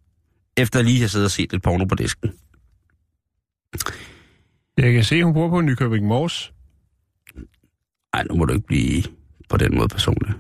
Efter 0.58 0.82
lige 0.82 0.95
at 0.95 0.99
have 0.99 1.10
siddet 1.10 1.26
og 1.26 1.32
set 1.32 1.51
lidt 1.51 1.64
porno 1.64 1.86
på 1.86 1.95
disken. 1.95 2.32
Jeg 4.78 4.93
kan 4.93 5.03
se, 5.03 5.24
hun 5.24 5.34
bor 5.34 5.49
på 5.49 5.62
Nykøbing 5.62 6.05
Mors. 6.08 6.53
Nej, 8.16 8.24
nu 8.30 8.36
må 8.36 8.45
du 8.45 8.53
ikke 8.53 8.68
blive 8.68 9.03
på 9.49 9.58
den 9.58 9.76
måde 9.76 9.88
personlig. 9.88 10.34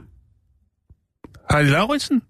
Heidi 1.51 1.69
Lauritsen? 1.69 2.21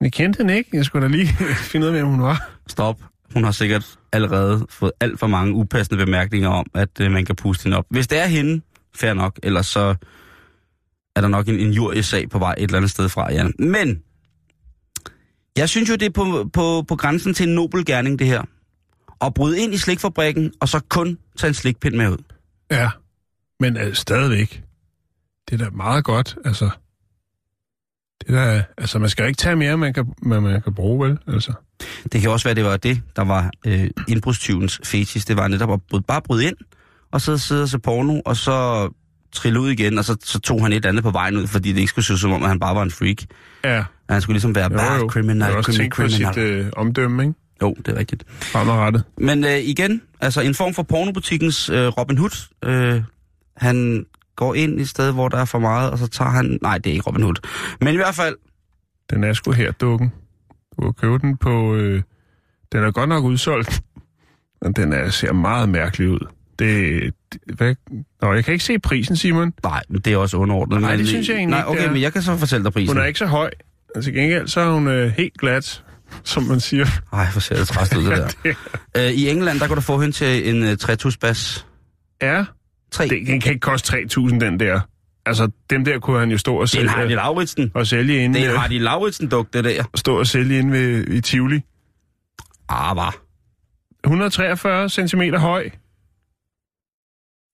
Jeg 0.00 0.12
kendte 0.12 0.36
hende 0.38 0.56
ikke. 0.56 0.70
Jeg 0.72 0.84
skulle 0.84 1.02
da 1.02 1.10
lige 1.10 1.26
finde 1.70 1.86
ud 1.86 1.92
af, 1.92 1.94
hvem 1.96 2.06
hun 2.06 2.22
var. 2.22 2.50
Stop. 2.66 3.02
Hun 3.34 3.44
har 3.44 3.52
sikkert 3.52 3.98
allerede 4.12 4.66
fået 4.70 4.92
alt 5.00 5.18
for 5.18 5.26
mange 5.26 5.54
upassende 5.54 6.04
bemærkninger 6.04 6.48
om, 6.48 6.66
at 6.74 7.00
øh, 7.00 7.10
man 7.10 7.24
kan 7.24 7.36
puste 7.36 7.64
hende 7.64 7.76
op. 7.76 7.86
Hvis 7.90 8.06
det 8.06 8.18
er 8.18 8.26
hende, 8.26 8.60
fair 8.94 9.14
nok, 9.14 9.38
ellers 9.42 9.66
så 9.66 9.94
er 11.16 11.20
der 11.20 11.28
nok 11.28 11.48
en, 11.48 11.60
en 11.60 12.02
sag 12.02 12.30
på 12.30 12.38
vej 12.38 12.54
et 12.58 12.62
eller 12.62 12.76
andet 12.76 12.90
sted 12.90 13.08
fra, 13.08 13.32
Jan. 13.32 13.54
Men, 13.58 14.02
jeg 15.58 15.68
synes 15.68 15.90
jo, 15.90 15.94
det 15.94 16.06
er 16.06 16.10
på, 16.10 16.50
på, 16.52 16.84
på 16.88 16.96
grænsen 16.96 17.34
til 17.34 17.48
en 17.48 17.54
nobel 17.54 17.84
gerning, 17.84 18.18
det 18.18 18.26
her. 18.26 18.42
At 19.20 19.34
bryde 19.34 19.60
ind 19.60 19.74
i 19.74 19.78
slikfabrikken, 19.78 20.52
og 20.60 20.68
så 20.68 20.80
kun 20.88 21.18
tage 21.36 21.48
en 21.48 21.54
slikpind 21.54 21.94
med 21.94 22.08
ud. 22.08 22.24
Ja, 22.70 22.90
men 23.60 23.76
uh, 23.76 23.92
stadigvæk. 23.92 24.62
Det 25.50 25.60
er 25.60 25.64
da 25.64 25.70
meget 25.70 26.04
godt, 26.04 26.36
altså. 26.44 26.70
Det 28.20 28.36
er 28.36 28.44
da, 28.44 28.64
altså, 28.78 28.98
man 28.98 29.08
skal 29.08 29.26
ikke 29.26 29.38
tage 29.38 29.56
mere, 29.56 29.76
man 29.76 29.94
kan, 29.94 30.14
man, 30.22 30.42
man 30.42 30.62
kan 30.62 30.74
bruge, 30.74 31.08
vel? 31.08 31.18
Altså. 31.26 31.52
Det 32.12 32.20
kan 32.20 32.30
også 32.30 32.48
være, 32.48 32.54
det 32.54 32.64
var 32.64 32.76
det, 32.76 33.00
der 33.16 33.24
var 33.24 33.50
øh, 33.66 33.90
indbrudstyvens 34.08 34.80
fetis. 34.84 35.24
Det 35.24 35.36
var 35.36 35.48
netop 35.48 35.72
at 35.72 35.80
bryde, 35.90 36.02
bare 36.02 36.22
bryde 36.22 36.44
ind, 36.46 36.56
og 37.12 37.20
så 37.20 37.38
sidde 37.38 37.62
og 37.62 37.68
se 37.68 37.78
porno, 37.78 38.20
og 38.24 38.36
så 38.36 38.88
trille 39.32 39.60
ud 39.60 39.70
igen, 39.70 39.98
og 39.98 40.04
så, 40.04 40.16
så 40.24 40.40
tog 40.40 40.62
han 40.62 40.72
et 40.72 40.86
andet 40.86 41.04
på 41.04 41.10
vejen 41.10 41.36
ud, 41.36 41.46
fordi 41.46 41.72
det 41.72 41.78
ikke 41.78 41.90
skulle 41.90 42.04
se 42.04 42.18
som 42.18 42.32
om, 42.32 42.42
at 42.42 42.48
han 42.48 42.60
bare 42.60 42.74
var 42.74 42.82
en 42.82 42.90
freak. 42.90 43.16
Ja, 43.64 43.84
han 44.10 44.20
skulle 44.20 44.34
ligesom 44.34 44.54
være 44.54 44.94
jo. 44.94 45.08
criminal, 45.08 45.56
også 45.56 45.72
criminal, 45.72 45.90
criminal. 45.90 46.34
sit 46.34 46.42
øh, 46.42 46.66
omdømme, 46.76 47.22
ikke? 47.22 47.34
Jo, 47.62 47.76
det 47.86 47.94
er 47.94 47.98
rigtigt. 47.98 48.24
Fremadrettet. 48.28 49.04
Men 49.18 49.44
øh, 49.44 49.58
igen, 49.58 50.02
altså 50.20 50.40
en 50.40 50.54
form 50.54 50.74
for 50.74 50.82
pornobutikkens 50.82 51.70
øh, 51.70 51.86
Robin 51.86 52.18
Hood. 52.18 52.48
Øh, 52.64 53.02
han 53.56 54.06
går 54.36 54.54
ind 54.54 54.78
i 54.78 54.82
et 54.82 54.88
sted, 54.88 55.12
hvor 55.12 55.28
der 55.28 55.38
er 55.38 55.44
for 55.44 55.58
meget, 55.58 55.90
og 55.90 55.98
så 55.98 56.06
tager 56.06 56.30
han... 56.30 56.58
Nej, 56.62 56.78
det 56.78 56.90
er 56.90 56.94
ikke 56.94 57.06
Robin 57.06 57.22
Hood. 57.22 57.34
Men 57.80 57.94
i 57.94 57.96
hvert 57.96 58.14
fald, 58.14 58.36
Den 59.10 59.24
er 59.24 59.32
sgu 59.32 59.52
her, 59.52 59.72
dukken. 59.72 60.12
Kan 60.82 60.92
købe 60.92 61.18
den 61.18 61.36
på... 61.36 61.74
Øh, 61.74 62.02
den 62.72 62.84
er 62.84 62.90
godt 62.90 63.08
nok 63.08 63.24
udsolgt, 63.24 63.80
men 64.62 64.72
den 64.72 64.92
er, 64.92 65.10
ser 65.10 65.32
meget 65.32 65.68
mærkelig 65.68 66.08
ud. 66.08 66.26
Det, 66.58 67.14
det 67.32 67.56
hvad? 67.56 67.74
Nå, 68.22 68.32
jeg 68.32 68.44
kan 68.44 68.52
ikke 68.52 68.64
se 68.64 68.78
prisen, 68.78 69.16
Simon. 69.16 69.52
nej, 69.62 69.82
det 70.04 70.06
er 70.06 70.16
også 70.16 70.36
underordnet. 70.36 70.80
Nej, 70.80 70.96
det 70.96 71.08
synes 71.08 71.28
jeg 71.28 71.36
egentlig 71.36 71.50
Nej, 71.50 71.60
ikke, 71.60 71.70
okay, 71.70 71.88
er. 71.88 71.92
men 71.92 72.02
jeg 72.02 72.12
kan 72.12 72.22
så 72.22 72.36
fortælle 72.36 72.64
dig 72.64 72.72
prisen. 72.72 72.96
Hun 72.96 73.02
er 73.02 73.06
ikke 73.06 73.18
så 73.18 73.26
høj. 73.26 73.50
Til 74.02 74.14
gengæld, 74.14 74.48
så 74.48 74.60
er 74.60 74.72
hun 74.72 74.88
øh, 74.88 75.10
helt 75.10 75.38
glat, 75.38 75.84
som 76.24 76.42
man 76.42 76.60
siger. 76.60 76.86
Ej, 77.12 77.26
hvor 77.32 77.40
ser 77.40 77.56
det 77.56 77.68
træst 77.68 77.96
ud, 77.96 78.04
det 78.04 78.36
der. 78.44 78.54
Øh, 78.96 79.10
I 79.10 79.28
England, 79.28 79.60
der 79.60 79.66
kan 79.66 79.76
du 79.76 79.82
få 79.82 80.00
hende 80.00 80.16
til 80.16 80.54
en 80.54 80.62
uh, 80.62 80.76
trætusbas. 80.76 81.66
Ja, 82.22 82.44
3. 82.90 83.08
det, 83.08 83.26
den 83.26 83.40
kan 83.40 83.52
ikke 83.52 83.60
koste 83.60 83.96
3.000, 83.96 84.20
den 84.20 84.60
der. 84.60 84.80
Altså, 85.28 85.50
dem 85.70 85.84
der 85.84 85.98
kunne 85.98 86.18
han 86.20 86.30
jo 86.30 86.38
stå 86.38 86.54
og 86.56 86.68
Det 86.72 86.84
er 86.84 86.92
sælge, 86.94 87.14
Lauritsen. 87.14 87.70
og 87.74 87.86
sælge 87.86 88.24
inde, 88.24 88.38
Det 88.38 88.46
er 88.46 88.54
øh, 88.54 88.60
Heidi 88.60 88.78
Lauritsen-duk, 88.78 89.52
det 89.52 89.64
der. 89.64 89.84
stå 89.94 90.18
og 90.18 90.26
sælge 90.26 90.58
inde 90.58 90.72
ved, 90.72 91.08
i 91.08 91.20
Tivoli. 91.20 91.60
Ah, 92.68 92.96
var. 92.96 93.16
143 94.04 94.88
cm 94.88 95.22
høj. 95.36 95.70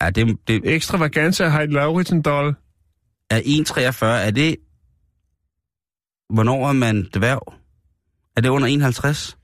Ja, 0.02 0.10
det, 0.10 0.38
det 0.48 0.74
Ekstravaganza 0.74 1.48
Heidi 1.48 1.72
Lauritsen 1.72 2.22
doll. 2.22 2.54
er 3.30 3.38
1,43. 3.40 4.04
Er 4.06 4.30
det... 4.30 4.56
Hvornår 6.34 6.68
er 6.68 6.72
man 6.72 7.08
dværg? 7.14 7.54
Er 8.36 8.40
det 8.40 8.48
under 8.48 8.68
51? 8.68 9.36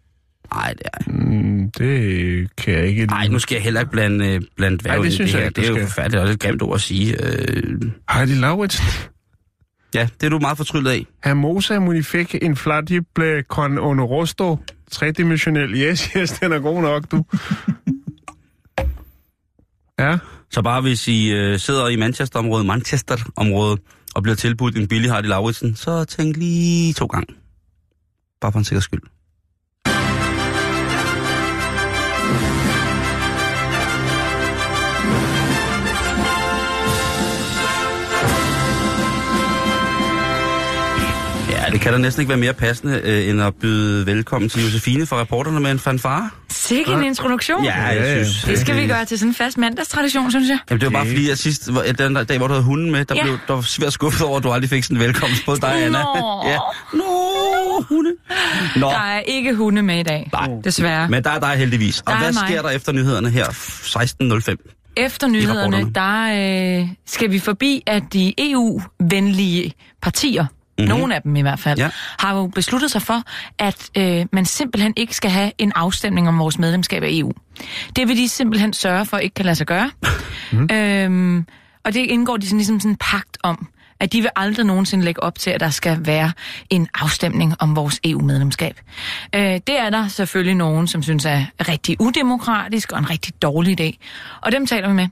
Nej, 0.54 0.72
det 0.78 0.82
er... 0.94 1.10
Mm, 1.10 1.70
det 1.70 2.56
kan 2.56 2.74
jeg 2.74 2.86
ikke... 2.86 3.06
Nej, 3.06 3.28
nu 3.28 3.38
skal 3.38 3.54
jeg 3.54 3.62
heller 3.64 3.80
ikke 3.80 3.92
blande, 3.92 4.28
øh, 4.28 4.40
blande 4.56 4.88
Ej, 4.88 4.96
det 4.96 5.12
synes 5.12 5.30
det 5.30 5.38
jeg 5.38 5.42
her. 5.44 5.50
du 5.50 5.60
Det 5.60 5.68
er 5.70 5.80
jo 5.80 5.86
forfærdeligt 5.86 6.22
og 6.22 6.28
et 6.30 6.40
grimt 6.40 6.62
ord 6.62 6.74
at 6.74 6.80
sige. 6.80 7.24
Øh, 7.24 7.82
Heidi 8.10 8.34
Lauritsen. 8.34 8.84
ja, 9.94 10.08
det 10.20 10.26
er 10.26 10.30
du 10.30 10.38
meget 10.38 10.56
fortryllet 10.56 10.90
af. 10.90 11.06
Hermosa 11.24 11.78
munifik 11.78 12.34
inflatible 12.34 13.42
con 13.42 13.78
onorosto. 13.78 14.58
Tredimensionel. 14.90 15.74
Yes, 15.74 16.04
yes, 16.16 16.30
den 16.32 16.52
er 16.52 16.58
god 16.58 16.82
nok, 16.82 17.10
du. 17.10 17.24
ja, 19.98 20.18
Så 20.50 20.62
bare 20.62 20.80
hvis 20.80 21.08
I 21.08 21.32
øh, 21.32 21.58
sidder 21.58 21.88
i 21.88 21.96
Manchester-området, 21.96 22.66
Manchester-området, 22.66 23.80
og 24.14 24.22
bliver 24.22 24.36
tilbudt 24.36 24.76
en 24.78 24.88
billig 24.88 25.10
Hardy 25.10 25.26
Lauritsen, 25.26 25.76
så 25.76 26.04
tænk 26.04 26.36
lige 26.36 26.92
to 26.92 27.06
gange. 27.06 27.34
Bare 28.40 28.52
for 28.52 28.58
en 28.58 28.64
sikker 28.64 28.80
skyld. 28.80 29.00
Det 41.72 41.80
kan 41.80 41.92
da 41.92 41.98
næsten 41.98 42.20
ikke 42.20 42.28
være 42.28 42.38
mere 42.38 42.52
passende, 42.54 43.00
øh, 43.04 43.28
end 43.28 43.42
at 43.42 43.54
byde 43.54 44.06
velkommen 44.06 44.48
til 44.50 44.62
Josefine 44.64 45.06
fra 45.06 45.20
reporterne 45.20 45.60
med 45.60 45.70
en 45.70 45.78
fanfare. 45.78 46.30
Sikke 46.48 46.92
en 46.92 47.04
introduktion. 47.04 47.64
Ja, 47.64 47.74
jeg 47.84 48.26
synes... 48.26 48.42
Det 48.44 48.58
skal 48.58 48.76
øh, 48.76 48.82
vi 48.82 48.86
gøre 48.86 49.04
til 49.04 49.18
sådan 49.18 49.30
en 49.30 49.34
fast 49.34 49.58
mandagstradition, 49.58 50.30
synes 50.30 50.48
jeg. 50.48 50.58
Jamen, 50.70 50.80
det 50.80 50.86
var 50.86 50.92
bare 50.98 51.06
fordi, 51.06 51.30
at 51.30 51.38
sidst, 51.38 51.70
den 51.98 52.14
der 52.14 52.22
dag, 52.24 52.38
hvor 52.38 52.46
du 52.46 52.52
havde 52.52 52.64
hunden 52.64 52.90
med, 52.90 53.04
der, 53.04 53.14
Ja. 53.14 53.22
blev, 53.22 53.38
der 53.48 53.54
var 53.54 53.60
svært 53.60 53.92
skuffet 53.92 54.26
over, 54.26 54.36
at 54.38 54.42
du 54.44 54.50
aldrig 54.50 54.70
fik 54.70 54.84
sådan 54.84 54.96
en 54.96 55.02
velkomst 55.02 55.44
på 55.46 55.54
dig, 55.56 55.84
Anna. 55.84 56.02
Nå. 56.02 56.42
ja. 56.50 56.56
Nå, 56.92 57.84
hunde. 57.88 58.10
Nå, 58.76 58.86
Der 58.86 58.96
er 58.98 59.20
ikke 59.20 59.54
hunde 59.54 59.82
med 59.82 59.98
i 60.00 60.02
dag, 60.02 60.28
Nej. 60.32 60.48
desværre. 60.64 61.08
men 61.08 61.24
der 61.24 61.30
er 61.30 61.40
dig 61.40 61.54
heldigvis. 61.56 62.00
Og 62.00 62.06
Der 62.06 62.12
er 62.12 62.18
hvad 62.18 62.32
mig. 62.32 62.42
sker 62.48 62.62
der 62.62 62.68
efter 62.70 62.92
nyhederne 62.92 63.30
her 63.30 63.44
16.05? 63.46 64.92
Efter 64.96 65.26
nyhederne, 65.28 65.90
der 65.94 66.80
øh, 66.82 66.88
skal 67.06 67.30
vi 67.30 67.38
forbi, 67.38 67.82
at 67.86 68.02
de 68.12 68.34
EU-venlige 68.38 69.72
partier, 70.02 70.46
mm-hmm. 70.80 70.98
nogle 70.98 71.14
af 71.14 71.22
dem 71.22 71.36
i 71.36 71.40
hvert 71.40 71.58
fald, 71.58 71.78
Ja. 71.78 71.90
har 72.18 72.36
jo 72.36 72.46
besluttet 72.46 72.90
sig 72.90 73.02
for, 73.02 73.22
at 73.58 73.90
øh, 73.96 74.26
man 74.32 74.44
simpelthen 74.44 74.92
ikke 74.96 75.16
skal 75.16 75.30
have 75.30 75.52
en 75.58 75.72
afstemning 75.74 76.28
om 76.28 76.38
vores 76.38 76.58
medlemskab 76.58 77.02
af 77.02 77.08
EU. 77.10 77.32
Det 77.96 78.08
vil 78.08 78.16
de 78.16 78.28
simpelthen 78.28 78.72
sørge 78.72 79.06
for 79.06 79.18
ikke 79.18 79.34
kan 79.34 79.44
lade 79.44 79.56
sig 79.56 79.66
gøre. 79.66 79.90
Mm. 80.52 80.68
Øhm, 80.72 81.46
og 81.84 81.94
det 81.94 82.00
indgår 82.00 82.36
de 82.36 82.46
sådan, 82.46 82.58
ligesom 82.58 82.80
sådan 82.80 82.90
en 82.90 82.96
pagt 82.96 83.38
om, 83.42 83.68
at 84.00 84.12
de 84.12 84.20
vil 84.20 84.30
aldrig 84.36 84.66
nogensinde 84.66 85.04
lægge 85.04 85.22
op 85.22 85.38
til, 85.38 85.50
at 85.50 85.60
der 85.60 85.70
skal 85.70 86.06
være 86.06 86.32
en 86.70 86.88
afstemning 86.94 87.54
om 87.58 87.76
vores 87.76 88.00
EU-medlemskab. 88.04 88.80
Øh, 89.34 89.42
det 89.42 89.78
er 89.78 89.90
der 89.90 90.08
selvfølgelig 90.08 90.54
nogen, 90.54 90.86
som 90.86 91.02
synes 91.02 91.24
er 91.24 91.44
rigtig 91.68 91.96
udemokratisk 92.00 92.92
og 92.92 92.98
en 92.98 93.10
rigtig 93.10 93.42
dårlig 93.42 93.80
idé. 93.80 93.96
Og 94.40 94.52
dem 94.52 94.66
taler 94.66 94.88
vi 94.88 94.94
med. 94.94 95.08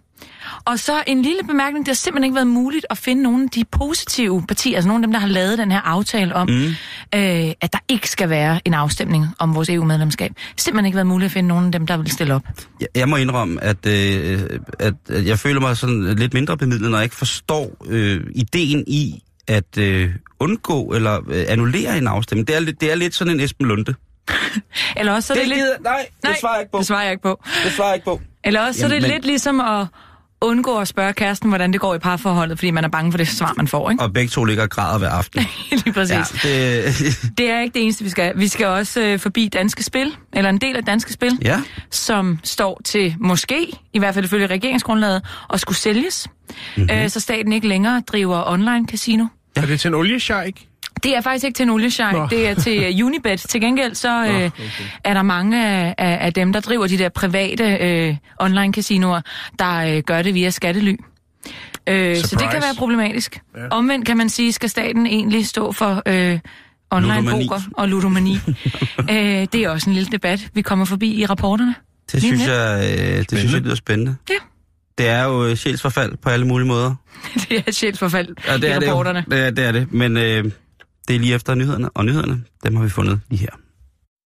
Og 0.65 0.79
så 0.79 1.03
en 1.07 1.23
lille 1.23 1.43
bemærkning, 1.43 1.87
det 1.87 1.91
har 1.91 1.95
simpelthen 1.95 2.25
ikke 2.25 2.35
været 2.35 2.47
muligt 2.47 2.87
at 2.91 2.99
finde 2.99 3.23
nogle 3.23 3.45
af 3.45 3.51
de 3.51 3.65
positive 3.65 4.45
partier, 4.49 4.77
altså 4.77 4.89
nogle 4.89 5.03
af 5.03 5.07
dem, 5.07 5.13
der 5.13 5.21
har 5.21 5.29
lavet 5.29 5.59
den 5.59 5.73
her 5.73 5.81
aftale 5.81 6.35
om, 6.35 6.49
mm. 6.49 6.65
øh, 7.15 7.53
at 7.61 7.73
der 7.73 7.79
ikke 7.89 8.09
skal 8.11 8.31
være 8.31 8.61
en 8.65 8.75
afstemning 8.75 9.27
om 9.39 9.55
vores 9.55 9.69
EU-medlemskab. 9.69 10.33
Simpelthen 10.57 10.87
ikke 10.87 10.97
været 10.97 11.07
muligt 11.07 11.25
at 11.27 11.33
finde 11.33 11.49
nogen 11.49 11.67
af 11.67 11.73
dem, 11.73 11.87
der 11.87 11.97
vil 11.97 12.11
stille 12.11 12.35
op. 12.35 12.43
Jeg, 12.81 12.89
jeg 12.95 13.09
må 13.09 13.17
indrømme, 13.17 13.65
at, 13.65 13.87
øh, 13.87 14.41
at, 14.79 14.95
at 15.09 15.27
jeg 15.27 15.39
føler 15.39 15.61
mig 15.61 15.77
sådan 15.77 16.15
lidt 16.17 16.35
mindre 16.35 16.57
bemidlet, 16.57 16.91
når 16.91 16.99
jeg 16.99 17.05
ikke 17.05 17.17
forstår 17.17 17.77
øh, 17.87 18.21
ideen 18.35 18.85
i 18.87 19.23
at 19.49 19.79
øh, 19.79 20.11
undgå 20.41 20.85
eller 20.93 21.21
øh, 21.31 21.45
annullere 21.49 21.99
en 21.99 22.07
afstemning. 22.07 22.49
Det 22.49 22.57
er, 22.57 22.61
lidt, 22.61 22.81
det 22.81 22.91
er 22.93 22.95
lidt 22.95 23.15
sådan 23.15 23.35
en 23.35 23.41
Esben 23.41 23.67
Lunde. 23.67 23.95
Eller 24.97 25.13
også 25.13 25.27
så 25.27 25.33
er 25.33 25.39
det, 25.39 25.49
lidt... 25.49 25.59
gider, 25.59 25.77
nej, 25.83 26.07
det 26.17 26.25
Nej, 26.25 26.37
svarer 26.41 26.55
jeg 26.55 26.61
ikke 26.63 26.73
på. 26.73 26.79
Det 26.79 26.87
svarer 26.87 27.03
jeg 27.03 27.13
ikke 27.13 27.23
på. 27.23 27.41
Det 27.65 27.73
svarer 27.73 27.89
jeg 27.89 27.95
ikke 27.95 28.05
på. 28.05 28.21
Eller 28.45 28.61
også 28.61 28.81
så 28.81 28.87
er 28.87 28.89
det 28.89 28.97
Jamen, 28.97 29.09
men- 29.11 29.17
lidt 29.17 29.27
ligesom 29.27 29.61
at, 29.61 29.87
undgå 30.41 30.79
at 30.79 30.89
spørge 30.89 31.13
kæresten, 31.13 31.49
hvordan 31.49 31.73
det 31.73 31.81
går 31.81 31.95
i 31.95 31.99
parforholdet, 31.99 32.59
fordi 32.59 32.71
man 32.71 32.85
er 32.85 32.89
bange 32.89 33.13
for 33.13 33.19
det 33.19 33.29
svar, 33.29 33.55
man 33.57 33.69
får, 33.69 33.91
ikke? 33.91 34.03
Og 34.03 34.13
begge 34.13 34.29
to 34.29 34.45
ligger 34.45 34.63
og 34.63 34.71
græder 34.71 34.99
hver 34.99 35.09
aften. 35.11 35.43
Lige 35.85 35.93
præcis. 35.93 36.45
Ja, 36.45 36.51
Ja. 36.51 36.87
det, 36.87 37.31
Det 37.39 37.51
er 37.51 37.61
ikke 37.61 37.75
det 37.75 37.83
eneste, 37.83 38.05
vi 38.05 38.11
skal. 38.11 38.33
Vi 38.37 38.49
skal 38.49 38.67
også 38.67 39.01
øh, 39.01 39.19
forbi 39.19 39.49
Danske 39.49 39.83
Spil, 39.83 40.17
eller 40.33 40.51
en 40.51 40.59
del 40.59 40.77
af 40.77 40.85
Danske 40.85 41.13
Spil, 41.13 41.39
ja. 41.43 41.63
som 41.91 42.39
står 42.45 42.81
til 42.85 43.15
måske, 43.21 43.67
i 43.93 43.99
hvert 43.99 44.15
fald 44.15 44.25
ifølge 44.25 44.47
regeringsgrundlaget, 44.47 45.23
at 45.53 45.61
skulle 45.61 45.79
sælges, 45.79 46.29
mm-hmm. 46.77 46.91
øh, 46.97 47.09
så 47.09 47.21
staten 47.21 47.53
ikke 47.53 47.69
længere 47.69 48.03
driver 48.07 48.43
online 48.47 48.89
casino. 48.89 49.27
Er 49.57 49.67
det 49.67 49.81
til 49.81 49.89
en 49.89 49.95
oliesjejk? 49.95 50.55
Det 51.03 51.17
er 51.17 51.21
faktisk 51.21 51.45
ikke 51.45 51.57
til 51.57 51.63
en 51.63 51.71
oliesjejk, 51.71 52.15
Nå. 52.15 52.27
det 52.31 52.49
er 52.49 52.55
til 52.55 52.79
øh, 53.01 53.05
Unibet. 53.07 53.41
Til 53.41 53.61
gengæld 53.61 53.95
så 53.95 54.25
øh, 54.25 54.35
okay. 54.35 54.51
er 55.05 55.15
der 55.15 55.23
mange 55.23 55.67
af, 55.67 55.95
af 55.99 56.19
af 56.21 56.33
dem, 56.35 56.53
der 56.53 56.61
driver 56.61 56.87
de 56.87 56.99
der 56.99 57.09
private 57.09 57.65
øh, 57.81 58.17
online-casinoer, 58.43 59.21
der 59.59 59.77
øh, 59.97 60.03
gør 60.07 60.23
det 60.23 60.35
via 60.35 60.51
skattely. 60.51 60.97
Øh, 61.87 62.17
så 62.17 62.37
det 62.37 62.51
kan 62.51 62.63
være 62.63 62.75
problematisk. 62.79 63.41
Ja. 63.57 63.61
Ja. 63.63 63.69
Omvendt 63.71 64.07
kan 64.07 64.17
man 64.17 64.29
sige, 64.29 64.53
skal 64.53 64.71
staten 64.71 65.07
egentlig 65.07 65.47
stå 65.47 65.73
for 65.73 66.03
øh, 66.07 66.39
online 66.91 67.15
Ludomani. 67.15 67.49
poker 67.49 67.61
og 67.75 67.89
ludomani. 67.89 68.35
øh, 69.11 69.17
det 69.53 69.55
er 69.55 69.69
også 69.71 69.91
en 69.91 69.95
lille 69.95 70.13
debat, 70.13 70.49
vi 70.55 70.63
kommer 70.63 70.85
forbi 70.85 71.15
i 71.15 71.27
rapporterne. 71.27 71.75
Det 72.13 72.23
synes 72.23 72.47
jeg, 72.47 72.97
øh, 73.01 73.19
det 73.19 73.39
synes 73.39 73.53
jeg 73.53 73.61
lyder 73.61 73.75
spændende. 73.75 74.17
Ja. 74.31 74.35
Det 74.99 75.09
er 75.09 75.25
jo 75.25 75.47
øh, 75.47 75.57
sjælsforfald 75.57 76.17
på 76.17 76.29
alle 76.29 76.47
mulige 76.47 76.69
måder. 76.69 76.95
det 77.49 77.63
er 77.67 77.73
sjælsforfald 77.73 78.29
Ja, 78.47 78.57
det 78.57 78.65
i 78.65 78.67
er 78.67 78.79
det, 78.79 78.87
jo. 78.87 78.91
rapporterne. 78.93 79.25
det, 79.31 79.47
er, 79.47 79.51
det 79.51 79.65
er 79.65 79.73
det. 79.73 79.93
Men 79.93 80.17
øh, 80.17 80.45
det 81.09 81.17
er 81.17 81.21
lige 81.21 81.35
efter 81.35 81.55
nyhederne, 81.55 81.91
og 81.91 82.05
nyhederne, 82.05 82.45
dem 82.65 82.77
har 82.77 82.83
vi 82.83 82.89
fundet 82.89 83.21
lige 83.31 83.41
her. 83.41 83.68